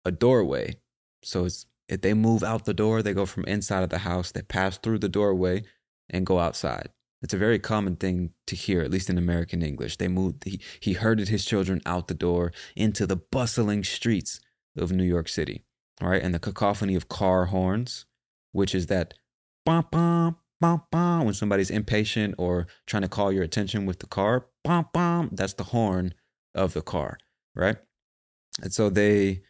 a 0.06 0.12
doorway. 0.12 0.76
So 1.24 1.46
it's 1.46 1.66
if 1.90 2.02
they 2.02 2.14
move 2.14 2.44
out 2.44 2.66
the 2.66 2.74
door, 2.74 3.02
they 3.02 3.14
go 3.14 3.26
from 3.26 3.46
inside 3.46 3.84
of 3.84 3.90
the 3.90 4.00
house, 4.00 4.32
they 4.32 4.42
pass 4.42 4.78
through 4.78 5.00
the 5.00 5.10
doorway 5.10 5.64
and 6.10 6.26
go 6.26 6.40
outside. 6.40 6.90
It's 7.22 7.34
a 7.34 7.38
very 7.38 7.60
common 7.60 7.96
thing 7.96 8.32
to 8.48 8.56
hear, 8.56 8.82
at 8.82 8.92
least 8.92 9.10
in 9.10 9.18
American 9.18 9.62
English. 9.62 9.98
They 9.98 10.10
moved, 10.10 10.44
he, 10.44 10.60
he 10.80 10.94
herded 10.94 11.30
his 11.30 11.46
children 11.46 11.82
out 11.86 12.08
the 12.08 12.14
door 12.14 12.52
into 12.76 13.08
the 13.08 13.16
bustling 13.16 13.84
streets 13.84 14.42
of 14.78 14.92
New 14.92 15.06
York 15.06 15.30
City. 15.30 15.64
All 16.02 16.10
right. 16.10 16.22
And 16.22 16.34
the 16.34 16.40
cacophony 16.40 16.96
of 16.96 17.08
car 17.08 17.46
horns, 17.46 18.06
which 18.52 18.76
is 18.76 18.88
that 18.88 19.14
bum, 19.66 19.88
bum, 19.90 20.38
bum, 20.64 20.82
bum, 20.92 21.26
when 21.26 21.34
somebody's 21.34 21.70
impatient 21.70 22.36
or 22.38 22.68
trying 22.88 23.02
to 23.02 23.10
call 23.10 23.34
your 23.34 23.44
attention 23.44 23.86
with 23.86 24.00
the 24.00 24.08
car, 24.08 24.46
bum, 24.64 24.88
bum, 24.94 25.30
that's 25.34 25.56
the 25.56 25.66
horn 25.66 26.14
of 26.56 26.72
the 26.72 26.82
car. 26.82 27.18
Right. 27.54 27.76
And 28.62 28.72
so 28.74 28.90
they, 28.90 29.42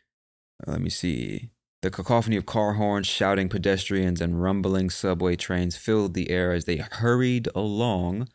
uh, 0.67 0.71
let 0.71 0.81
me 0.81 0.89
see. 0.89 1.51
The 1.83 1.91
cacophony 1.91 2.35
of 2.35 2.47
car 2.47 2.73
horns, 2.73 3.05
shouting 3.05 3.47
pedestrians, 3.47 4.21
and 4.21 4.41
rumbling 4.41 4.89
subway 4.89 5.35
trains 5.35 5.77
filled 5.77 6.15
the 6.15 6.31
air 6.31 6.51
as 6.51 6.65
they 6.65 6.77
hurried 6.77 7.47
along 7.53 8.29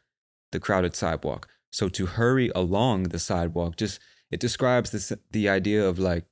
the 0.52 0.60
crowded 0.60 0.94
sidewalk. 0.94 1.48
So 1.72 1.88
to 1.88 2.06
hurry 2.06 2.52
along 2.54 3.04
the 3.04 3.18
sidewalk, 3.18 3.74
just 3.74 3.98
it 4.30 4.38
describes 4.38 4.90
this 4.90 5.12
the 5.32 5.48
idea 5.48 5.84
of 5.84 5.98
like 5.98 6.26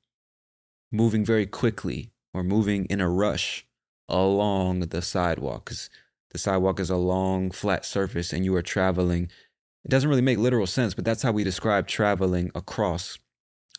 moving 0.93 1.25
very 1.25 1.45
quickly 1.45 2.13
or 2.33 2.41
moving 2.41 2.85
in 2.85 3.01
a 3.01 3.09
rush 3.09 3.67
along 4.07 4.79
the 4.79 5.01
sidewalk 5.01 5.65
because 5.65 5.89
the 6.31 6.37
sidewalk 6.37 6.79
is 6.79 6.89
a 6.89 6.97
long 6.97 7.51
flat 7.51 7.85
surface 7.85 8.33
and 8.33 8.43
you 8.43 8.55
are 8.55 8.61
traveling. 8.61 9.29
It 9.85 9.89
doesn't 9.89 10.09
really 10.09 10.21
make 10.21 10.37
literal 10.37 10.67
sense, 10.67 10.93
but 10.93 11.05
that's 11.05 11.23
how 11.23 11.31
we 11.31 11.43
describe 11.43 11.87
traveling 11.87 12.51
across, 12.53 13.17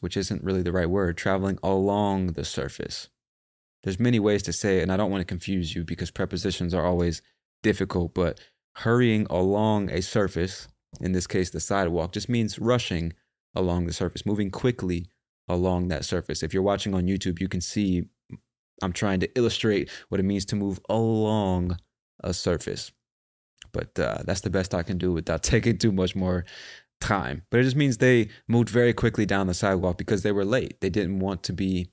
which 0.01 0.17
isn't 0.17 0.43
really 0.43 0.63
the 0.63 0.73
right 0.73 0.89
word, 0.89 1.17
traveling 1.17 1.59
along 1.63 2.29
the 2.29 2.45
surface. 2.45 3.09
There's 3.85 4.01
many 4.01 4.19
ways 4.19 4.43
to 4.45 4.53
say 4.53 4.79
it, 4.79 4.83
and 4.83 4.93
I 4.93 4.97
don't 4.97 5.11
want 5.11 5.21
to 5.21 5.27
confuse 5.27 5.75
you 5.75 5.85
because 5.85 6.11
prepositions 6.11 6.75
are 6.75 6.85
always 6.85 7.23
difficult, 7.63 8.15
but 8.15 8.41
hurrying 8.77 9.27
along 9.29 9.91
a 9.91 10.03
surface, 10.03 10.69
in 11.01 11.13
this 11.13 11.27
case 11.27 11.51
the 11.51 11.61
sidewalk, 11.61 12.13
just 12.13 12.29
means 12.29 12.59
rushing 12.59 13.13
along 13.55 13.87
the 13.87 13.93
surface, 13.93 14.27
moving 14.27 14.51
quickly 14.51 15.07
along 15.49 15.89
that 15.89 16.05
surface. 16.05 16.43
If 16.43 16.53
you're 16.53 16.63
watching 16.63 16.95
on 16.95 17.07
YouTube, 17.07 17.41
you 17.41 17.49
can 17.49 17.61
see 17.61 18.05
I'm 18.83 18.93
trying 18.93 19.21
to 19.21 19.31
illustrate 19.37 19.91
what 20.09 20.21
it 20.21 20.25
means 20.25 20.45
to 20.47 20.57
move 20.57 20.81
along 20.89 21.79
a 22.23 22.35
surface. 22.35 22.93
But 23.73 23.99
uh, 23.99 24.19
that's 24.25 24.41
the 24.41 24.51
best 24.51 24.75
I 24.75 24.83
can 24.83 24.99
do 24.99 25.13
without 25.13 25.43
taking 25.55 25.79
too 25.79 25.93
much 25.93 26.17
more 26.17 26.45
time. 27.01 27.43
But 27.51 27.61
it 27.61 27.65
just 27.65 27.77
means 27.77 27.99
they 27.99 28.29
moved 28.47 28.69
very 28.69 28.93
quickly 28.93 29.27
down 29.27 29.47
the 29.47 29.55
sidewalk 29.55 29.99
because 29.99 30.23
they 30.23 30.33
were 30.33 30.45
late. 30.45 30.81
They 30.81 30.91
didn't 30.91 31.21
want 31.21 31.43
to 31.45 31.53
be 31.53 31.91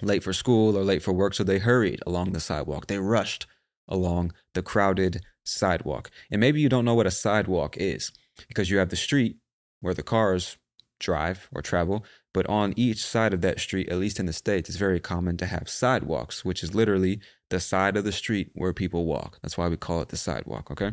late 0.00 0.22
for 0.22 0.32
school 0.32 0.76
or 0.76 0.82
late 0.82 1.02
for 1.02 1.12
work, 1.12 1.34
so 1.34 1.44
they 1.44 1.58
hurried 1.58 2.00
along 2.06 2.32
the 2.32 2.40
sidewalk. 2.40 2.86
They 2.86 2.98
rushed 2.98 3.46
along 3.88 4.32
the 4.54 4.62
crowded 4.62 5.22
sidewalk. 5.44 6.10
And 6.30 6.40
maybe 6.40 6.60
you 6.60 6.68
don't 6.68 6.84
know 6.84 6.94
what 6.94 7.06
a 7.06 7.10
sidewalk 7.10 7.76
is 7.76 8.12
because 8.48 8.70
you 8.70 8.78
have 8.78 8.88
the 8.88 8.96
street 8.96 9.36
where 9.80 9.94
the 9.94 10.02
cars 10.02 10.56
drive 11.00 11.48
or 11.52 11.62
travel, 11.62 12.04
but 12.32 12.46
on 12.46 12.72
each 12.76 13.04
side 13.04 13.34
of 13.34 13.40
that 13.42 13.60
street, 13.60 13.88
at 13.88 13.98
least 13.98 14.20
in 14.20 14.26
the 14.26 14.32
States, 14.32 14.68
it's 14.68 14.78
very 14.78 15.00
common 15.00 15.36
to 15.36 15.46
have 15.46 15.68
sidewalks, 15.68 16.44
which 16.44 16.62
is 16.62 16.74
literally 16.74 17.20
the 17.52 17.60
side 17.60 17.98
of 17.98 18.04
the 18.04 18.12
street 18.12 18.50
where 18.54 18.72
people 18.72 19.04
walk. 19.04 19.38
That's 19.42 19.58
why 19.58 19.68
we 19.68 19.76
call 19.76 20.00
it 20.00 20.08
the 20.08 20.16
sidewalk, 20.16 20.70
okay? 20.70 20.92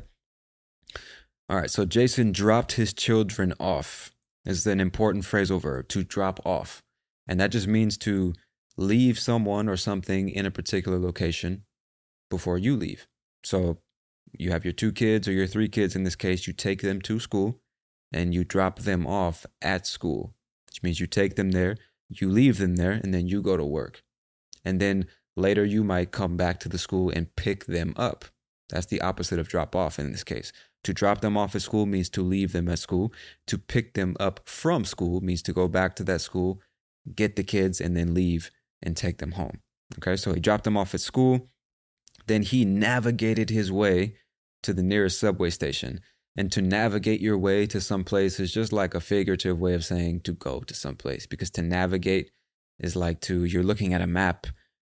All 1.48 1.56
right, 1.56 1.72
so 1.72 1.86
Jason 1.86 2.34
dropped 2.34 2.74
his 2.74 2.94
children 2.94 3.54
off. 3.62 4.12
This 4.44 4.58
is 4.58 4.68
an 4.68 4.82
important 4.82 5.24
phrasal 5.24 5.62
verb 5.62 5.88
to 5.88 6.04
drop 6.04 6.46
off. 6.46 6.84
And 7.28 7.40
that 7.40 7.52
just 7.52 7.66
means 7.66 7.98
to 8.00 8.34
leave 8.76 9.18
someone 9.18 9.70
or 9.70 9.78
something 9.78 10.28
in 10.28 10.46
a 10.46 10.52
particular 10.52 11.00
location 11.00 11.64
before 12.30 12.58
you 12.58 12.76
leave. 12.76 13.08
So 13.42 13.78
you 14.38 14.52
have 14.52 14.66
your 14.66 14.74
two 14.74 14.92
kids 14.92 15.30
or 15.30 15.32
your 15.32 15.48
three 15.48 15.70
kids 15.70 15.96
in 15.96 16.04
this 16.04 16.18
case, 16.18 16.46
you 16.46 16.52
take 16.52 16.82
them 16.82 17.02
to 17.04 17.22
school 17.22 17.62
and 18.12 18.34
you 18.34 18.44
drop 18.44 18.80
them 18.80 19.08
off 19.08 19.46
at 19.62 19.88
school, 19.88 20.34
which 20.68 20.84
means 20.84 21.00
you 21.00 21.08
take 21.08 21.36
them 21.36 21.52
there, 21.52 21.78
you 22.10 22.30
leave 22.30 22.58
them 22.58 22.76
there, 22.76 22.92
and 22.92 23.14
then 23.14 23.28
you 23.28 23.42
go 23.42 23.56
to 23.56 23.66
work. 23.66 24.04
And 24.66 24.82
then 24.82 25.08
later 25.36 25.66
you 25.66 25.84
might 25.84 26.12
come 26.12 26.38
back 26.38 26.60
to 26.62 26.70
the 26.70 26.78
school 26.78 27.10
and 27.10 27.36
pick 27.36 27.66
them 27.66 27.94
up. 27.96 28.26
That's 28.70 28.88
the 28.88 29.02
opposite 29.02 29.40
of 29.40 29.48
drop 29.48 29.76
off 29.76 30.00
in 30.00 30.12
this 30.12 30.24
case. 30.24 30.52
To 30.84 30.94
drop 30.94 31.22
them 31.22 31.36
off 31.36 31.56
at 31.56 31.62
school 31.62 31.86
means 31.86 32.10
to 32.12 32.22
leave 32.22 32.54
them 32.54 32.70
at 32.70 32.80
school. 32.80 33.12
To 33.48 33.58
pick 33.58 33.94
them 33.94 34.16
up 34.20 34.42
from 34.46 34.86
school 34.86 35.22
means 35.22 35.42
to 35.44 35.54
go 35.54 35.68
back 35.68 35.96
to 35.98 36.04
that 36.04 36.22
school 36.22 36.62
get 37.16 37.36
the 37.36 37.44
kids, 37.44 37.82
and 37.82 37.96
then 37.96 38.14
leave 38.14 38.52
and 38.82 38.96
take 38.96 39.18
them 39.18 39.34
home. 39.34 39.60
Okay, 39.98 40.16
so 40.16 40.34
he 40.34 40.40
dropped 40.40 40.64
them 40.64 40.78
off 40.78 40.94
at 40.94 41.02
school. 41.02 41.50
Then 42.28 42.44
he 42.44 42.66
navigated 42.66 43.50
his 43.50 43.72
way 43.72 44.16
to 44.64 44.74
the 44.74 44.84
nearest 44.84 45.20
subway 45.20 45.50
station. 45.50 46.02
And 46.38 46.52
to 46.52 46.62
navigate 46.62 47.22
your 47.22 47.38
way 47.38 47.66
to 47.68 47.82
some 47.82 48.04
place 48.04 48.40
is 48.40 48.54
just 48.54 48.72
like 48.72 48.94
a 48.94 49.02
figurative 49.02 49.60
way 49.60 49.74
of 49.74 49.84
saying 49.84 50.22
to 50.22 50.32
go 50.32 50.62
to 50.62 50.74
some 50.74 50.96
place 50.96 51.26
because 51.26 51.50
to 51.52 51.62
navigate 51.62 52.32
is 52.80 52.96
like 52.96 53.20
to 53.22 53.44
you're 53.44 53.64
looking 53.64 53.94
at 53.94 54.02
a 54.02 54.08
map 54.08 54.48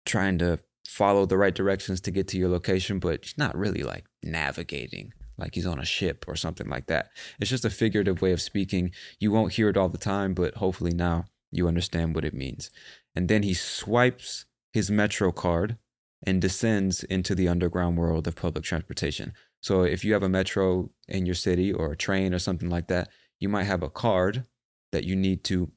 trying 0.06 0.38
to 0.40 0.60
follow 0.86 1.26
the 1.26 1.38
right 1.38 1.54
directions 1.54 2.00
to 2.02 2.12
get 2.12 2.28
to 2.30 2.38
your 2.38 2.50
location, 2.50 3.00
but 3.00 3.16
it's 3.16 3.38
not 3.38 3.58
really 3.58 3.84
like 3.84 4.06
navigating 4.24 5.14
like 5.38 5.56
he's 5.56 5.66
on 5.66 5.80
a 5.80 5.86
ship 5.86 6.26
or 6.28 6.36
something 6.36 6.70
like 6.70 6.88
that. 6.88 7.10
It's 7.40 7.50
just 7.50 7.66
a 7.66 7.70
figurative 7.70 8.22
way 8.22 8.32
of 8.32 8.42
speaking. 8.42 8.92
You 9.20 9.32
won't 9.32 9.54
hear 9.54 9.70
it 9.70 9.78
all 9.78 9.90
the 9.90 9.98
time, 9.98 10.34
but 10.34 10.56
hopefully 10.56 10.94
now 10.94 11.26
you 11.52 11.68
understand 11.68 12.16
what 12.16 12.26
it 12.26 12.34
means. 12.34 12.72
And 13.16 13.28
then 13.28 13.44
he 13.44 13.54
swipes 13.54 14.46
his 14.72 14.92
Metro 14.92 15.32
card 15.32 15.78
and 16.26 16.42
descends 16.42 17.04
into 17.04 17.36
the 17.36 17.48
underground 17.48 17.98
world 17.98 18.28
of 18.28 18.36
public 18.36 18.64
transportation. 18.64 19.34
So 19.62 19.84
if 19.84 20.04
you 20.04 20.14
have 20.14 20.24
a 20.24 20.30
metro 20.30 20.92
in 21.08 21.26
your 21.26 21.36
city 21.36 21.72
or 21.72 21.92
a 21.92 21.98
train 21.98 22.34
or 22.34 22.40
something 22.40 22.70
like 22.70 22.88
that, 22.88 23.10
you 23.40 23.50
might 23.50 23.64
have 23.64 23.84
a 23.84 23.90
card 23.90 24.46
that 24.92 25.04
you 25.04 25.16
need 25.16 25.44
to 25.46 25.72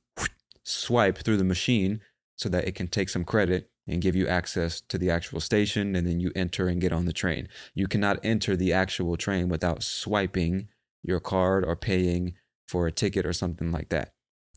swipe 0.65 1.19
through 1.19 1.39
the 1.39 1.45
machine 1.45 2.01
so 2.37 2.49
that 2.49 2.67
it 2.67 2.75
can 2.75 2.89
take 2.89 3.09
some 3.09 3.25
credit 3.25 3.71
and 3.89 4.03
give 4.03 4.15
you 4.15 4.29
access 4.29 4.81
to 4.83 4.99
the 4.99 5.11
actual 5.11 5.41
station 5.41 5.97
and 5.97 6.07
then 6.07 6.21
you 6.21 6.31
enter 6.37 6.69
and 6.69 6.81
get 6.81 6.93
on 6.93 7.07
the 7.07 7.13
train. 7.13 7.49
You 7.75 7.89
cannot 7.89 8.21
enter 8.23 8.55
the 8.55 8.73
actual 8.73 9.17
train 9.17 9.49
without 9.49 9.83
swiping 9.83 10.69
your 11.03 11.21
card 11.21 11.65
or 11.65 11.75
paying 11.75 12.35
for 12.67 12.87
a 12.87 12.93
ticket 12.93 13.25
or 13.25 13.33
something 13.33 13.73
like 13.73 13.89
that. 13.89 14.13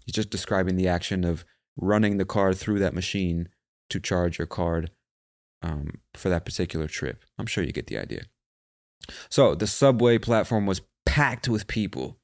He's 0.06 0.16
just 0.16 0.30
describing 0.30 0.76
the 0.76 0.88
action 0.88 1.24
of 1.24 1.46
running 1.78 2.18
the 2.18 2.26
card 2.26 2.58
through 2.58 2.80
that 2.80 2.94
machine 2.94 3.48
to 3.90 4.00
charge 4.00 4.38
your 4.38 4.48
card 4.48 4.92
um, 5.62 6.00
for 6.14 6.30
that 6.30 6.46
particular 6.46 6.88
trip. 6.88 7.24
I'm 7.38 7.46
sure 7.46 7.64
you 7.64 7.72
get 7.72 7.88
the 7.88 7.98
idea. 7.98 8.24
So 9.30 9.56
the 9.56 9.68
subway 9.68 10.18
platform 10.18 10.66
was 10.66 10.82
packed 11.06 11.48
with 11.48 11.68
people. 11.68 12.18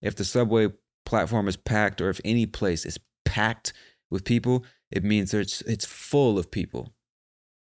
If 0.00 0.16
the 0.16 0.24
subway 0.24 0.68
platform 1.04 1.48
is 1.48 1.56
packed, 1.56 2.00
or 2.00 2.08
if 2.08 2.20
any 2.24 2.46
place 2.46 2.86
is 2.86 2.98
packed 3.24 3.72
with 4.10 4.24
people, 4.24 4.64
it 4.90 5.04
means 5.04 5.32
it's 5.32 5.62
it's 5.62 5.84
full 5.84 6.38
of 6.38 6.50
people. 6.50 6.92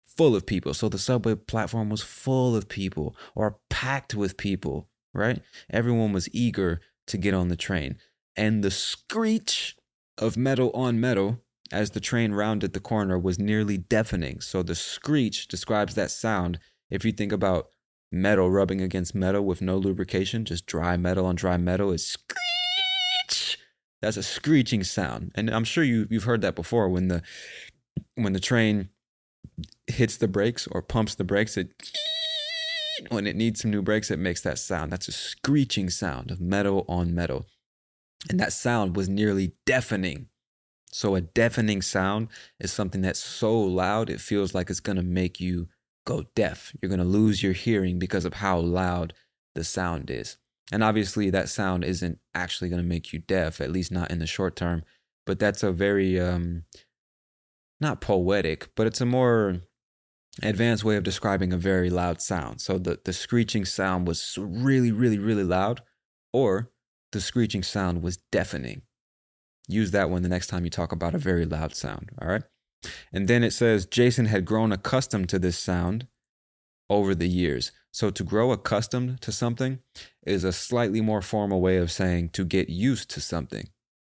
Full 0.07 0.35
of 0.35 0.47
people. 0.47 0.75
So 0.75 0.89
the 0.89 0.99
subway 0.99 1.35
platform 1.35 1.89
was 1.89 2.03
full 2.03 2.57
of 2.57 2.69
people 2.69 3.17
or 3.35 3.59
packed 3.71 4.15
with 4.15 4.37
people, 4.37 4.89
right? 5.15 5.41
Everyone 5.71 6.13
was 6.13 6.29
eager 6.33 6.81
to 7.07 7.19
get 7.19 7.35
on 7.35 7.49
the 7.49 7.57
train. 7.57 7.97
And 8.37 8.63
the 8.63 8.71
screech 8.71 9.77
of 10.19 10.37
metal 10.37 10.71
on 10.73 11.01
metal 11.01 11.41
as 11.73 11.91
the 11.91 12.01
train 12.01 12.33
rounded 12.33 12.73
the 12.73 12.81
corner 12.81 13.19
was 13.19 13.39
nearly 13.39 13.79
deafening. 13.79 14.41
So 14.41 14.63
the 14.63 14.75
screech 14.75 15.49
describes 15.49 15.95
that 15.95 16.11
sound. 16.11 16.59
If 16.91 17.05
you 17.05 17.13
think 17.13 17.33
about 17.33 17.69
metal 18.11 18.51
rubbing 18.51 18.81
against 18.81 19.15
metal 19.15 19.45
with 19.45 19.63
no 19.63 19.77
lubrication, 19.77 20.45
just 20.45 20.67
dry 20.67 20.97
metal 20.97 21.27
on 21.27 21.37
dry 21.37 21.57
metal 21.57 21.93
is 21.93 22.07
screech. 22.07 22.50
That's 24.03 24.17
a 24.17 24.23
screeching 24.23 24.85
sound. 24.85 25.33
And 25.35 25.51
I'm 25.51 25.65
sure 25.65 25.85
you 25.85 26.07
you've 26.11 26.25
heard 26.25 26.43
that 26.43 26.55
before 26.55 26.89
when 26.89 27.09
the 27.09 27.23
when 28.15 28.33
the 28.33 28.41
train 28.41 28.89
hits 29.87 30.17
the 30.17 30.29
brakes 30.29 30.67
or 30.71 30.83
pumps 30.83 31.15
the 31.15 31.25
brakes, 31.25 31.57
it 31.57 31.73
when 33.09 33.27
it 33.27 33.37
needs 33.37 33.61
some 33.61 33.71
new 33.71 33.83
brakes, 33.83 34.11
it 34.11 34.19
makes 34.19 34.43
that 34.43 34.59
sound. 34.59 34.93
That's 34.93 35.09
a 35.09 35.13
screeching 35.13 35.91
sound 35.91 36.31
of 36.31 36.41
metal 36.41 36.85
on 36.89 37.15
metal. 37.15 37.47
And 38.29 38.39
that 38.39 38.53
sound 38.53 38.97
was 38.97 39.09
nearly 39.09 39.53
deafening. 39.65 40.29
So 40.93 41.15
a 41.15 41.21
deafening 41.21 41.83
sound 41.83 42.29
is 42.59 42.73
something 42.73 43.01
that's 43.01 43.23
so 43.23 43.59
loud 43.59 44.11
it 44.11 44.21
feels 44.21 44.55
like 44.55 44.69
it's 44.69 44.81
going 44.81 44.97
to 44.97 45.03
make 45.03 45.41
you 45.41 45.69
go 46.05 46.25
deaf. 46.35 46.75
You're 46.81 46.89
going 46.89 46.99
to 46.99 47.05
lose 47.05 47.43
your 47.43 47.53
hearing 47.53 47.99
because 47.99 48.25
of 48.25 48.35
how 48.35 48.59
loud 48.59 49.15
the 49.55 49.65
sound 49.65 50.11
is. 50.11 50.37
And 50.73 50.85
obviously, 50.85 51.31
that 51.31 51.49
sound 51.49 51.85
isn't 51.85 52.19
actually 52.35 52.71
going 52.71 52.83
to 52.83 52.89
make 52.89 53.13
you 53.13 53.19
deaf, 53.19 53.61
at 53.61 53.73
least 53.73 53.91
not 53.91 54.11
in 54.11 54.19
the 54.21 54.27
short 54.27 54.57
term. 54.57 54.85
But 55.27 55.39
that's 55.39 55.63
a 55.63 55.73
very, 55.73 56.19
um, 56.21 56.65
not 57.81 58.01
poetic, 58.01 58.71
but 58.77 58.87
it's 58.87 59.01
a 59.01 59.07
more 59.07 59.61
advanced 60.43 60.85
way 60.85 60.97
of 60.97 61.03
describing 61.03 61.53
a 61.53 61.59
very 61.59 61.91
loud 61.91 62.23
sound. 62.23 62.61
So 62.61 62.79
the, 62.79 63.01
the 63.05 63.13
screeching 63.13 63.65
sound 63.65 64.07
was 64.07 64.39
really, 64.41 64.93
really, 64.93 65.19
really 65.19 65.45
loud, 65.45 65.83
or 66.33 66.71
the 67.13 67.21
screeching 67.21 67.63
sound 67.63 68.03
was 68.03 68.19
deafening. 68.31 68.83
Use 69.69 69.91
that 69.91 70.11
one 70.11 70.23
the 70.23 70.29
next 70.29 70.47
time 70.47 70.65
you 70.65 70.71
talk 70.71 70.93
about 70.93 71.15
a 71.15 71.19
very 71.19 71.45
loud 71.45 71.75
sound, 71.75 72.11
all 72.21 72.29
right? 72.29 72.43
And 73.13 73.29
then 73.29 73.45
it 73.45 73.53
says 73.53 73.87
Jason 73.87 74.27
had 74.27 74.45
grown 74.45 74.73
accustomed 74.73 75.29
to 75.31 75.39
this 75.39 75.59
sound 75.59 76.07
over 76.89 77.15
the 77.15 77.29
years. 77.29 77.73
So 77.93 78.11
to 78.11 78.23
grow 78.23 78.53
accustomed 78.53 79.21
to 79.23 79.33
something 79.33 79.81
is 80.25 80.45
a 80.45 80.53
slightly 80.53 81.01
more 81.01 81.23
formal 81.23 81.61
way 81.61 81.77
of 81.77 81.91
saying 81.91 82.31
to 82.31 82.45
get 82.45 82.69
used 82.69 83.11
to 83.11 83.21
something. 83.21 83.69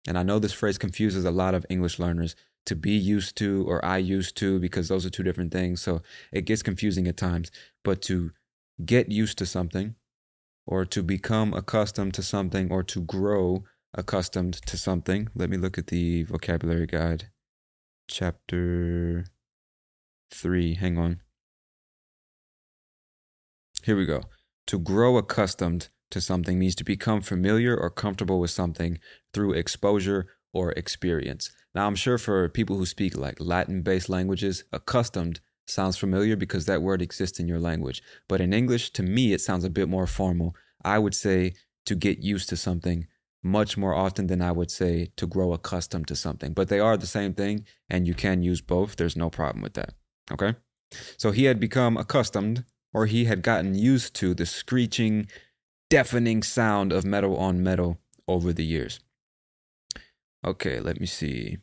And 0.08 0.18
I 0.18 0.24
know 0.24 0.40
this 0.40 0.54
phrase 0.54 0.78
confuses 0.78 1.26
a 1.26 1.32
lot 1.32 1.56
of 1.56 1.66
English 1.70 1.98
learners 1.98 2.36
to 2.66 2.76
be 2.76 2.92
used 2.92 3.36
to 3.38 3.66
or 3.68 3.84
I 3.84 3.98
used 3.98 4.38
to 4.38 4.60
because 4.60 4.88
those 4.88 5.06
are 5.06 5.10
two 5.10 5.24
different 5.24 5.52
things. 5.52 5.82
So 5.82 6.02
it 6.32 6.46
gets 6.46 6.64
confusing 6.64 7.08
at 7.08 7.18
times. 7.18 7.52
But 7.84 8.02
to 8.04 8.32
get 8.86 9.12
used 9.12 9.38
to 9.40 9.46
something 9.46 9.96
or 10.66 10.86
to 10.86 11.04
become 11.04 11.54
accustomed 11.54 12.14
to 12.14 12.24
something 12.24 12.72
or 12.72 12.84
to 12.84 13.02
grow 13.02 13.64
accustomed 13.94 14.54
to 14.54 14.78
something. 14.78 15.30
Let 15.36 15.50
me 15.50 15.58
look 15.58 15.78
at 15.78 15.88
the 15.88 16.24
vocabulary 16.24 16.88
guide 16.88 17.30
chapter 18.08 19.26
3. 20.32 20.76
Hang 20.76 20.98
on. 20.98 21.23
Here 23.84 23.98
we 23.98 24.06
go. 24.06 24.22
To 24.68 24.80
grow 24.80 25.18
accustomed 25.18 25.90
to 26.12 26.22
something 26.22 26.58
means 26.58 26.76
to 26.76 26.86
become 26.86 27.22
familiar 27.22 27.76
or 27.76 27.90
comfortable 27.90 28.40
with 28.40 28.52
something 28.52 28.98
through 29.34 29.54
exposure 29.54 30.28
or 30.54 30.72
experience. 30.72 31.52
Now, 31.76 31.88
I'm 31.88 31.96
sure 31.96 32.18
for 32.18 32.48
people 32.48 32.78
who 32.78 32.86
speak 32.86 33.18
like 33.18 33.42
Latin 33.42 33.82
based 33.82 34.08
languages, 34.08 34.64
accustomed 34.72 35.42
sounds 35.68 35.98
familiar 35.98 36.38
because 36.38 36.66
that 36.66 36.82
word 36.82 37.02
exists 37.02 37.40
in 37.40 37.48
your 37.48 37.60
language. 37.60 38.02
But 38.30 38.40
in 38.40 38.54
English, 38.54 38.92
to 38.92 39.04
me, 39.04 39.34
it 39.34 39.42
sounds 39.42 39.66
a 39.66 39.70
bit 39.70 39.90
more 39.90 40.08
formal. 40.08 40.56
I 40.86 40.98
would 41.00 41.16
say 41.16 41.54
to 41.86 41.96
get 41.96 42.20
used 42.20 42.48
to 42.50 42.58
something 42.58 43.08
much 43.44 43.76
more 43.76 43.94
often 43.94 44.28
than 44.28 44.42
I 44.42 44.54
would 44.54 44.72
say 44.72 45.12
to 45.18 45.28
grow 45.28 45.52
accustomed 45.52 46.08
to 46.08 46.16
something. 46.16 46.54
But 46.54 46.70
they 46.70 46.80
are 46.80 46.96
the 46.96 47.06
same 47.06 47.34
thing, 47.34 47.66
and 47.90 48.08
you 48.08 48.14
can 48.14 48.44
use 48.44 48.62
both. 48.62 48.96
There's 48.96 49.18
no 49.18 49.30
problem 49.30 49.62
with 49.62 49.74
that. 49.74 49.94
Okay? 50.32 50.56
So 51.18 51.32
he 51.32 51.46
had 51.46 51.60
become 51.60 51.98
accustomed, 51.98 52.64
or 52.94 53.06
he 53.06 53.26
had 53.26 53.42
gotten 53.42 53.76
used 53.76 54.14
to 54.16 54.34
the 54.34 54.46
screeching, 54.46 55.28
deafening 55.90 56.44
sound 56.44 56.92
of 56.92 57.06
metal 57.06 57.38
on 57.38 57.64
metal 57.64 57.98
over 58.28 58.54
the 58.54 58.66
years. 58.66 59.00
Okay, 60.46 60.80
let 60.80 61.00
me 61.00 61.06
see. 61.06 61.58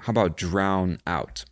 How 0.00 0.12
about 0.12 0.36
drown 0.36 0.98
out? 1.06 1.44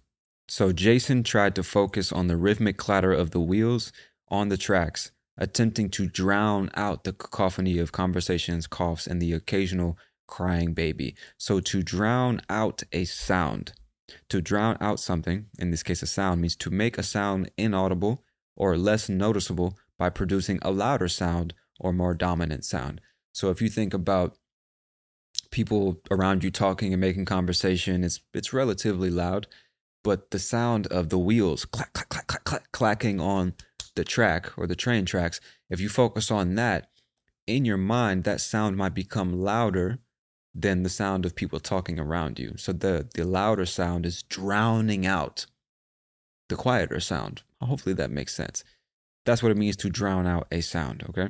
So 0.48 0.72
Jason 0.72 1.22
tried 1.22 1.54
to 1.56 1.62
focus 1.62 2.12
on 2.12 2.26
the 2.26 2.36
rhythmic 2.36 2.78
clatter 2.78 3.12
of 3.12 3.32
the 3.32 3.40
wheels 3.40 3.92
on 4.28 4.48
the 4.48 4.56
tracks 4.56 5.10
attempting 5.38 5.88
to 5.88 6.06
drown 6.06 6.70
out 6.74 7.04
the 7.04 7.12
cacophony 7.12 7.78
of 7.78 7.92
conversations, 7.92 8.66
coughs, 8.66 9.06
and 9.06 9.22
the 9.22 9.32
occasional 9.32 9.96
crying 10.26 10.74
baby. 10.74 11.14
So, 11.38 11.60
to 11.60 11.82
drown 11.82 12.40
out 12.50 12.82
a 12.92 13.04
sound, 13.04 13.72
to 14.28 14.40
drown 14.40 14.76
out 14.80 15.00
something, 15.00 15.46
in 15.58 15.70
this 15.70 15.82
case 15.82 16.02
a 16.02 16.06
sound, 16.06 16.40
means 16.40 16.56
to 16.56 16.70
make 16.70 16.98
a 16.98 17.02
sound 17.02 17.50
inaudible 17.56 18.24
or 18.56 18.76
less 18.76 19.08
noticeable 19.08 19.78
by 19.98 20.08
producing 20.08 20.58
a 20.62 20.70
louder 20.70 21.08
sound 21.08 21.54
or 21.78 21.92
more 21.92 22.14
dominant 22.14 22.64
sound. 22.64 23.00
So, 23.32 23.50
if 23.50 23.62
you 23.62 23.68
think 23.68 23.94
about 23.94 24.36
people 25.50 26.00
around 26.10 26.42
you 26.42 26.50
talking 26.50 26.92
and 26.92 27.00
making 27.00 27.24
conversation, 27.24 28.04
it's, 28.04 28.20
it's 28.34 28.52
relatively 28.52 29.10
loud, 29.10 29.46
but 30.02 30.30
the 30.30 30.38
sound 30.38 30.86
of 30.88 31.08
the 31.08 31.18
wheels 31.18 31.64
clack, 31.64 31.92
clack, 31.92 32.08
clack, 32.08 32.26
clack, 32.26 32.44
clack, 32.44 32.72
clacking 32.72 33.20
on 33.20 33.54
the 33.94 34.04
track 34.04 34.56
or 34.56 34.66
the 34.66 34.76
train 34.76 35.04
tracks, 35.04 35.40
if 35.68 35.80
you 35.80 35.88
focus 35.88 36.30
on 36.30 36.54
that, 36.54 36.88
in 37.46 37.64
your 37.64 37.76
mind, 37.76 38.24
that 38.24 38.40
sound 38.40 38.76
might 38.76 38.94
become 38.94 39.42
louder 39.42 39.98
than 40.60 40.82
the 40.82 40.88
sound 40.88 41.24
of 41.24 41.34
people 41.34 41.60
talking 41.60 41.98
around 41.98 42.38
you. 42.38 42.54
So 42.56 42.72
the, 42.72 43.08
the 43.14 43.24
louder 43.24 43.66
sound 43.66 44.06
is 44.06 44.22
drowning 44.22 45.06
out 45.06 45.46
the 46.48 46.56
quieter 46.56 47.00
sound. 47.00 47.42
Hopefully 47.60 47.94
that 47.94 48.10
makes 48.10 48.34
sense. 48.34 48.64
That's 49.24 49.42
what 49.42 49.52
it 49.52 49.58
means 49.58 49.76
to 49.76 49.90
drown 49.90 50.26
out 50.26 50.46
a 50.50 50.60
sound, 50.60 51.04
okay? 51.10 51.28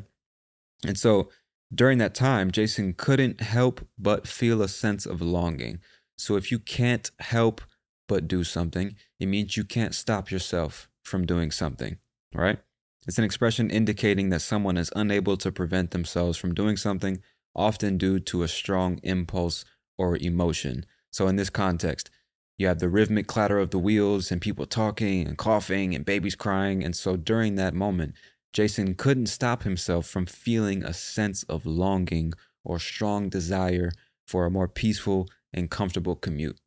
And 0.87 0.99
so 0.99 1.31
during 1.74 1.99
that 1.99 2.14
time, 2.14 2.51
Jason 2.51 2.95
couldn't 2.95 3.41
help 3.41 3.87
but 3.99 4.26
feel 4.29 4.62
a 4.62 4.68
sense 4.68 5.05
of 5.05 5.20
longing. 5.20 5.81
So 6.16 6.37
if 6.37 6.51
you 6.51 6.59
can't 6.59 7.11
help 7.18 7.61
but 8.07 8.29
do 8.29 8.45
something, 8.45 8.95
it 9.18 9.26
means 9.26 9.57
you 9.57 9.64
can't 9.64 9.95
stop 9.95 10.31
yourself 10.31 10.89
from 11.03 11.26
doing 11.26 11.51
something 11.51 11.99
right? 12.35 12.59
It's 13.07 13.18
an 13.18 13.24
expression 13.24 13.70
indicating 13.70 14.29
that 14.31 14.41
someone 14.41 14.76
is 14.76 14.93
unable 14.95 15.37
to 15.39 15.53
prevent 15.53 15.93
themselves 15.93 16.37
from 16.37 16.55
doing 16.55 16.76
something, 16.76 17.22
often 17.55 17.99
due 17.99 18.20
to 18.20 18.42
a 18.42 18.49
strong 18.49 19.01
impulse 19.03 19.64
or 19.96 20.16
emotion. 20.16 20.86
So, 21.11 21.28
in 21.28 21.36
this 21.36 21.51
context, 21.51 22.11
you 22.57 22.66
have 22.66 22.80
the 22.80 22.88
rhythmic 22.88 23.26
clatter 23.26 23.59
of 23.59 23.70
the 23.70 23.78
wheels 23.78 24.30
and 24.30 24.40
people 24.40 24.66
talking 24.66 25.26
and 25.26 25.38
coughing 25.38 25.94
and 25.94 26.05
babies 26.05 26.34
crying. 26.34 26.82
And 26.84 26.94
so, 26.94 27.16
during 27.16 27.55
that 27.55 27.74
moment, 27.74 28.14
Jason 28.53 28.94
couldn't 28.94 29.26
stop 29.26 29.62
himself 29.62 30.07
from 30.07 30.26
feeling 30.26 30.82
a 30.82 30.92
sense 30.92 31.42
of 31.44 31.66
longing 31.66 32.32
or 32.64 32.78
strong 32.78 33.28
desire 33.28 33.90
for 34.26 34.46
a 34.46 34.51
more 34.51 34.68
peaceful 34.68 35.28
and 35.53 35.70
comfortable 35.70 36.16
commute. 36.16 36.59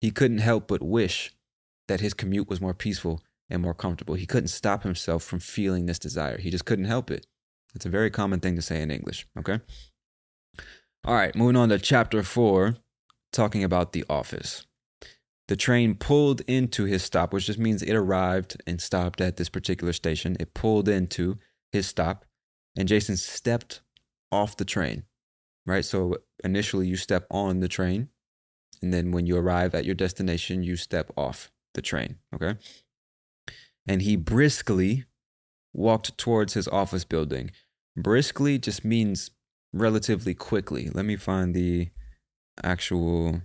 He 0.00 0.10
couldn't 0.10 0.38
help 0.38 0.68
but 0.68 0.82
wish 0.82 1.32
that 1.88 2.00
his 2.00 2.14
commute 2.14 2.48
was 2.48 2.60
more 2.60 2.74
peaceful 2.74 3.22
and 3.50 3.62
more 3.62 3.74
comfortable. 3.74 4.14
He 4.14 4.26
couldn't 4.26 4.48
stop 4.48 4.82
himself 4.82 5.24
from 5.24 5.40
feeling 5.40 5.86
this 5.86 5.98
desire. 5.98 6.38
He 6.38 6.50
just 6.50 6.64
couldn't 6.64 6.84
help 6.84 7.10
it. 7.10 7.26
It's 7.74 7.86
a 7.86 7.90
very 7.90 8.10
common 8.10 8.40
thing 8.40 8.56
to 8.56 8.62
say 8.62 8.80
in 8.82 8.90
English, 8.90 9.26
okay? 9.38 9.60
All 11.04 11.14
right, 11.14 11.34
moving 11.34 11.56
on 11.56 11.68
to 11.70 11.78
chapter 11.78 12.22
four, 12.22 12.76
talking 13.32 13.64
about 13.64 13.92
the 13.92 14.04
office. 14.10 14.66
The 15.46 15.56
train 15.56 15.94
pulled 15.94 16.42
into 16.42 16.84
his 16.84 17.02
stop, 17.02 17.32
which 17.32 17.46
just 17.46 17.58
means 17.58 17.82
it 17.82 17.94
arrived 17.94 18.60
and 18.66 18.80
stopped 18.80 19.20
at 19.20 19.36
this 19.36 19.48
particular 19.48 19.94
station. 19.94 20.36
It 20.38 20.52
pulled 20.52 20.88
into 20.88 21.38
his 21.72 21.86
stop, 21.86 22.26
and 22.76 22.86
Jason 22.86 23.16
stepped 23.16 23.80
off 24.30 24.56
the 24.56 24.66
train, 24.66 25.04
right? 25.66 25.84
So 25.84 26.18
initially, 26.44 26.86
you 26.86 26.96
step 26.96 27.26
on 27.30 27.60
the 27.60 27.68
train, 27.68 28.08
and 28.82 28.92
then 28.92 29.10
when 29.10 29.24
you 29.24 29.36
arrive 29.36 29.74
at 29.74 29.86
your 29.86 29.94
destination, 29.94 30.62
you 30.62 30.76
step 30.76 31.10
off 31.16 31.50
the 31.74 31.82
train, 31.82 32.16
okay? 32.34 32.58
And 33.86 34.02
he 34.02 34.16
briskly 34.16 35.06
walked 35.72 36.18
towards 36.18 36.52
his 36.52 36.68
office 36.68 37.04
building. 37.04 37.50
Briskly 37.96 38.58
just 38.58 38.84
means 38.84 39.30
relatively 39.72 40.34
quickly. 40.34 40.90
Let 40.92 41.04
me 41.04 41.16
find 41.16 41.54
the 41.54 41.90
actual 42.62 43.42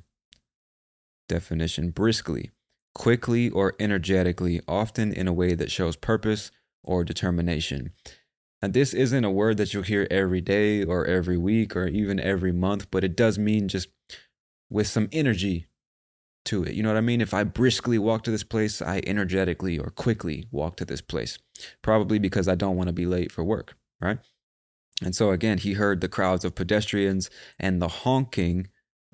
definition. 1.29 1.91
Briskly, 1.91 2.51
quickly 2.93 3.49
or 3.49 3.75
energetically, 3.79 4.61
often 4.67 5.13
in 5.13 5.27
a 5.27 5.33
way 5.33 5.55
that 5.55 5.71
shows 5.71 5.95
purpose 5.95 6.51
or 6.83 7.03
determination. 7.03 7.91
And 8.61 8.73
this 8.73 8.93
isn't 8.93 9.25
a 9.25 9.31
word 9.31 9.57
that 9.57 9.73
you'll 9.73 9.83
hear 9.83 10.07
every 10.09 10.39
day 10.39 10.83
or 10.83 11.05
every 11.05 11.37
week 11.37 11.75
or 11.75 11.87
even 11.87 12.19
every 12.19 12.53
month, 12.53 12.89
but 12.91 13.03
it 13.03 13.15
does 13.15 13.37
mean 13.37 13.67
just 13.67 13.89
with 14.69 14.87
some 14.87 15.09
energy 15.11 15.67
to 16.45 16.63
it. 16.63 16.73
You 16.73 16.83
know 16.83 16.89
what 16.89 16.97
I 16.97 17.01
mean? 17.01 17.21
If 17.21 17.33
I 17.33 17.43
briskly 17.43 17.97
walk 17.97 18.23
to 18.23 18.31
this 18.31 18.43
place, 18.43 18.81
I 18.81 19.01
energetically 19.05 19.77
or 19.77 19.89
quickly 19.89 20.47
walk 20.51 20.77
to 20.77 20.85
this 20.85 21.01
place, 21.01 21.39
probably 21.81 22.19
because 22.19 22.47
I 22.47 22.55
don't 22.55 22.77
want 22.77 22.87
to 22.87 22.93
be 22.93 23.05
late 23.05 23.31
for 23.31 23.43
work, 23.43 23.75
right? 24.01 24.19
And 25.01 25.15
so 25.15 25.31
again, 25.31 25.57
he 25.57 25.73
heard 25.73 26.01
the 26.01 26.09
crowds 26.09 26.45
of 26.45 26.55
pedestrians 26.55 27.29
and 27.59 27.81
the 27.81 27.87
honking 27.87 28.67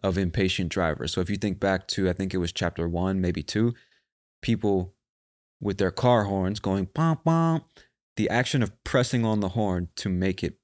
of 0.04 0.18
impatient 0.18 0.70
drivers. 0.70 1.14
So 1.14 1.22
if 1.22 1.30
you 1.30 1.38
think 1.38 1.60
back 1.60 1.88
to, 1.90 2.10
I 2.10 2.14
think 2.14 2.34
it 2.34 2.38
was 2.38 2.52
chapter 2.52 2.88
one, 2.88 3.22
maybe 3.22 3.44
two, 3.44 3.74
people 4.42 4.96
with 5.62 5.78
their 5.78 5.92
car 5.92 6.26
horns 6.26 6.60
going 6.60 6.90
bum 6.94 7.20
bum. 7.24 7.64
The 8.16 8.30
action 8.30 8.62
of 8.62 8.84
pressing 8.84 9.26
on 9.26 9.40
the 9.40 9.50
horn 9.50 9.90
to 9.98 10.10
make 10.10 10.44
it 10.44 10.58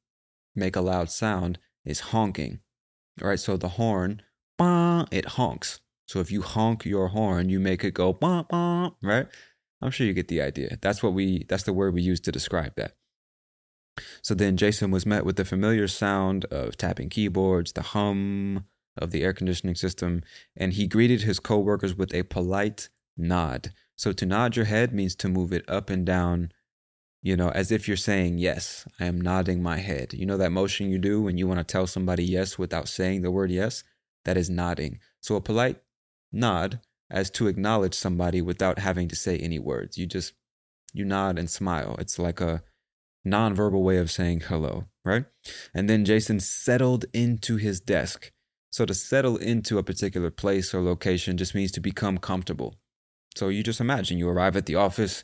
make 0.56 0.76
a 0.76 0.82
loud 0.82 1.10
sound 1.10 1.60
is 1.86 2.00
honking. 2.00 2.60
All 3.22 3.30
right, 3.30 3.40
so 3.40 3.56
the 3.58 3.70
horn, 3.70 4.22
bah, 4.58 5.06
it 5.12 5.26
honks. 5.26 5.80
So 6.08 6.20
if 6.20 6.32
you 6.32 6.42
honk 6.42 6.86
your 6.86 7.10
horn, 7.10 7.50
you 7.50 7.60
make 7.60 7.84
it 7.84 7.94
go 7.94 8.14
bah, 8.14 8.44
bah, 8.50 8.92
right? 9.02 9.28
I'm 9.82 9.92
sure 9.92 10.06
you 10.06 10.14
get 10.14 10.28
the 10.28 10.42
idea. 10.42 10.78
That's 10.82 11.02
what 11.02 11.14
we 11.14 11.46
that's 11.48 11.64
the 11.64 11.74
word 11.74 11.94
we 11.94 12.02
use 12.02 12.20
to 12.22 12.32
describe 12.32 12.76
that. 12.76 12.94
So 14.22 14.34
then 14.34 14.58
Jason 14.58 14.92
was 14.92 15.06
met 15.06 15.26
with 15.26 15.36
the 15.36 15.46
familiar 15.46 15.88
sound 15.88 16.46
of 16.46 16.78
tapping 16.78 17.10
keyboards, 17.10 17.74
the 17.74 17.82
hum 17.82 18.66
of 18.98 19.12
the 19.12 19.24
air 19.24 19.34
conditioning 19.34 19.76
system, 19.76 20.22
and 20.56 20.74
he 20.74 20.88
greeted 20.88 21.22
his 21.22 21.40
coworkers 21.40 21.96
with 21.96 22.14
a 22.14 22.24
polite 22.24 22.90
nod. 23.18 23.74
So 23.96 24.12
to 24.14 24.26
nod 24.26 24.56
your 24.56 24.66
head 24.66 24.94
means 24.94 25.16
to 25.16 25.30
move 25.30 25.54
it 25.54 25.64
up 25.70 25.90
and 25.90 26.06
down, 26.06 26.52
you 27.22 27.36
know, 27.36 27.50
as 27.50 27.72
if 27.72 27.88
you're 27.88 27.98
saying 27.98 28.38
yes. 28.38 28.88
I 29.00 29.06
am 29.06 29.20
nodding 29.20 29.64
my 29.64 29.78
head. 29.78 30.14
You 30.14 30.26
know 30.26 30.38
that 30.38 30.52
motion 30.52 30.90
you 30.90 30.98
do 30.98 31.22
when 31.22 31.38
you 31.38 31.48
want 31.48 31.60
to 31.60 31.64
tell 31.64 31.88
somebody 31.88 32.24
yes 32.24 32.58
without 32.58 32.88
saying 32.88 33.22
the 33.22 33.32
word 33.32 33.52
yes? 33.52 33.84
That 34.26 34.38
is 34.38 34.50
nodding. 34.50 35.00
So 35.22 35.36
a 35.36 35.42
polite 35.42 35.82
nod 36.32 36.80
as 37.10 37.30
to 37.32 37.48
acknowledge 37.48 37.94
somebody 37.94 38.42
without 38.42 38.80
having 38.80 39.08
to 39.08 39.16
say 39.16 39.38
any 39.38 39.60
words. 39.60 39.98
You 39.98 40.06
just 40.06 40.34
you 40.94 41.06
nod 41.06 41.38
and 41.38 41.50
smile. 41.50 41.96
It's 42.00 42.18
like 42.20 42.42
a 42.42 42.64
nonverbal 43.26 43.82
way 43.82 43.98
of 43.98 44.12
saying 44.12 44.42
hello, 44.42 44.86
right? 45.04 45.26
And 45.74 45.90
then 45.90 46.06
Jason 46.06 46.40
settled 46.40 47.06
into 47.14 47.58
his 47.58 47.80
desk. 47.80 48.32
So 48.72 48.86
to 48.86 48.94
settle 48.94 49.38
into 49.38 49.78
a 49.78 49.84
particular 49.84 50.30
place 50.30 50.74
or 50.74 50.82
location 50.82 51.38
just 51.38 51.56
means 51.56 51.72
to 51.74 51.80
become 51.80 52.18
comfortable. 52.18 52.76
So 53.36 53.50
you 53.50 53.64
just 53.64 53.82
imagine 53.82 54.18
you 54.18 54.30
arrive 54.30 54.56
at 54.56 54.66
the 54.66 54.76
office, 54.76 55.24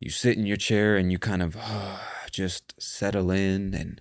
you 0.00 0.10
sit 0.10 0.36
in 0.36 0.46
your 0.46 0.56
chair 0.56 0.96
and 0.96 1.10
you 1.10 1.18
kind 1.18 1.42
of 1.42 1.56
uh, 1.56 1.98
just 2.30 2.74
settle 2.80 3.30
in 3.30 3.74
and 3.74 4.00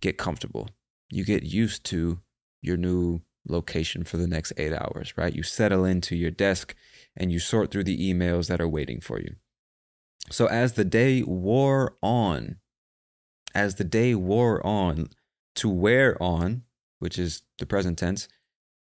get 0.00 0.18
comfortable. 0.18 0.68
You 1.10 1.24
get 1.24 1.42
used 1.42 1.84
to 1.84 2.20
your 2.62 2.76
new 2.76 3.20
location 3.48 4.04
for 4.04 4.16
the 4.16 4.26
next 4.26 4.52
eight 4.56 4.72
hours, 4.72 5.14
right? 5.16 5.34
You 5.34 5.42
settle 5.42 5.84
into 5.84 6.16
your 6.16 6.30
desk 6.30 6.74
and 7.16 7.32
you 7.32 7.38
sort 7.38 7.70
through 7.70 7.84
the 7.84 8.12
emails 8.12 8.48
that 8.48 8.60
are 8.60 8.68
waiting 8.68 9.00
for 9.00 9.18
you. 9.18 9.36
So 10.30 10.46
as 10.46 10.74
the 10.74 10.84
day 10.84 11.22
wore 11.22 11.96
on, 12.02 12.56
as 13.54 13.76
the 13.76 13.84
day 13.84 14.14
wore 14.14 14.64
on, 14.66 15.08
to 15.56 15.68
wear 15.68 16.20
on, 16.22 16.62
which 16.98 17.18
is 17.18 17.42
the 17.58 17.66
present 17.66 17.98
tense, 17.98 18.28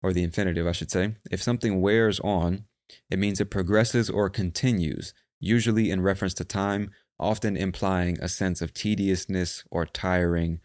or 0.02 0.14
the 0.14 0.24
infinitive, 0.24 0.68
I 0.68 0.72
should 0.72 0.92
say, 0.92 1.16
if 1.32 1.42
something 1.42 1.82
wears 1.82 2.20
on, 2.20 2.66
it 3.10 3.20
means 3.20 3.40
it 3.40 3.50
progresses 3.50 4.10
or 4.10 4.30
continues, 4.30 5.14
usually 5.40 5.90
in 5.90 6.02
reference 6.02 6.34
to 6.36 6.46
time, 6.46 6.92
often 7.20 7.56
implying 7.56 8.18
a 8.20 8.28
sense 8.28 8.62
of 8.62 8.74
tediousness 8.74 9.64
or 9.72 9.86
tiring. 9.86 10.60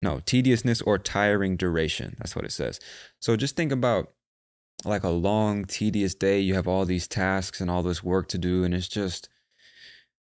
No, 0.00 0.20
tediousness 0.24 0.80
or 0.82 0.98
tiring 0.98 1.56
duration. 1.56 2.14
That's 2.18 2.36
what 2.36 2.44
it 2.44 2.52
says. 2.52 2.78
So 3.20 3.36
just 3.36 3.56
think 3.56 3.72
about 3.72 4.12
like 4.84 5.02
a 5.02 5.08
long, 5.08 5.64
tedious 5.64 6.14
day. 6.14 6.38
You 6.38 6.54
have 6.54 6.68
all 6.68 6.84
these 6.84 7.08
tasks 7.08 7.60
and 7.60 7.70
all 7.70 7.82
this 7.82 8.04
work 8.04 8.28
to 8.28 8.38
do, 8.38 8.62
and 8.62 8.72
it's 8.72 8.88
just, 8.88 9.28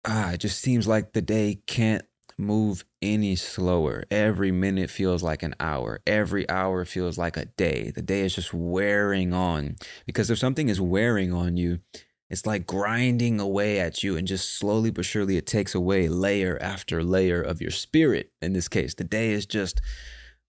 ah, 0.05 0.33
it 0.33 0.39
just 0.39 0.61
seems 0.61 0.89
like 0.89 1.13
the 1.13 1.23
day 1.23 1.63
can't 1.67 2.05
move 2.39 2.85
any 3.01 3.37
slower. 3.37 4.05
Every 4.11 4.53
minute 4.53 4.91
feels 4.91 5.23
like 5.23 5.43
an 5.43 5.55
hour. 5.61 6.01
Every 6.07 6.49
hour 6.49 6.85
feels 6.85 7.19
like 7.19 7.37
a 7.37 7.47
day. 7.47 7.91
The 7.95 8.03
day 8.03 8.21
is 8.21 8.35
just 8.35 8.53
wearing 8.53 9.33
on. 9.33 9.77
Because 10.07 10.31
if 10.31 10.39
something 10.39 10.69
is 10.69 10.81
wearing 10.81 11.33
on 11.33 11.57
you, 11.57 11.81
it's 12.31 12.47
like 12.47 12.67
grinding 12.67 13.41
away 13.41 13.79
at 13.79 14.03
you, 14.03 14.17
and 14.17 14.27
just 14.27 14.57
slowly 14.57 14.91
but 14.91 15.05
surely 15.05 15.37
it 15.37 15.47
takes 15.47 15.75
away 15.75 16.09
layer 16.09 16.59
after 16.63 17.05
layer 17.05 17.43
of 17.43 17.61
your 17.61 17.71
spirit. 17.71 18.33
In 18.41 18.55
this 18.55 18.69
case, 18.69 18.95
the 18.95 19.05
day 19.05 19.33
is 19.33 19.45
just 19.45 19.83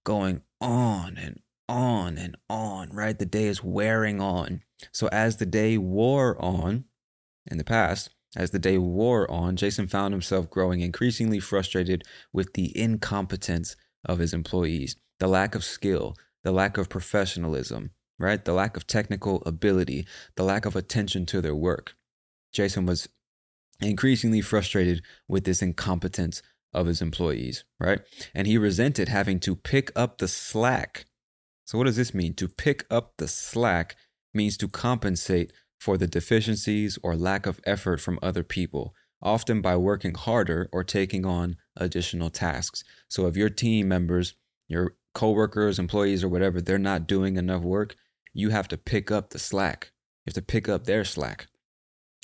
going 0.06 0.44
on 0.62 1.18
and 1.18 1.42
on 1.68 2.18
and 2.18 2.38
on, 2.50 2.90
right? 2.92 3.20
The 3.20 3.26
day 3.26 3.46
is 3.46 3.64
wearing 3.64 4.22
on. 4.22 4.62
So 4.94 5.10
as 5.12 5.38
the 5.38 5.46
day 5.46 5.78
wore 5.78 6.42
on 6.42 6.86
in 7.48 7.58
the 7.58 7.64
past, 7.66 8.10
as 8.36 8.52
the 8.52 8.60
day 8.60 8.78
wore 8.78 9.30
on, 9.30 9.56
Jason 9.56 9.88
found 9.88 10.14
himself 10.14 10.50
growing 10.50 10.82
increasingly 10.82 11.40
frustrated 11.40 12.04
with 12.32 12.54
the 12.54 12.76
incompetence 12.78 13.76
of 14.06 14.20
his 14.20 14.34
employees, 14.34 14.96
the 15.20 15.28
lack 15.28 15.56
of 15.56 15.64
skill, 15.64 16.16
the 16.44 16.52
lack 16.52 16.78
of 16.78 16.90
professionalism, 16.90 17.92
right? 18.20 18.44
The 18.44 18.54
lack 18.54 18.76
of 18.76 18.88
technical 18.88 19.44
ability, 19.46 20.08
the 20.36 20.44
lack 20.44 20.66
of 20.66 20.76
attention 20.76 21.26
to 21.28 21.42
their 21.42 21.56
work. 21.56 21.96
Jason 22.52 22.86
was 22.86 23.08
increasingly 23.82 24.42
frustrated 24.42 25.04
with 25.28 25.44
this 25.44 25.62
incompetence 25.62 26.42
of 26.74 26.88
his 26.88 27.02
employees, 27.02 27.64
right? 27.80 28.02
And 28.34 28.48
he 28.48 28.58
resented 28.58 29.10
having 29.10 29.40
to 29.42 29.56
pick 29.56 29.92
up 29.96 30.18
the 30.18 30.28
slack. 30.28 31.06
So, 31.66 31.78
what 31.78 31.86
does 31.86 31.96
this 31.96 32.14
mean? 32.14 32.34
To 32.36 32.48
pick 32.48 32.86
up 32.90 33.14
the 33.18 33.28
slack 33.28 33.96
means 34.34 34.58
to 34.58 34.68
compensate 34.68 35.54
for 35.84 35.98
the 35.98 36.08
deficiencies 36.08 36.98
or 37.04 37.14
lack 37.14 37.46
of 37.46 37.60
effort 37.66 38.00
from 38.00 38.18
other 38.22 38.42
people, 38.42 38.96
often 39.22 39.60
by 39.60 39.76
working 39.76 40.14
harder 40.14 40.70
or 40.72 40.82
taking 40.82 41.26
on 41.26 41.58
additional 41.76 42.30
tasks. 42.30 42.86
So 43.10 43.28
if 43.28 43.36
your 43.36 43.50
team 43.50 43.90
members, 43.90 44.34
your 44.70 44.96
coworkers, 45.14 45.80
employees, 45.80 46.24
or 46.24 46.30
whatever, 46.30 46.62
they're 46.62 46.78
not 46.78 47.06
doing 47.06 47.36
enough 47.36 47.64
work, 47.64 47.98
you 48.32 48.50
have 48.52 48.70
to 48.70 48.78
pick 48.78 49.12
up 49.12 49.32
the 49.32 49.40
slack. 49.40 49.92
You 50.24 50.30
have 50.30 50.36
to 50.36 50.42
pick 50.42 50.70
up 50.70 50.86
their 50.86 51.04
slack, 51.04 51.48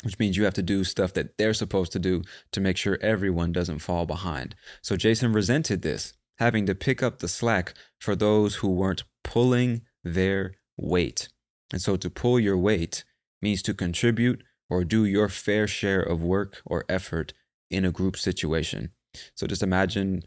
which 0.03 0.17
means 0.19 0.37
you 0.37 0.45
have 0.45 0.53
to 0.53 0.61
do 0.61 0.85
stuff 0.85 1.11
that 1.15 1.37
they're 1.37 1.53
supposed 1.53 1.91
to 1.91 1.99
do 1.99 2.23
to 2.53 2.61
make 2.61 2.77
sure 2.77 2.97
everyone 3.01 3.51
doesn't 3.51 3.79
fall 3.79 4.05
behind. 4.05 4.55
So 4.81 4.95
Jason 4.95 5.33
resented 5.33 5.81
this, 5.81 6.13
having 6.37 6.65
to 6.67 6.75
pick 6.75 7.03
up 7.03 7.19
the 7.19 7.27
slack 7.27 7.73
for 7.99 8.15
those 8.15 8.55
who 8.55 8.69
weren't 8.69 9.03
pulling 9.25 9.81
their 10.01 10.53
weight. 10.77 11.27
And 11.73 11.81
so 11.81 11.97
to 11.97 12.09
pull 12.09 12.39
your 12.39 12.57
weight 12.57 13.03
means 13.41 13.61
to 13.63 13.73
contribute 13.73 14.43
or 14.69 14.83
do 14.83 15.05
your 15.05 15.29
fair 15.29 15.67
share 15.67 16.01
of 16.01 16.23
work 16.23 16.61
or 16.65 16.85
effort 16.87 17.33
in 17.69 17.85
a 17.85 17.91
group 17.91 18.17
situation. 18.17 18.91
So 19.35 19.47
just 19.47 19.63
imagine 19.63 20.23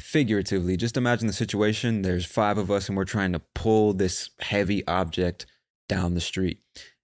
figuratively, 0.00 0.76
just 0.76 0.96
imagine 0.96 1.26
the 1.26 1.32
situation. 1.32 2.02
There's 2.02 2.26
five 2.26 2.58
of 2.58 2.70
us 2.70 2.88
and 2.88 2.96
we're 2.96 3.04
trying 3.04 3.32
to 3.32 3.42
pull 3.54 3.92
this 3.92 4.30
heavy 4.40 4.86
object 4.86 5.46
down 5.88 6.14
the 6.14 6.20
street. 6.20 6.60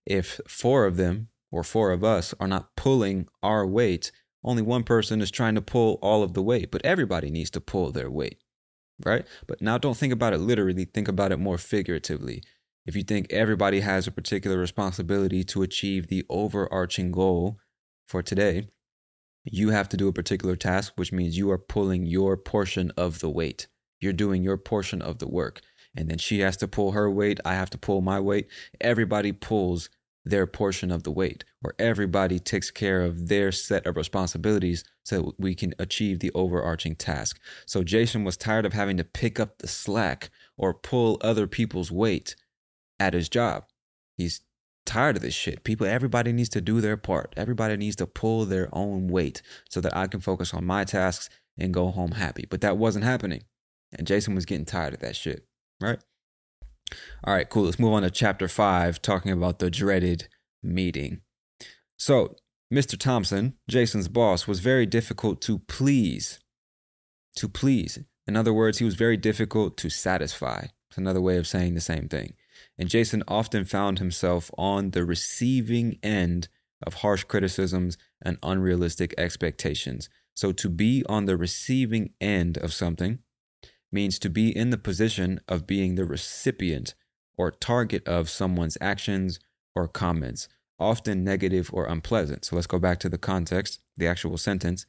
If 0.06 0.40
four 0.46 0.86
of 0.86 0.96
them 0.96 1.28
or 1.50 1.62
four 1.64 1.92
of 1.92 2.04
us 2.04 2.34
are 2.40 2.48
not 2.48 2.76
pulling 2.76 3.28
our 3.42 3.66
weight, 3.66 4.12
only 4.44 4.62
one 4.62 4.82
person 4.82 5.20
is 5.20 5.30
trying 5.30 5.54
to 5.54 5.62
pull 5.62 5.98
all 6.02 6.22
of 6.22 6.34
the 6.34 6.42
weight, 6.42 6.70
but 6.70 6.84
everybody 6.84 7.30
needs 7.30 7.50
to 7.50 7.60
pull 7.60 7.92
their 7.92 8.10
weight, 8.10 8.38
right? 9.04 9.24
But 9.46 9.62
now 9.62 9.78
don't 9.78 9.96
think 9.96 10.12
about 10.12 10.32
it 10.32 10.38
literally, 10.38 10.84
think 10.84 11.08
about 11.08 11.32
it 11.32 11.38
more 11.38 11.58
figuratively. 11.58 12.42
If 12.84 12.96
you 12.96 13.04
think 13.04 13.32
everybody 13.32 13.80
has 13.80 14.06
a 14.06 14.12
particular 14.12 14.58
responsibility 14.58 15.44
to 15.44 15.62
achieve 15.62 16.08
the 16.08 16.24
overarching 16.28 17.12
goal 17.12 17.58
for 18.06 18.22
today, 18.22 18.68
you 19.44 19.70
have 19.70 19.88
to 19.90 19.96
do 19.96 20.08
a 20.08 20.12
particular 20.12 20.56
task, 20.56 20.92
which 20.96 21.12
means 21.12 21.38
you 21.38 21.50
are 21.50 21.58
pulling 21.58 22.06
your 22.06 22.36
portion 22.36 22.90
of 22.96 23.20
the 23.20 23.30
weight. 23.30 23.68
You're 24.00 24.12
doing 24.12 24.42
your 24.42 24.56
portion 24.56 25.00
of 25.00 25.18
the 25.18 25.28
work. 25.28 25.60
And 25.94 26.08
then 26.08 26.18
she 26.18 26.40
has 26.40 26.56
to 26.56 26.68
pull 26.68 26.92
her 26.92 27.08
weight. 27.10 27.38
I 27.44 27.54
have 27.54 27.70
to 27.70 27.78
pull 27.78 28.00
my 28.00 28.18
weight. 28.18 28.48
Everybody 28.80 29.30
pulls 29.30 29.88
their 30.24 30.46
portion 30.46 30.90
of 30.90 31.02
the 31.02 31.10
weight, 31.10 31.44
or 31.64 31.74
everybody 31.80 32.38
takes 32.38 32.70
care 32.70 33.02
of 33.02 33.28
their 33.28 33.50
set 33.50 33.86
of 33.86 33.96
responsibilities 33.96 34.84
so 35.04 35.22
that 35.22 35.40
we 35.40 35.54
can 35.54 35.74
achieve 35.80 36.20
the 36.20 36.30
overarching 36.32 36.94
task. 36.94 37.40
So 37.66 37.82
Jason 37.82 38.22
was 38.22 38.36
tired 38.36 38.64
of 38.64 38.72
having 38.72 38.96
to 38.98 39.04
pick 39.04 39.40
up 39.40 39.58
the 39.58 39.66
slack 39.66 40.30
or 40.56 40.74
pull 40.74 41.18
other 41.20 41.48
people's 41.48 41.90
weight 41.90 42.36
at 43.02 43.14
his 43.14 43.28
job. 43.28 43.64
He's 44.16 44.42
tired 44.86 45.16
of 45.16 45.22
this 45.22 45.34
shit. 45.34 45.64
People, 45.64 45.86
everybody 45.86 46.32
needs 46.32 46.48
to 46.50 46.60
do 46.60 46.80
their 46.80 46.96
part. 46.96 47.34
Everybody 47.36 47.76
needs 47.76 47.96
to 47.96 48.06
pull 48.06 48.44
their 48.44 48.68
own 48.72 49.08
weight 49.08 49.42
so 49.68 49.80
that 49.80 49.96
I 49.96 50.06
can 50.06 50.20
focus 50.20 50.54
on 50.54 50.64
my 50.64 50.84
tasks 50.84 51.28
and 51.58 51.74
go 51.74 51.90
home 51.90 52.12
happy. 52.12 52.46
But 52.48 52.60
that 52.60 52.76
wasn't 52.78 53.04
happening. 53.04 53.42
And 53.96 54.06
Jason 54.06 54.34
was 54.34 54.46
getting 54.46 54.64
tired 54.64 54.94
of 54.94 55.00
that 55.00 55.16
shit, 55.16 55.46
right? 55.80 55.98
All 57.24 57.34
right, 57.34 57.48
cool. 57.48 57.64
Let's 57.64 57.78
move 57.78 57.92
on 57.92 58.02
to 58.02 58.10
chapter 58.10 58.48
five, 58.48 59.02
talking 59.02 59.32
about 59.32 59.58
the 59.58 59.70
dreaded 59.70 60.28
meeting. 60.62 61.22
So, 61.96 62.36
Mr. 62.72 62.96
Thompson, 62.96 63.54
Jason's 63.68 64.08
boss, 64.08 64.46
was 64.46 64.60
very 64.60 64.86
difficult 64.86 65.40
to 65.42 65.58
please. 65.58 66.38
To 67.36 67.48
please. 67.48 67.98
In 68.26 68.36
other 68.36 68.52
words, 68.52 68.78
he 68.78 68.84
was 68.84 68.94
very 68.94 69.16
difficult 69.16 69.76
to 69.78 69.90
satisfy. 69.90 70.66
It's 70.88 70.98
another 70.98 71.20
way 71.20 71.36
of 71.36 71.46
saying 71.46 71.74
the 71.74 71.80
same 71.80 72.08
thing. 72.08 72.34
And 72.82 72.90
Jason 72.90 73.22
often 73.28 73.64
found 73.64 74.00
himself 74.00 74.50
on 74.58 74.90
the 74.90 75.04
receiving 75.04 76.00
end 76.02 76.48
of 76.84 76.94
harsh 76.94 77.22
criticisms 77.22 77.96
and 78.20 78.38
unrealistic 78.42 79.14
expectations. 79.16 80.10
So, 80.34 80.50
to 80.50 80.68
be 80.68 81.04
on 81.08 81.26
the 81.26 81.36
receiving 81.36 82.10
end 82.20 82.58
of 82.58 82.72
something 82.72 83.20
means 83.92 84.18
to 84.18 84.28
be 84.28 84.50
in 84.50 84.70
the 84.70 84.78
position 84.78 85.38
of 85.46 85.64
being 85.64 85.94
the 85.94 86.04
recipient 86.04 86.96
or 87.38 87.52
target 87.52 88.04
of 88.08 88.28
someone's 88.28 88.76
actions 88.80 89.38
or 89.76 89.86
comments, 89.86 90.48
often 90.80 91.22
negative 91.22 91.70
or 91.72 91.86
unpleasant. 91.86 92.46
So 92.46 92.56
let's 92.56 92.66
go 92.66 92.80
back 92.80 92.98
to 92.98 93.08
the 93.08 93.16
context, 93.16 93.78
the 93.96 94.08
actual 94.08 94.36
sentence. 94.38 94.86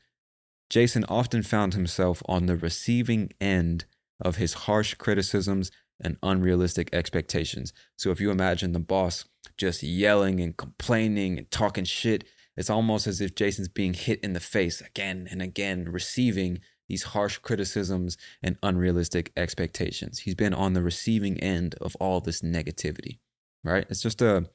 Jason 0.68 1.06
often 1.08 1.44
found 1.44 1.76
himself 1.76 2.24
on 2.28 2.48
the 2.48 2.58
receiving 2.58 3.34
end 3.40 3.86
of 4.20 4.38
his 4.38 4.54
harsh 4.66 4.96
criticisms 4.96 5.70
and 6.02 6.18
unrealistic 6.24 6.90
expectations. 6.94 7.74
So 7.98 8.12
if 8.12 8.20
you 8.20 8.32
imagine 8.32 8.74
the 8.74 8.80
boss 8.80 9.26
just 9.58 9.84
yelling 9.84 10.40
and 10.40 10.56
complaining 10.56 11.38
and 11.38 11.50
talking 11.52 11.86
shit, 11.86 12.26
it's 12.56 12.70
almost 12.70 13.08
as 13.08 13.22
if 13.22 13.36
Jason's 13.36 13.70
being 13.70 13.94
hit 13.94 14.20
in 14.22 14.34
the 14.34 14.40
face 14.40 14.82
again 14.82 15.28
and 15.30 15.42
again, 15.42 15.90
receiving 15.90 16.60
these 16.88 17.04
harsh 17.04 17.38
criticisms 17.40 18.18
and 18.42 18.58
unrealistic 18.62 19.32
expectations. 19.36 20.20
He's 20.20 20.36
been 20.36 20.54
on 20.54 20.74
the 20.74 20.84
receiving 20.84 21.40
end 21.40 21.76
of 21.82 21.96
all 22.00 22.20
this 22.20 22.42
negativity, 22.42 23.20
right? 23.64 23.86
It's 23.90 24.02
just 24.02 24.22
a 24.22 24.50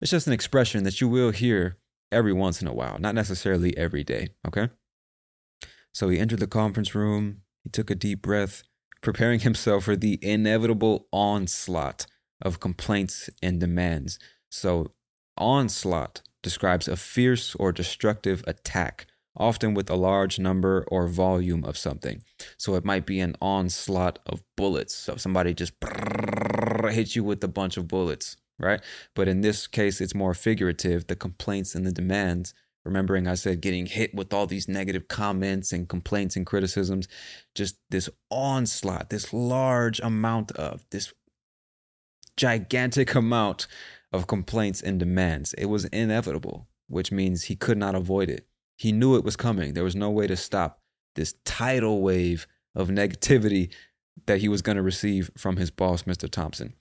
it's 0.00 0.10
just 0.10 0.26
an 0.26 0.32
expression 0.32 0.84
that 0.84 1.00
you 1.00 1.08
will 1.08 1.30
hear 1.30 1.78
every 2.12 2.32
once 2.32 2.62
in 2.62 2.68
a 2.68 2.72
while, 2.72 2.98
not 2.98 3.14
necessarily 3.14 3.76
every 3.76 4.04
day, 4.04 4.28
okay? 4.46 4.68
So 5.92 6.08
he 6.08 6.18
entered 6.18 6.40
the 6.40 6.46
conference 6.46 6.94
room, 6.94 7.42
he 7.64 7.70
took 7.70 7.90
a 7.90 7.94
deep 7.94 8.22
breath, 8.22 8.62
preparing 9.00 9.40
himself 9.40 9.84
for 9.84 9.96
the 9.96 10.18
inevitable 10.22 11.06
onslaught 11.12 12.06
of 12.42 12.60
complaints 12.60 13.30
and 13.42 13.60
demands. 13.60 14.18
So, 14.50 14.92
onslaught 15.36 16.22
describes 16.42 16.88
a 16.88 16.96
fierce 16.96 17.54
or 17.54 17.72
destructive 17.72 18.42
attack 18.46 19.06
often 19.36 19.74
with 19.74 19.88
a 19.88 19.96
large 19.96 20.38
number 20.38 20.84
or 20.88 21.08
volume 21.08 21.64
of 21.64 21.76
something. 21.76 22.22
So 22.58 22.74
it 22.74 22.84
might 22.84 23.06
be 23.06 23.20
an 23.20 23.36
onslaught 23.40 24.18
of 24.26 24.42
bullets. 24.56 24.94
So 24.94 25.16
somebody 25.16 25.54
just 25.54 25.72
hits 26.90 27.16
you 27.16 27.24
with 27.24 27.42
a 27.44 27.48
bunch 27.48 27.76
of 27.76 27.88
bullets, 27.88 28.36
right? 28.58 28.80
But 29.14 29.28
in 29.28 29.40
this 29.40 29.66
case, 29.66 30.00
it's 30.00 30.14
more 30.14 30.34
figurative. 30.34 31.06
The 31.06 31.16
complaints 31.16 31.74
and 31.74 31.86
the 31.86 31.92
demands. 31.92 32.54
Remembering, 32.84 33.26
I 33.26 33.34
said 33.34 33.60
getting 33.60 33.86
hit 33.86 34.14
with 34.14 34.32
all 34.32 34.46
these 34.46 34.68
negative 34.68 35.06
comments 35.06 35.72
and 35.72 35.88
complaints 35.88 36.34
and 36.36 36.46
criticisms, 36.46 37.08
just 37.54 37.76
this 37.90 38.08
onslaught, 38.30 39.10
this 39.10 39.32
large 39.32 40.00
amount 40.00 40.52
of, 40.52 40.84
this 40.90 41.12
gigantic 42.36 43.14
amount 43.14 43.66
of 44.12 44.26
complaints 44.26 44.80
and 44.80 44.98
demands. 44.98 45.52
It 45.54 45.66
was 45.66 45.84
inevitable, 45.86 46.68
which 46.88 47.12
means 47.12 47.44
he 47.44 47.56
could 47.56 47.76
not 47.76 47.94
avoid 47.94 48.30
it. 48.30 48.46
He 48.76 48.92
knew 48.92 49.14
it 49.14 49.24
was 49.24 49.36
coming. 49.36 49.74
There 49.74 49.84
was 49.84 49.94
no 49.94 50.10
way 50.10 50.26
to 50.26 50.36
stop 50.36 50.80
this 51.16 51.34
tidal 51.44 52.00
wave 52.00 52.46
of 52.74 52.88
negativity 52.88 53.72
that 54.26 54.40
he 54.40 54.48
was 54.48 54.62
going 54.62 54.76
to 54.76 54.82
receive 54.82 55.30
from 55.36 55.56
his 55.56 55.70
boss, 55.70 56.04
Mr. 56.04 56.30
Thompson. 56.30 56.74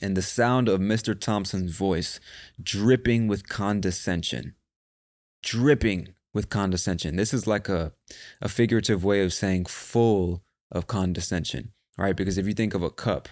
And 0.00 0.16
the 0.16 0.22
sound 0.22 0.68
of 0.68 0.80
Mr. 0.80 1.18
Thompson's 1.18 1.76
voice 1.76 2.20
dripping 2.62 3.28
with 3.28 3.48
condescension, 3.48 4.54
dripping 5.42 6.14
with 6.32 6.48
condescension. 6.48 7.16
This 7.16 7.34
is 7.34 7.46
like 7.46 7.68
a, 7.68 7.92
a 8.40 8.48
figurative 8.48 9.04
way 9.04 9.24
of 9.24 9.32
saying 9.32 9.66
full 9.66 10.42
of 10.70 10.86
condescension, 10.86 11.72
right? 11.98 12.16
Because 12.16 12.38
if 12.38 12.46
you 12.46 12.54
think 12.54 12.74
of 12.74 12.82
a 12.82 12.90
cup 12.90 13.28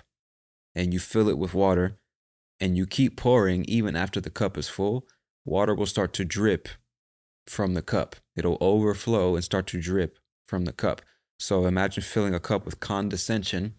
and 0.75 0.93
you 0.93 0.99
fill 0.99 1.29
it 1.29 1.39
with 1.39 1.55
water 1.55 1.99
and 2.61 2.77
you 2.77 2.87
keep 2.87 3.17
pouring 3.17 3.65
even 3.67 3.97
after 3.97 4.21
the 4.21 4.31
cup 4.31 4.59
is 4.59 4.69
full, 4.69 5.07
water 5.45 5.75
will 5.75 5.87
start 5.87 6.13
to 6.15 6.25
drip 6.25 6.69
from 7.47 7.75
the 7.75 7.83
cup. 7.83 8.17
It'll 8.37 8.59
overflow 8.61 9.35
and 9.35 9.45
start 9.45 9.67
to 9.69 9.81
drip 9.81 10.19
from 10.47 10.65
the 10.65 10.73
cup. 10.73 11.03
So 11.39 11.67
imagine 11.67 12.03
filling 12.03 12.35
a 12.35 12.41
cup 12.41 12.65
with 12.65 12.81
condescension 12.81 13.75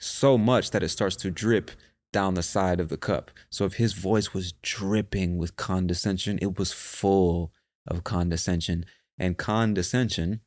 so 0.00 0.36
much 0.36 0.70
that 0.70 0.82
it 0.82 0.88
starts 0.88 1.16
to 1.16 1.30
drip 1.30 1.70
down 2.12 2.34
the 2.34 2.42
side 2.42 2.80
of 2.80 2.88
the 2.88 2.96
cup. 2.96 3.30
So 3.50 3.64
if 3.64 3.74
his 3.74 3.92
voice 3.92 4.34
was 4.34 4.52
dripping 4.62 5.38
with 5.38 5.56
condescension, 5.56 6.38
it 6.42 6.58
was 6.58 6.72
full 6.72 7.52
of 7.86 8.04
condescension. 8.04 8.84
And 9.18 9.38
condescension 9.38 10.40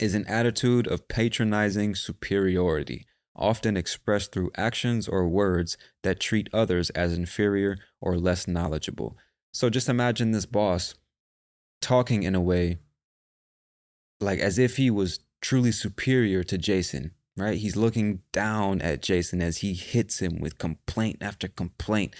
is 0.00 0.14
an 0.14 0.26
attitude 0.26 0.86
of 0.86 1.08
patronizing 1.08 1.94
superiority, 1.94 3.06
often 3.36 3.76
expressed 3.76 4.32
through 4.32 4.50
actions 4.56 5.08
or 5.08 5.28
words 5.28 5.76
that 6.02 6.20
treat 6.20 6.48
others 6.52 6.90
as 6.90 7.16
inferior 7.16 7.76
or 8.00 8.16
less 8.16 8.48
knowledgeable. 8.48 9.16
So 9.52 9.68
just 9.68 9.88
imagine 9.88 10.30
this 10.30 10.46
boss 10.46 10.94
talking 11.80 12.22
in 12.22 12.34
a 12.34 12.40
way 12.40 12.78
like 14.22 14.38
as 14.38 14.58
if 14.58 14.76
he 14.76 14.90
was 14.90 15.20
truly 15.40 15.72
superior 15.72 16.42
to 16.44 16.56
Jason, 16.56 17.10
right? 17.36 17.58
He's 17.58 17.76
looking 17.76 18.20
down 18.32 18.80
at 18.80 19.02
Jason 19.02 19.42
as 19.42 19.58
he 19.58 19.74
hits 19.74 20.20
him 20.20 20.40
with 20.40 20.58
complaint 20.58 21.18
after 21.20 21.48
complaint, 21.48 22.14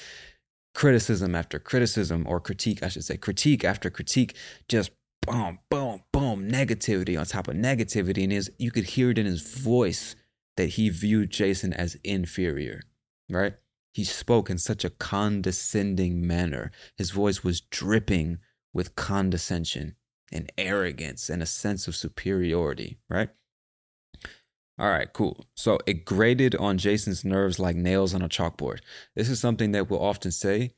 criticism 0.74 1.34
after 1.34 1.58
criticism, 1.58 2.26
or 2.26 2.40
critique, 2.40 2.82
I 2.82 2.88
should 2.88 3.04
say, 3.04 3.16
critique 3.16 3.64
after 3.64 3.90
critique, 3.90 4.34
just 4.68 4.90
boom, 5.26 5.58
boom, 5.70 6.02
boom, 6.12 6.50
negativity 6.50 7.18
on 7.18 7.26
top 7.26 7.48
of 7.48 7.56
negativity. 7.56 8.22
And 8.24 8.32
his, 8.32 8.50
you 8.58 8.70
could 8.70 8.84
hear 8.84 9.10
it 9.10 9.18
in 9.18 9.26
his 9.26 9.42
voice 9.42 10.16
that 10.56 10.70
he 10.70 10.88
viewed 10.88 11.30
Jason 11.30 11.72
as 11.72 11.96
inferior, 12.04 12.82
right? 13.30 13.54
He 13.92 14.04
spoke 14.04 14.48
in 14.48 14.58
such 14.58 14.84
a 14.84 14.90
condescending 14.90 16.26
manner. 16.26 16.72
His 16.96 17.10
voice 17.10 17.44
was 17.44 17.60
dripping 17.60 18.38
with 18.72 18.96
condescension 18.96 19.96
and 20.32 20.50
arrogance 20.56 21.28
and 21.28 21.42
a 21.42 21.46
sense 21.46 21.86
of 21.86 21.94
superiority, 21.94 22.98
right? 23.08 23.28
All 24.78 24.88
right, 24.88 25.12
cool. 25.12 25.44
So 25.54 25.78
it 25.86 26.04
grated 26.04 26.54
on 26.56 26.78
Jason's 26.78 27.24
nerves 27.24 27.58
like 27.58 27.76
nails 27.76 28.14
on 28.14 28.22
a 28.22 28.28
chalkboard. 28.28 28.80
This 29.14 29.28
is 29.28 29.40
something 29.40 29.72
that 29.72 29.90
we'll 29.90 30.02
often 30.02 30.30
say 30.30 30.72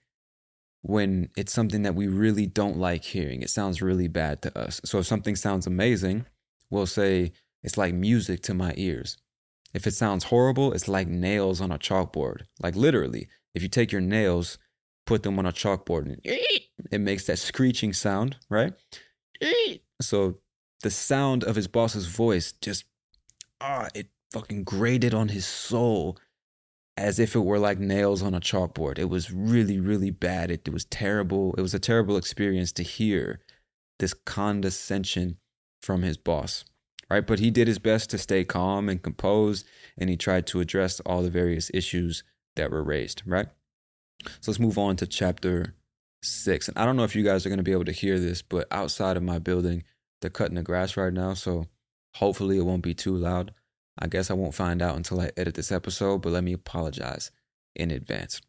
when 0.83 1.31
it's 1.37 1.53
something 1.53 1.83
that 1.83 1.95
we 1.95 2.09
really 2.09 2.47
don't 2.47 2.77
like 2.77 3.05
hearing. 3.05 3.41
It 3.43 3.51
sounds 3.51 3.81
really 3.81 4.09
bad 4.09 4.43
to 4.43 4.59
us. 4.59 4.81
So 4.85 4.99
if 4.99 5.07
something 5.07 5.37
sounds 5.37 5.67
amazing, 5.67 6.27
we'll 6.71 6.87
say 6.87 7.33
it's 7.63 7.79
like 7.79 7.95
music 7.95 8.43
to 8.43 8.55
my 8.55 8.75
ears. 8.77 9.17
If 9.73 9.87
it 9.87 9.95
sounds 9.95 10.25
horrible, 10.25 10.73
it's 10.73 10.89
like 10.89 11.09
nails 11.09 11.61
on 11.61 11.73
a 11.73 11.79
chalkboard. 11.79 12.43
Like 12.61 12.77
literally, 12.77 13.29
if 13.55 13.63
you 13.63 13.69
take 13.69 13.93
your 13.93 14.01
nails 14.01 14.59
put 15.07 15.23
them 15.23 15.39
on 15.39 15.47
a 15.47 15.53
chalkboard 15.53 16.07
and 16.07 16.21
it 16.91 16.99
makes 16.99 17.27
that 17.27 17.39
screeching 17.39 17.93
sound, 17.93 18.37
right? 18.49 18.73
So 20.01 20.39
the 20.83 20.91
sound 20.91 21.45
of 21.45 21.57
his 21.57 21.69
boss's 21.69 22.07
voice 22.07 22.53
just 22.53 22.85
ah, 23.65 23.89
it 23.95 24.09
fucking 24.31 24.65
grated 24.65 25.15
on 25.15 25.29
his 25.29 25.47
soul 25.47 26.19
as 26.97 27.19
if 27.19 27.35
it 27.35 27.41
were 27.41 27.59
like 27.59 27.79
nails 27.79 28.23
on 28.23 28.35
a 28.35 28.41
chalkboard. 28.41 28.99
It 28.99 29.09
was 29.09 29.33
really, 29.33 29.81
really 29.81 30.11
bad. 30.11 30.51
It, 30.51 30.69
it 30.69 30.73
was 30.73 30.85
terrible. 30.85 31.55
It 31.57 31.63
was 31.63 31.75
a 31.75 31.79
terrible 31.81 32.17
experience 32.17 32.73
to 32.73 32.83
hear 32.83 33.41
this 33.99 34.15
condescension 34.15 35.39
from 35.83 36.03
his 36.03 36.17
boss, 36.17 36.65
right? 37.11 37.27
But 37.27 37.39
he 37.39 37.51
did 37.51 37.67
his 37.67 37.79
best 37.79 38.11
to 38.11 38.19
stay 38.19 38.45
calm 38.45 38.89
and 38.89 39.03
composed, 39.03 39.67
and 39.97 40.11
he 40.11 40.17
tried 40.17 40.47
to 40.49 40.61
address 40.61 41.01
all 41.01 41.23
the 41.23 41.31
various 41.31 41.71
issues 41.73 42.23
that 42.57 42.71
were 42.71 42.85
raised, 42.85 43.23
right? 43.27 43.47
So 44.41 44.51
let's 44.51 44.61
move 44.61 44.79
on 44.79 44.97
to 44.97 45.07
chapter 45.07 45.75
six. 46.23 46.69
And 46.69 46.79
I 46.79 46.85
don't 46.85 46.97
know 46.97 47.05
if 47.05 47.17
you 47.17 47.25
guys 47.25 47.45
are 47.45 47.49
going 47.49 47.59
to 47.59 47.65
be 47.65 47.73
able 47.73 47.85
to 47.87 47.93
hear 47.93 48.19
this, 48.19 48.43
but 48.43 48.69
outside 48.71 49.17
of 49.17 49.23
my 49.23 49.39
building, 49.39 49.85
they're 50.21 50.31
cutting 50.31 50.55
the 50.55 50.63
grass 50.63 50.97
right 50.97 51.13
now. 51.13 51.35
So 51.35 51.67
hopefully 52.17 52.59
it 52.59 52.65
won't 52.65 52.83
be 52.83 52.95
too 52.95 53.17
loud. 53.17 53.53
I 53.99 54.09
guess 54.09 54.31
I 54.31 54.35
won't 54.35 54.55
find 54.55 54.83
out 54.83 54.97
until 54.97 55.21
I 55.21 55.31
edit 55.37 55.55
this 55.55 55.73
episode, 55.73 56.23
but 56.23 56.33
let 56.33 56.45
me 56.45 56.53
apologize 56.53 57.31
in 57.77 57.91
advance. 57.91 58.41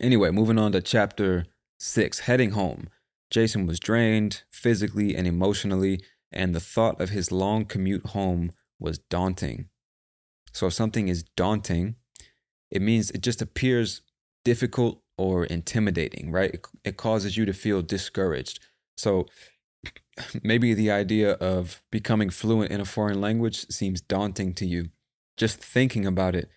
Anyway, 0.00 0.30
moving 0.30 0.58
on 0.58 0.72
to 0.72 0.80
chapter 0.80 1.46
six, 1.78 2.20
heading 2.20 2.52
home. 2.52 2.88
Jason 3.30 3.66
was 3.66 3.80
drained 3.80 4.42
physically 4.50 5.14
and 5.14 5.26
emotionally, 5.26 6.00
and 6.32 6.54
the 6.54 6.60
thought 6.60 7.00
of 7.00 7.10
his 7.10 7.30
long 7.30 7.64
commute 7.64 8.06
home 8.06 8.52
was 8.78 8.98
daunting. 8.98 9.68
So, 10.52 10.68
if 10.68 10.72
something 10.72 11.08
is 11.08 11.24
daunting, 11.36 11.96
it 12.70 12.82
means 12.82 13.10
it 13.10 13.22
just 13.22 13.42
appears 13.42 14.02
difficult 14.44 15.02
or 15.16 15.44
intimidating, 15.44 16.30
right? 16.30 16.58
It, 16.84 16.96
causes 16.96 17.36
you 17.36 17.44
to 17.46 17.52
feel 17.52 17.82
discouraged. 17.82 18.60
So, 18.96 19.26
maybe 20.42 20.74
the 20.74 20.90
idea 20.90 21.32
of 21.32 21.80
becoming 21.90 22.30
fluent 22.30 22.70
in 22.70 22.80
a 22.80 22.84
foreign 22.84 23.20
language 23.20 23.66
seems 23.68 24.00
daunting 24.00 24.54
to 24.54 24.66
you. 24.66 24.90
Just 25.36 25.58
thinking 25.58 26.06
about 26.06 26.34
it, 26.36 26.48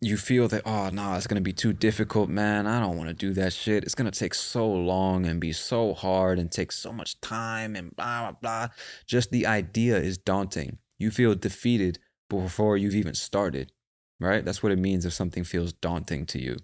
you 0.00 0.16
feel 0.16 0.48
that, 0.48 0.62
oh, 0.66 0.90
no, 0.90 1.02
nah, 1.02 1.16
it's 1.16 1.26
going 1.26 1.40
to 1.40 1.42
be 1.42 1.52
too 1.52 1.72
difficult, 1.72 2.28
man. 2.28 2.66
I 2.66 2.80
don't 2.80 2.96
want 2.96 3.08
to 3.08 3.14
do 3.14 3.32
that 3.34 3.52
shit. 3.52 3.84
It's 3.84 3.94
going 3.94 4.10
to 4.10 4.18
take 4.18 4.34
so 4.34 4.70
long 4.70 5.24
and 5.26 5.40
be 5.40 5.52
so 5.52 5.94
hard 5.94 6.38
and 6.38 6.52
take 6.52 6.72
so 6.72 6.92
much 6.92 7.20
time 7.20 7.74
and 7.74 7.94
blah, 7.96 8.30
blah, 8.30 8.38
blah. 8.40 8.68
Just 9.06 9.30
the 9.30 9.46
idea 9.46 9.96
is 9.96 10.18
daunting. 10.18 10.78
You 10.98 11.10
feel 11.10 11.34
defeated 11.34 11.98
before 12.28 12.76
you've 12.76 12.94
even 12.94 13.14
started, 13.14 13.72
right? 14.20 14.44
That's 14.44 14.62
what 14.62 14.72
it 14.72 14.78
means 14.78 15.06
if 15.06 15.12
something 15.12 15.44
feels 15.44 15.72
daunting 15.72 16.26
to 16.26 16.40
you. 16.40 16.58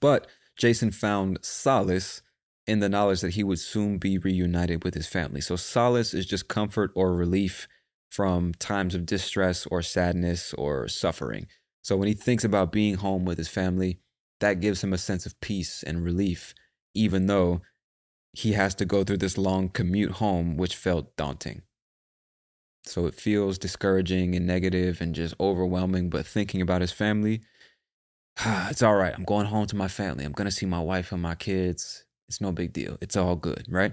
But 0.00 0.28
Jason 0.56 0.90
found 0.92 1.38
solace 1.42 2.22
in 2.66 2.80
the 2.80 2.88
knowledge 2.88 3.20
that 3.20 3.34
he 3.34 3.44
would 3.44 3.58
soon 3.58 3.98
be 3.98 4.18
reunited 4.18 4.84
with 4.84 4.94
his 4.94 5.06
family. 5.06 5.40
So, 5.40 5.56
solace 5.56 6.14
is 6.14 6.26
just 6.26 6.48
comfort 6.48 6.90
or 6.94 7.14
relief 7.14 7.68
from 8.10 8.54
times 8.54 8.94
of 8.94 9.06
distress 9.06 9.66
or 9.66 9.82
sadness 9.82 10.54
or 10.54 10.88
suffering. 10.88 11.46
So, 11.82 11.96
when 11.96 12.08
he 12.08 12.14
thinks 12.14 12.44
about 12.44 12.72
being 12.72 12.96
home 12.96 13.24
with 13.24 13.38
his 13.38 13.48
family, 13.48 13.98
that 14.40 14.60
gives 14.60 14.82
him 14.82 14.92
a 14.92 14.98
sense 14.98 15.26
of 15.26 15.38
peace 15.40 15.82
and 15.82 16.02
relief, 16.04 16.54
even 16.94 17.26
though 17.26 17.60
he 18.32 18.52
has 18.52 18.74
to 18.76 18.84
go 18.84 19.04
through 19.04 19.18
this 19.18 19.38
long 19.38 19.68
commute 19.68 20.12
home, 20.12 20.56
which 20.56 20.76
felt 20.76 21.16
daunting. 21.16 21.62
So, 22.86 23.06
it 23.06 23.14
feels 23.14 23.58
discouraging 23.58 24.34
and 24.34 24.46
negative 24.46 25.00
and 25.02 25.14
just 25.14 25.34
overwhelming. 25.38 26.08
But 26.08 26.26
thinking 26.26 26.62
about 26.62 26.80
his 26.80 26.92
family, 26.92 27.42
it's 28.46 28.82
all 28.82 28.94
right. 28.94 29.14
I'm 29.14 29.24
going 29.24 29.46
home 29.46 29.66
to 29.66 29.76
my 29.76 29.88
family. 29.88 30.24
I'm 30.24 30.32
going 30.32 30.46
to 30.46 30.50
see 30.50 30.66
my 30.66 30.80
wife 30.80 31.12
and 31.12 31.20
my 31.20 31.34
kids. 31.34 32.04
It's 32.34 32.40
no 32.40 32.50
big 32.50 32.72
deal. 32.72 32.98
It's 33.00 33.14
all 33.16 33.36
good, 33.36 33.64
right? 33.68 33.92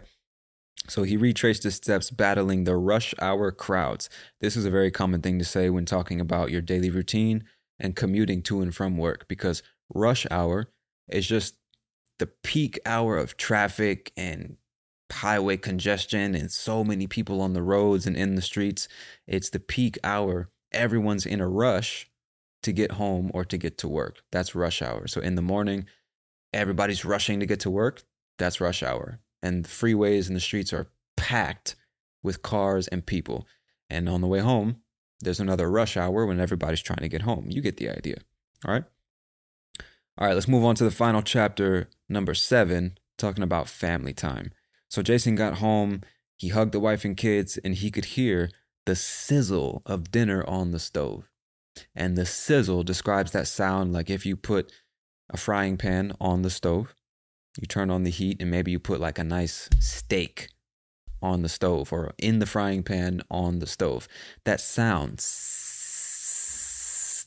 So 0.90 1.04
he 1.04 1.16
retraced 1.16 1.62
his 1.62 1.76
steps 1.76 2.10
battling 2.10 2.64
the 2.64 2.76
rush 2.76 3.14
hour 3.22 3.52
crowds. 3.52 4.10
This 4.40 4.58
is 4.58 4.66
a 4.66 4.72
very 4.72 4.90
common 4.90 5.22
thing 5.22 5.38
to 5.38 5.46
say 5.46 5.70
when 5.70 5.86
talking 5.86 6.20
about 6.20 6.50
your 6.50 6.62
daily 6.62 6.90
routine 6.90 7.44
and 7.80 7.96
commuting 7.96 8.42
to 8.44 8.62
and 8.62 8.74
from 8.74 8.98
work 8.98 9.28
because 9.28 9.62
rush 9.94 10.26
hour 10.32 10.70
is 11.08 11.28
just 11.28 11.56
the 12.18 12.26
peak 12.26 12.80
hour 12.84 13.16
of 13.16 13.38
traffic 13.38 14.12
and 14.18 14.58
highway 15.12 15.58
congestion 15.58 16.34
and 16.34 16.52
so 16.52 16.84
many 16.84 17.06
people 17.06 17.42
on 17.42 17.54
the 17.54 17.62
roads 17.62 18.08
and 18.08 18.18
in 18.18 18.34
the 18.34 18.42
streets. 18.42 18.88
It's 19.28 19.52
the 19.52 19.60
peak 19.60 20.00
hour. 20.04 20.50
Everyone's 20.72 21.28
in 21.28 21.42
a 21.42 21.48
rush 21.48 22.10
to 22.64 22.72
get 22.72 22.94
home 22.94 23.30
or 23.36 23.46
to 23.46 23.58
get 23.60 23.78
to 23.78 23.88
work. 23.88 24.24
That's 24.32 24.56
rush 24.56 24.82
hour. 24.82 25.06
So 25.06 25.22
in 25.22 25.36
the 25.36 25.44
morning, 25.44 25.86
everybody's 26.52 27.06
rushing 27.06 27.40
to 27.40 27.46
get 27.46 27.60
to 27.60 27.70
work 27.70 28.02
that's 28.42 28.62
rush 28.62 28.84
hour. 28.84 29.20
And 29.42 29.66
the 29.66 29.70
freeways 29.70 30.28
and 30.28 30.36
the 30.36 30.42
streets 30.42 30.74
are 30.74 30.88
packed 31.16 31.76
with 32.24 32.42
cars 32.42 32.88
and 32.88 33.06
people. 33.06 33.48
And 33.90 34.10
on 34.10 34.22
the 34.22 34.28
way 34.28 34.40
home, 34.40 34.78
there's 35.20 35.40
another 35.40 35.70
rush 35.70 35.98
hour 35.98 36.26
when 36.26 36.40
everybody's 36.40 36.82
trying 36.82 37.00
to 37.00 37.10
get 37.10 37.22
home. 37.22 37.46
You 37.50 37.62
get 37.62 37.78
the 37.78 37.90
idea. 37.90 38.18
All 38.66 38.74
right. 38.74 38.84
All 40.18 40.28
right, 40.28 40.34
let's 40.34 40.48
move 40.48 40.66
on 40.66 40.76
to 40.76 40.84
the 40.84 40.92
final 40.92 41.22
chapter, 41.22 41.90
number 42.10 42.34
seven, 42.34 42.98
talking 43.18 43.44
about 43.44 43.70
family 43.70 44.14
time. 44.14 44.52
So 44.90 45.02
Jason 45.02 45.36
got 45.36 45.56
home, 45.56 46.02
he 46.36 46.50
hugged 46.50 46.74
the 46.74 46.80
wife 46.80 47.06
and 47.06 47.16
kids, 47.16 47.58
and 47.64 47.76
he 47.76 47.90
could 47.90 48.06
hear 48.06 48.52
the 48.86 48.96
sizzle 48.96 49.82
of 49.86 50.12
dinner 50.12 50.44
on 50.48 50.72
the 50.72 50.80
stove. 50.80 51.30
And 51.96 52.18
the 52.18 52.26
sizzle 52.26 52.84
describes 52.84 53.32
that 53.32 53.48
sound 53.48 53.94
like 53.94 54.10
if 54.10 54.26
you 54.26 54.36
put 54.36 54.72
a 55.30 55.38
frying 55.38 55.78
pan 55.78 56.14
on 56.20 56.42
the 56.42 56.50
stove 56.50 56.94
you 57.60 57.68
turn 57.68 57.90
on 57.90 58.04
the 58.04 58.10
heat 58.10 58.42
and 58.42 58.50
maybe 58.50 58.72
you 58.72 58.80
put 58.80 59.00
like 59.00 59.20
a 59.20 59.24
nice 59.24 59.70
steak 59.80 60.50
on 61.22 61.42
the 61.42 61.50
stove 61.50 61.92
or 61.92 62.14
in 62.18 62.40
the 62.40 62.46
frying 62.46 62.84
pan 62.84 63.22
on 63.30 63.60
the 63.60 63.68
stove. 63.68 64.08
That 64.46 64.62
sound 64.62 65.18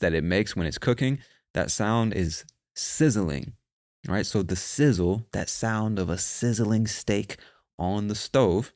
that 0.01 0.13
it 0.13 0.23
makes 0.23 0.55
when 0.55 0.67
it's 0.67 0.77
cooking, 0.77 1.19
that 1.53 1.71
sound 1.71 2.13
is 2.13 2.43
sizzling, 2.75 3.53
right? 4.07 4.25
So 4.25 4.43
the 4.43 4.55
sizzle, 4.55 5.25
that 5.31 5.49
sound 5.49 5.99
of 5.99 6.09
a 6.09 6.17
sizzling 6.17 6.87
steak 6.87 7.37
on 7.77 8.07
the 8.07 8.15
stove, 8.15 8.73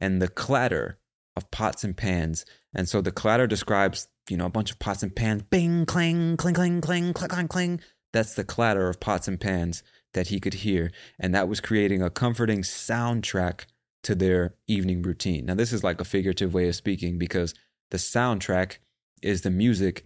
and 0.00 0.22
the 0.22 0.28
clatter 0.28 0.98
of 1.36 1.50
pots 1.50 1.84
and 1.84 1.96
pans. 1.96 2.44
And 2.74 2.88
so 2.88 3.00
the 3.00 3.12
clatter 3.12 3.46
describes, 3.46 4.08
you 4.28 4.36
know, 4.36 4.46
a 4.46 4.50
bunch 4.50 4.70
of 4.70 4.78
pots 4.78 5.02
and 5.02 5.14
pans, 5.14 5.42
bing, 5.42 5.86
clang, 5.86 6.36
cling, 6.36 6.54
cling, 6.54 6.80
cling, 6.80 7.12
clang, 7.12 7.30
clang, 7.30 7.48
clang. 7.48 7.80
That's 8.12 8.34
the 8.34 8.44
clatter 8.44 8.88
of 8.88 9.00
pots 9.00 9.28
and 9.28 9.40
pans 9.40 9.82
that 10.14 10.28
he 10.28 10.40
could 10.40 10.54
hear, 10.54 10.90
and 11.18 11.34
that 11.34 11.48
was 11.48 11.60
creating 11.60 12.02
a 12.02 12.10
comforting 12.10 12.62
soundtrack 12.62 13.66
to 14.02 14.14
their 14.14 14.54
evening 14.66 15.02
routine. 15.02 15.46
Now, 15.46 15.54
this 15.54 15.72
is 15.72 15.84
like 15.84 16.00
a 16.00 16.04
figurative 16.04 16.54
way 16.54 16.68
of 16.68 16.76
speaking 16.76 17.18
because 17.18 17.54
the 17.90 17.98
soundtrack 17.98 18.78
is 19.22 19.42
the 19.42 19.50
music 19.50 20.04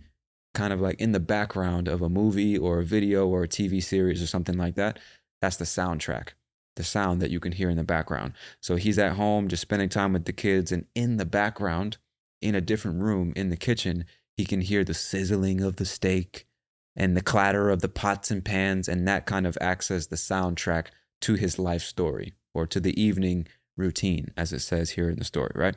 kind 0.55 0.73
of 0.73 0.81
like 0.81 1.01
in 1.01 1.13
the 1.13 1.21
background 1.21 1.89
of 1.89 2.03
a 2.03 2.09
movie 2.09 2.59
or 2.59 2.81
a 2.81 2.85
video 2.85 3.27
or 3.27 3.43
a 3.43 3.49
TV 3.49 3.83
series 3.83 4.23
or 4.23 4.27
something 4.27 4.57
like 4.57 4.75
that. 4.75 4.99
That's 5.41 5.57
the 5.57 5.65
soundtrack, 5.65 6.31
the 6.77 6.85
sound 6.85 7.21
that 7.23 7.31
you 7.31 7.41
can 7.41 7.53
hear 7.53 7.71
in 7.71 7.77
the 7.77 7.85
background. 7.85 8.35
So 8.61 8.77
he's 8.77 8.99
at 8.99 9.13
home 9.13 9.49
just 9.49 9.63
spending 9.63 9.89
time 9.89 10.13
with 10.13 10.25
the 10.25 10.33
kids, 10.33 10.73
and 10.73 10.87
in 10.95 11.17
the 11.17 11.27
background, 11.27 11.99
in 12.41 12.55
a 12.55 12.61
different 12.61 13.03
room 13.03 13.33
in 13.37 13.51
the 13.51 13.57
kitchen, 13.57 14.05
he 14.37 14.45
can 14.45 14.61
hear 14.61 14.85
the 14.85 14.95
sizzling 14.95 15.61
of 15.61 15.77
the 15.77 15.85
steak 15.85 16.47
and 16.95 17.17
the 17.17 17.23
clatter 17.23 17.71
of 17.71 17.81
the 17.81 17.89
pots 17.89 18.31
and 18.31 18.45
pans, 18.45 18.89
and 18.89 19.07
that 19.09 19.27
kind 19.27 19.47
of 19.47 19.59
acts 19.61 19.91
as 19.91 20.09
the 20.09 20.17
soundtrack 20.17 20.89
to 21.23 21.35
his 21.35 21.59
life 21.59 21.83
story 21.83 22.35
or 22.55 22.67
to 22.67 22.81
the 22.81 23.01
evening 23.01 23.47
routine, 23.77 24.33
as 24.37 24.53
it 24.53 24.61
says 24.61 24.91
here 24.91 25.09
in 25.09 25.19
the 25.19 25.25
story, 25.25 25.53
right? 25.55 25.77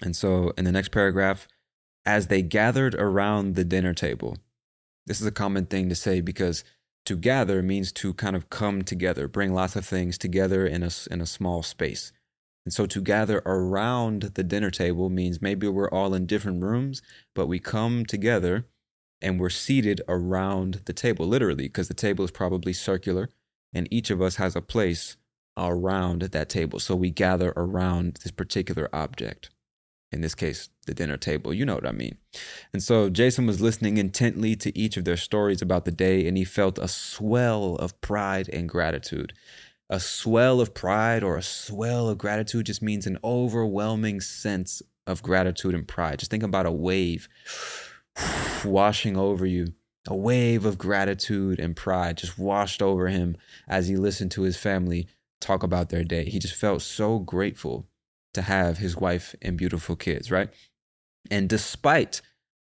And 0.00 0.14
so 0.14 0.52
in 0.56 0.64
the 0.64 0.72
next 0.72 0.90
paragraph, 0.90 1.48
as 2.04 2.28
they 2.28 2.42
gathered 2.42 2.94
around 2.94 3.54
the 3.54 3.64
dinner 3.64 3.94
table, 3.94 4.36
this 5.06 5.20
is 5.20 5.26
a 5.26 5.32
common 5.32 5.66
thing 5.66 5.88
to 5.88 5.94
say 5.94 6.20
because 6.20 6.64
to 7.04 7.16
gather 7.16 7.62
means 7.62 7.90
to 7.92 8.14
kind 8.14 8.36
of 8.36 8.48
come 8.48 8.82
together, 8.82 9.26
bring 9.26 9.52
lots 9.52 9.74
of 9.74 9.84
things 9.84 10.16
together 10.16 10.66
in 10.66 10.82
a, 10.82 10.90
in 11.10 11.20
a 11.20 11.26
small 11.26 11.62
space. 11.62 12.12
And 12.64 12.72
so 12.72 12.86
to 12.86 13.00
gather 13.00 13.42
around 13.44 14.22
the 14.34 14.44
dinner 14.44 14.70
table 14.70 15.10
means 15.10 15.42
maybe 15.42 15.66
we're 15.66 15.90
all 15.90 16.14
in 16.14 16.26
different 16.26 16.62
rooms, 16.62 17.02
but 17.34 17.46
we 17.46 17.58
come 17.58 18.06
together 18.06 18.66
and 19.22 19.40
we're 19.40 19.50
seated 19.50 20.02
around 20.08 20.82
the 20.84 20.92
table, 20.92 21.26
literally, 21.26 21.64
because 21.64 21.88
the 21.88 21.94
table 21.94 22.24
is 22.24 22.30
probably 22.30 22.72
circular 22.72 23.30
and 23.72 23.88
each 23.90 24.10
of 24.10 24.20
us 24.20 24.36
has 24.36 24.54
a 24.54 24.60
place 24.60 25.16
around 25.56 26.22
that 26.22 26.48
table. 26.48 26.78
So 26.78 26.94
we 26.94 27.10
gather 27.10 27.52
around 27.56 28.20
this 28.22 28.32
particular 28.32 28.88
object. 28.92 29.50
In 30.10 30.20
this 30.20 30.34
case, 30.34 30.68
the 30.86 30.92
dinner 30.92 31.16
table. 31.16 31.54
You 31.54 31.64
know 31.64 31.74
what 31.74 31.86
I 31.86 31.92
mean. 31.92 32.18
And 32.72 32.82
so 32.82 33.08
Jason 33.08 33.46
was 33.46 33.62
listening 33.62 33.96
intently 33.96 34.54
to 34.56 34.76
each 34.78 34.98
of 34.98 35.06
their 35.06 35.16
stories 35.16 35.62
about 35.62 35.86
the 35.86 35.90
day, 35.90 36.26
and 36.26 36.36
he 36.36 36.44
felt 36.44 36.78
a 36.78 36.88
swell 36.88 37.76
of 37.76 37.98
pride 38.02 38.48
and 38.50 38.68
gratitude. 38.68 39.32
A 39.88 40.00
swell 40.00 40.60
of 40.60 40.74
pride 40.74 41.22
or 41.22 41.36
a 41.36 41.42
swell 41.42 42.08
of 42.08 42.18
gratitude 42.18 42.66
just 42.66 42.82
means 42.82 43.06
an 43.06 43.18
overwhelming 43.24 44.20
sense 44.20 44.82
of 45.06 45.22
gratitude 45.22 45.74
and 45.74 45.88
pride. 45.88 46.18
Just 46.18 46.30
think 46.30 46.42
about 46.42 46.66
a 46.66 46.72
wave 46.72 47.28
washing 48.64 49.16
over 49.16 49.46
you. 49.46 49.74
A 50.08 50.16
wave 50.16 50.64
of 50.64 50.78
gratitude 50.78 51.60
and 51.60 51.76
pride 51.76 52.18
just 52.18 52.36
washed 52.38 52.82
over 52.82 53.08
him 53.08 53.36
as 53.68 53.86
he 53.86 53.96
listened 53.96 54.32
to 54.32 54.42
his 54.42 54.56
family 54.56 55.06
talk 55.40 55.62
about 55.62 55.90
their 55.90 56.02
day. 56.02 56.24
He 56.24 56.38
just 56.38 56.54
felt 56.54 56.82
so 56.82 57.18
grateful 57.18 57.86
to 58.34 58.42
have 58.42 58.78
his 58.78 58.96
wife 58.96 59.34
and 59.40 59.56
beautiful 59.56 59.94
kids, 59.94 60.30
right? 60.30 60.48
And 61.30 61.48
despite 61.48 62.20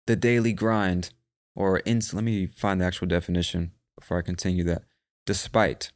the 0.06 0.16
daily 0.16 0.52
grind, 0.52 1.10
or 1.54 1.78
in, 1.80 2.00
let 2.12 2.24
me 2.24 2.46
find 2.46 2.80
the 2.80 2.86
actual 2.86 3.06
definition 3.06 3.72
before 3.98 4.18
I 4.18 4.22
continue 4.22 4.64
that. 4.64 4.82
Despite, 5.26 5.92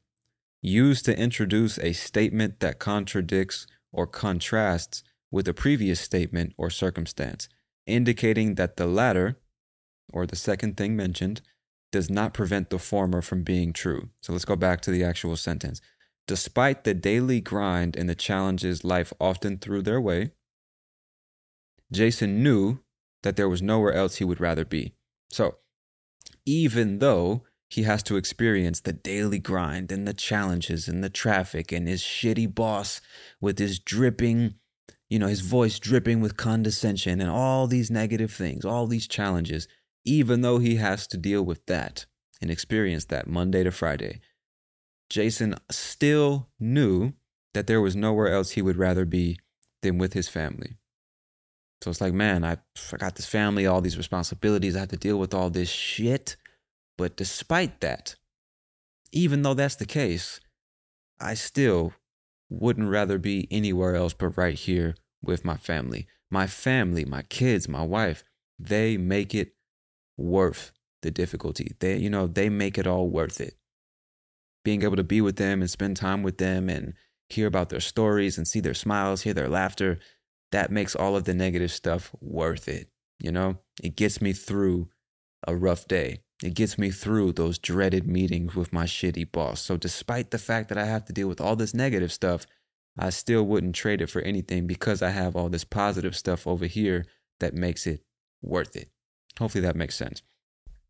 used 0.61 1.05
to 1.07 1.19
introduce 1.19 1.79
a 1.79 1.93
statement 1.93 2.61
that 2.61 2.79
contradicts 2.79 3.67
or 3.91 4.07
contrasts 4.07 5.03
with 5.31 5.49
a 5.49 5.55
previous 5.55 6.01
statement 6.01 6.53
or 6.57 6.71
circumstance, 6.71 7.49
indicating 7.87 8.55
that 8.57 8.77
the 8.77 8.87
latter, 8.87 9.39
or 10.13 10.27
the 10.27 10.37
second 10.37 10.77
thing 10.77 10.97
mentioned, 10.97 11.43
does 11.91 12.11
not 12.11 12.35
prevent 12.35 12.71
the 12.71 12.79
former 12.79 13.21
from 13.21 13.43
being 13.43 13.73
true. 13.73 14.09
So 14.21 14.33
let's 14.33 14.45
go 14.45 14.57
back 14.57 14.81
to 14.83 14.91
the 14.91 15.05
actual 15.05 15.37
sentence. 15.37 15.81
Despite 16.27 16.85
the 16.85 16.95
daily 16.95 17.41
grind 17.41 17.97
and 17.97 18.09
the 18.09 18.15
challenges 18.15 18.85
life 18.85 19.13
often 19.21 19.59
threw 19.59 19.83
their 19.83 20.01
way, 20.01 20.33
Jason 21.93 22.43
knew 22.43 22.79
that 23.23 23.37
there 23.37 23.49
was 23.49 23.63
nowhere 23.63 23.93
else 23.93 24.17
he 24.17 24.25
would 24.25 24.41
rather 24.41 24.65
be. 24.65 24.95
So, 25.31 25.57
even 26.47 26.99
though 26.99 27.43
he 27.69 27.85
has 27.85 28.03
to 28.05 28.17
experience 28.17 28.81
the 28.81 28.93
daily 28.93 29.39
grind 29.39 29.93
and 29.93 30.07
the 30.07 30.15
challenges 30.15 30.89
and 30.89 31.03
the 31.03 31.11
traffic 31.11 31.73
and 31.73 31.89
his 31.89 32.03
shitty 32.03 32.53
boss 32.55 33.01
with 33.41 33.59
his 33.59 33.79
dripping, 33.79 34.55
you 35.09 35.19
know, 35.19 35.29
his 35.29 35.41
voice 35.41 35.79
dripping 35.79 36.21
with 36.21 36.37
condescension 36.37 37.21
and 37.21 37.31
all 37.31 37.67
these 37.67 37.91
negative 37.91 38.33
things, 38.33 38.65
all 38.65 38.87
these 38.87 39.07
challenges, 39.07 39.69
even 40.05 40.41
though 40.41 40.59
he 40.59 40.77
has 40.77 41.07
to 41.09 41.17
deal 41.17 41.43
with 41.43 41.65
that 41.67 42.07
and 42.41 42.51
experience 42.51 43.07
that 43.07 43.27
Monday 43.27 43.63
to 43.63 43.71
Friday, 43.71 44.21
Jason 45.09 45.55
still 45.71 46.49
knew 46.59 47.13
that 47.55 47.67
there 47.67 47.81
was 47.81 47.95
nowhere 47.95 48.29
else 48.29 48.53
he 48.53 48.63
would 48.63 48.77
rather 48.77 49.05
be 49.05 49.39
than 49.83 49.99
with 49.99 50.15
his 50.15 50.29
family. 50.29 50.77
So 51.83 51.91
it's 51.91 52.01
like, 52.01 52.15
man, 52.15 52.45
I, 52.45 52.59
got 52.97 53.17
this 53.17 53.27
family, 53.27 53.67
all 53.67 53.81
these 53.81 53.97
responsibilities, 53.97 54.77
I 54.77 54.81
have 54.81 54.89
to 54.89 54.97
deal 54.97 55.19
with 55.19 55.35
all 55.35 55.51
this 55.51 55.69
shit. 55.69 56.37
But 56.97 57.17
despite 57.17 57.81
that, 57.81 58.15
even 59.11 59.43
though 59.43 59.55
that's 59.55 59.77
the 59.77 59.87
case, 59.87 60.41
I 61.21 61.35
still 61.35 61.93
wouldn't 62.49 62.89
rather 62.89 63.19
be 63.19 63.49
anywhere 63.51 63.97
else 63.97 64.15
but 64.15 64.37
right 64.37 64.59
here 64.59 64.95
with 65.23 65.45
my 65.45 65.57
family. 65.57 66.07
My 66.31 66.47
family, 66.47 67.05
my 67.05 67.23
kids, 67.23 67.69
my 67.69 67.83
wife, 67.83 68.25
they 68.59 68.97
make 68.97 69.35
it 69.35 69.55
worth 70.17 70.73
the 71.03 71.11
difficulty. 71.11 71.75
They, 71.81 71.97
you 71.97 72.11
know, 72.11 72.27
they 72.27 72.49
make 72.49 72.79
it 72.79 72.87
all 72.87 73.09
worth 73.09 73.41
it. 73.41 73.55
Being 74.65 74.83
able 74.83 74.97
to 74.97 75.05
be 75.05 75.21
with 75.21 75.37
them 75.37 75.61
and 75.61 75.71
spend 75.71 75.97
time 75.97 76.23
with 76.23 76.39
them 76.39 76.69
and 76.69 76.95
hear 77.29 77.47
about 77.47 77.69
their 77.71 77.81
stories 77.81 78.39
and 78.39 78.47
see 78.47 78.61
their 78.61 78.75
smiles, 78.75 79.23
hear 79.23 79.35
their 79.35 79.49
laughter, 79.49 79.99
that 80.53 80.71
makes 80.71 80.95
all 80.95 81.17
of 81.17 81.25
the 81.25 81.35
negative 81.35 81.73
stuff 81.73 82.15
worth 82.21 82.69
it. 82.69 82.89
You 83.19 83.33
know, 83.33 83.59
it 83.83 83.97
gets 83.97 84.21
me 84.21 84.33
through 84.33 84.89
a 85.47 85.57
rough 85.57 85.89
day. 85.89 86.21
It 86.43 86.55
gets 86.55 86.77
me 86.77 86.91
through 86.91 87.33
those 87.33 87.59
dreaded 87.59 88.07
meetings 88.07 88.55
with 88.55 88.73
my 88.73 88.85
shitty 88.85 89.31
boss. 89.31 89.61
So, 89.61 89.77
despite 89.77 90.31
the 90.31 90.39
fact 90.39 90.69
that 90.69 90.79
I 90.79 90.85
have 90.85 91.05
to 91.07 91.13
deal 91.13 91.29
with 91.29 91.41
all 91.41 91.55
this 91.55 91.73
negative 91.73 92.13
stuff, 92.13 92.47
I 92.99 93.11
still 93.11 93.45
wouldn't 93.45 93.75
trade 93.75 94.01
it 94.01 94.11
for 94.11 94.21
anything 94.23 94.67
because 94.67 95.03
I 95.03 95.11
have 95.11 95.37
all 95.37 95.49
this 95.49 95.65
positive 95.65 96.17
stuff 96.17 96.47
over 96.47 96.67
here 96.67 97.07
that 97.41 97.55
makes 97.55 97.87
it 97.87 98.05
worth 98.43 98.77
it. 98.77 98.91
Hopefully 99.39 99.63
that 99.63 99.77
makes 99.77 99.97
sense. 99.97 100.23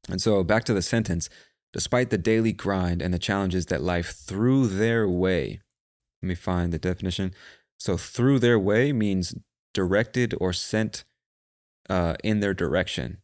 And 0.08 0.20
so, 0.20 0.42
back 0.42 0.64
to 0.64 0.74
the 0.74 0.82
sentence 0.82 1.28
despite 1.72 2.10
the 2.10 2.18
daily 2.18 2.52
grind 2.52 3.00
and 3.00 3.14
the 3.14 3.18
challenges 3.18 3.66
that 3.66 3.80
life 3.80 4.14
threw 4.14 4.66
their 4.66 5.08
way. 5.08 5.60
Let 6.22 6.28
me 6.28 6.34
find 6.34 6.70
the 6.70 6.78
definition. 6.78 7.32
So, 7.78 7.96
threw 7.96 8.38
their 8.38 8.58
way 8.58 8.92
means 8.92 9.34
directed 9.72 10.34
or 10.40 10.52
sent 10.52 11.04
uh, 11.88 12.16
in 12.22 12.40
their 12.40 12.54
direction 12.54 13.18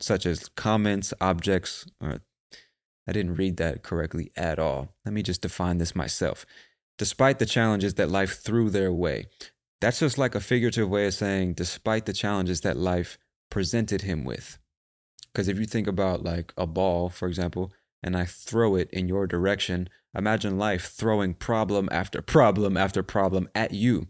such 0.00 0.26
as 0.26 0.48
comments, 0.48 1.12
objects, 1.20 1.86
or 2.00 2.20
I 3.06 3.12
didn't 3.12 3.36
read 3.36 3.58
that 3.58 3.82
correctly 3.82 4.32
at 4.36 4.58
all. 4.58 4.94
Let 5.04 5.14
me 5.14 5.22
just 5.22 5.42
define 5.42 5.78
this 5.78 5.94
myself. 5.94 6.46
Despite 6.98 7.38
the 7.38 7.46
challenges 7.46 7.94
that 7.94 8.10
life 8.10 8.40
threw 8.40 8.70
their 8.70 8.92
way, 8.92 9.26
that's 9.80 10.00
just 10.00 10.18
like 10.18 10.34
a 10.34 10.40
figurative 10.40 10.88
way 10.88 11.06
of 11.06 11.14
saying, 11.14 11.54
despite 11.54 12.06
the 12.06 12.12
challenges 12.12 12.60
that 12.62 12.76
life 12.76 13.18
presented 13.50 14.02
him 14.02 14.24
with. 14.24 14.58
Because 15.32 15.48
if 15.48 15.58
you 15.58 15.66
think 15.66 15.86
about 15.86 16.24
like 16.24 16.52
a 16.56 16.66
ball, 16.66 17.08
for 17.08 17.28
example, 17.28 17.72
and 18.02 18.16
I 18.16 18.24
throw 18.24 18.74
it 18.76 18.88
in 18.90 19.08
your 19.08 19.26
direction, 19.26 19.88
imagine 20.14 20.58
life 20.58 20.90
throwing 20.90 21.34
problem 21.34 21.88
after 21.92 22.22
problem 22.22 22.76
after 22.76 23.02
problem 23.02 23.48
at 23.54 23.72
you. 23.72 24.08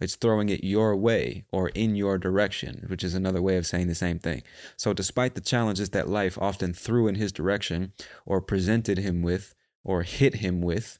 It's 0.00 0.14
throwing 0.14 0.48
it 0.48 0.62
your 0.62 0.94
way 0.96 1.44
or 1.50 1.70
in 1.70 1.96
your 1.96 2.18
direction, 2.18 2.84
which 2.88 3.02
is 3.02 3.14
another 3.14 3.42
way 3.42 3.56
of 3.56 3.66
saying 3.66 3.88
the 3.88 3.94
same 3.94 4.18
thing. 4.18 4.42
So, 4.76 4.92
despite 4.92 5.34
the 5.34 5.40
challenges 5.40 5.90
that 5.90 6.08
life 6.08 6.38
often 6.40 6.72
threw 6.72 7.08
in 7.08 7.16
his 7.16 7.32
direction, 7.32 7.92
or 8.24 8.40
presented 8.40 8.98
him 8.98 9.22
with, 9.22 9.54
or 9.82 10.02
hit 10.02 10.36
him 10.36 10.60
with, 10.60 10.98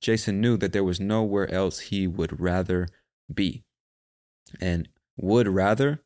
Jason 0.00 0.40
knew 0.40 0.56
that 0.58 0.72
there 0.72 0.84
was 0.84 1.00
nowhere 1.00 1.50
else 1.52 1.80
he 1.80 2.06
would 2.06 2.40
rather 2.40 2.86
be. 3.32 3.64
And 4.60 4.88
would 5.16 5.48
rather 5.48 6.04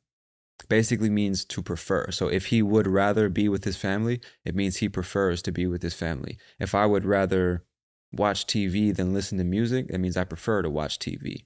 basically 0.69 1.11
means 1.11 1.45
to 1.47 1.63
prefer. 1.63 2.11
So, 2.11 2.29
if 2.29 2.47
he 2.47 2.63
would 2.63 2.87
rather 2.87 3.29
be 3.29 3.49
with 3.49 3.65
his 3.65 3.77
family, 3.77 4.21
it 4.45 4.55
means 4.55 4.77
he 4.77 4.89
prefers 4.89 5.43
to 5.43 5.53
be 5.53 5.67
with 5.67 5.83
his 5.83 5.95
family. 5.95 6.39
If 6.59 6.75
I 6.75 6.87
would 6.87 7.05
rather 7.05 7.65
watch 8.13 8.47
TV 8.47 8.95
than 8.95 9.15
listen 9.15 9.39
to 9.39 9.45
music, 9.45 9.87
it 9.89 9.99
means 9.99 10.17
I 10.17 10.25
prefer 10.25 10.63
to 10.63 10.71
watch 10.71 10.99
TV. 10.99 11.45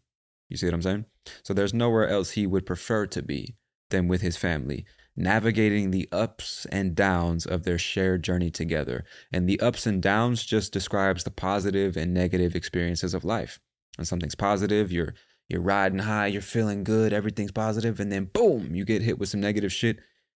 You 0.48 0.56
see 0.56 0.66
what 0.66 0.74
I'm 0.74 0.82
saying? 0.82 1.04
So 1.42 1.54
there's 1.54 1.74
nowhere 1.74 2.08
else 2.08 2.32
he 2.32 2.46
would 2.46 2.66
prefer 2.66 3.06
to 3.06 3.22
be 3.22 3.56
than 3.90 4.08
with 4.08 4.20
his 4.20 4.36
family, 4.36 4.84
navigating 5.16 5.90
the 5.90 6.08
ups 6.12 6.66
and 6.70 6.94
downs 6.94 7.46
of 7.46 7.64
their 7.64 7.78
shared 7.78 8.22
journey 8.22 8.50
together. 8.50 9.04
And 9.32 9.48
the 9.48 9.60
ups 9.60 9.86
and 9.86 10.02
downs 10.02 10.44
just 10.44 10.72
describes 10.72 11.24
the 11.24 11.30
positive 11.30 11.96
and 11.96 12.12
negative 12.12 12.54
experiences 12.54 13.14
of 13.14 13.24
life. 13.24 13.60
When 13.96 14.04
something's 14.04 14.34
positive, 14.34 14.92
you're 14.92 15.14
you're 15.48 15.62
riding 15.62 16.00
high, 16.00 16.26
you're 16.26 16.42
feeling 16.42 16.84
good, 16.84 17.12
everything's 17.12 17.52
positive, 17.52 18.00
and 18.00 18.10
then 18.10 18.30
boom, 18.32 18.74
you 18.74 18.84
get 18.84 19.02
hit 19.02 19.18
with 19.18 19.28
some 19.28 19.40
negative 19.40 19.72
shit 19.72 19.98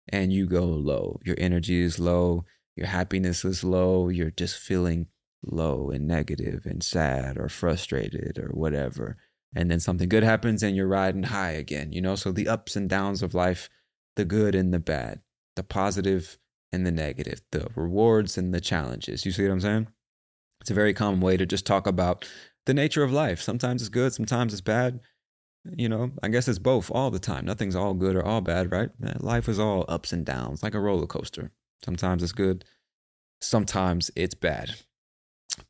and 0.10 0.32
you 0.34 0.46
go 0.46 0.66
low. 0.66 1.20
Your 1.24 1.36
energy 1.38 1.82
is 1.82 2.00
low, 2.00 2.46
your 2.76 2.88
happiness 2.88 3.46
is 3.46 3.64
low, 3.64 4.10
you're 4.10 4.32
just 4.32 4.58
feeling 4.58 5.08
low 5.44 5.90
and 5.90 6.08
negative 6.08 6.66
and 6.66 6.84
sad 6.84 7.38
or 7.38 7.48
frustrated 7.48 8.38
or 8.38 8.50
whatever 8.54 9.18
and 9.56 9.72
then 9.72 9.80
something 9.80 10.10
good 10.10 10.24
happens 10.24 10.62
and 10.62 10.76
you're 10.76 10.88
riding 10.88 11.24
high 11.24 11.52
again, 11.52 11.92
you 11.92 12.02
know? 12.02 12.16
So 12.16 12.32
the 12.32 12.48
ups 12.48 12.76
and 12.76 12.90
downs 12.90 13.24
of 13.24 13.34
life, 13.34 13.70
the 14.16 14.26
good 14.26 14.56
and 14.56 14.74
the 14.74 14.80
bad, 14.80 15.22
the 15.56 15.64
positive 15.64 16.38
and 16.72 16.86
the 16.86 16.92
negative, 16.92 17.42
the 17.52 17.68
rewards 17.76 18.38
and 18.38 18.54
the 18.54 18.62
challenges. 18.62 19.26
You 19.26 19.32
see 19.32 19.44
what 19.44 19.52
I'm 19.52 19.62
saying? 19.62 19.88
It's 20.62 20.72
a 20.72 20.76
very 20.76 20.94
common 20.94 21.22
way 21.22 21.38
to 21.38 21.46
just 21.46 21.66
talk 21.66 21.88
about 21.88 22.30
the 22.68 22.74
nature 22.74 23.04
of 23.04 23.12
life. 23.12 23.42
Sometimes 23.42 23.82
it's 23.82 23.90
good, 23.90 24.14
sometimes 24.14 24.54
it's 24.54 24.62
bad. 24.62 25.00
You 25.76 25.90
know, 25.90 26.12
I 26.22 26.28
guess 26.30 26.48
it's 26.48 26.60
both 26.60 26.92
all 26.92 27.10
the 27.10 27.20
time. 27.20 27.46
Nothing's 27.46 27.76
all 27.76 27.94
good 27.94 28.16
or 28.16 28.24
all 28.24 28.42
bad, 28.42 28.72
right? 28.72 28.90
Uh, 29.04 29.14
life 29.20 29.50
is 29.50 29.60
all 29.60 29.84
ups 29.88 30.14
and 30.14 30.26
downs, 30.26 30.64
like 30.64 30.76
a 30.76 30.80
roller 30.80 31.08
coaster. 31.08 31.52
Sometimes 31.84 32.24
it's 32.24 32.32
good, 32.32 32.64
sometimes 33.42 34.12
it's 34.16 34.36
bad. 34.36 34.76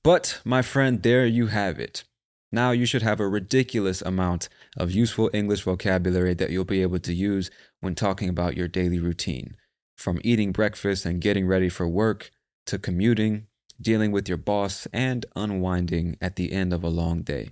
But, 0.03 0.41
my 0.43 0.61
friend, 0.61 1.01
there 1.01 1.25
you 1.25 1.47
have 1.47 1.79
it. 1.79 2.03
Now 2.51 2.71
you 2.71 2.85
should 2.85 3.01
have 3.01 3.19
a 3.19 3.27
ridiculous 3.27 4.01
amount 4.01 4.49
of 4.77 4.91
useful 4.91 5.29
English 5.33 5.63
vocabulary 5.63 6.33
that 6.35 6.49
you'll 6.49 6.65
be 6.65 6.81
able 6.81 6.99
to 6.99 7.13
use 7.13 7.49
when 7.81 7.95
talking 7.95 8.29
about 8.29 8.55
your 8.55 8.67
daily 8.67 8.99
routine. 8.99 9.55
From 9.95 10.19
eating 10.23 10.51
breakfast 10.51 11.05
and 11.05 11.21
getting 11.21 11.47
ready 11.47 11.69
for 11.69 11.87
work 11.87 12.31
to 12.67 12.77
commuting, 12.77 13.47
dealing 13.81 14.11
with 14.11 14.27
your 14.27 14.37
boss, 14.37 14.87
and 14.93 15.25
unwinding 15.35 16.17
at 16.21 16.35
the 16.35 16.51
end 16.51 16.73
of 16.73 16.83
a 16.83 16.89
long 16.89 17.21
day. 17.21 17.49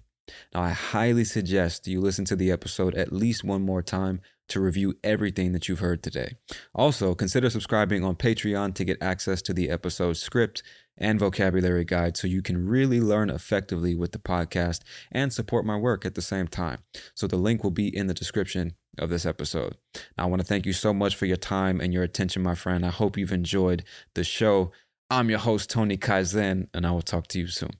Now, 0.53 0.63
I 0.63 0.71
highly 0.71 1.23
suggest 1.23 1.87
you 1.87 2.01
listen 2.01 2.25
to 2.25 2.35
the 2.35 2.51
episode 2.51 2.95
at 2.95 3.13
least 3.13 3.43
one 3.43 3.61
more 3.61 3.83
time 3.83 4.21
to 4.47 4.59
review 4.59 4.95
everything 5.03 5.53
that 5.53 5.67
you've 5.67 5.79
heard 5.79 6.03
today. 6.03 6.35
Also, 6.73 7.15
consider 7.15 7.49
subscribing 7.49 8.03
on 8.03 8.15
Patreon 8.15 8.75
to 8.75 8.85
get 8.85 9.01
access 9.01 9.41
to 9.43 9.53
the 9.53 9.69
episode 9.69 10.17
script 10.17 10.61
and 10.97 11.19
vocabulary 11.19 11.83
guide 11.83 12.15
so 12.15 12.27
you 12.27 12.41
can 12.41 12.67
really 12.67 13.01
learn 13.01 13.29
effectively 13.29 13.95
with 13.95 14.11
the 14.11 14.19
podcast 14.19 14.81
and 15.11 15.33
support 15.33 15.65
my 15.65 15.75
work 15.75 16.05
at 16.05 16.15
the 16.15 16.21
same 16.21 16.47
time. 16.47 16.79
So 17.15 17.27
the 17.27 17.35
link 17.35 17.63
will 17.63 17.71
be 17.71 17.95
in 17.95 18.07
the 18.07 18.13
description 18.13 18.75
of 18.97 19.09
this 19.09 19.25
episode. 19.25 19.75
Now, 20.17 20.25
I 20.25 20.27
want 20.27 20.41
to 20.41 20.47
thank 20.47 20.65
you 20.65 20.73
so 20.73 20.93
much 20.93 21.15
for 21.15 21.25
your 21.25 21.37
time 21.37 21.81
and 21.81 21.93
your 21.93 22.03
attention, 22.03 22.43
my 22.43 22.55
friend. 22.55 22.85
I 22.85 22.89
hope 22.89 23.17
you've 23.17 23.33
enjoyed 23.33 23.83
the 24.13 24.23
show. 24.23 24.71
I'm 25.09 25.29
your 25.29 25.39
host, 25.39 25.69
Tony 25.69 25.97
Kaizen, 25.97 26.67
and 26.73 26.85
I 26.85 26.91
will 26.91 27.03
talk 27.03 27.27
to 27.27 27.39
you 27.39 27.47
soon. 27.47 27.71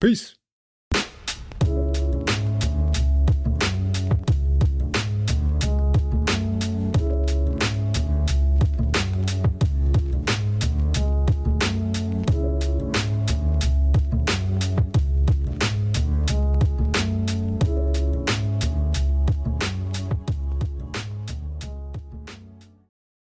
Peace. 0.00 0.34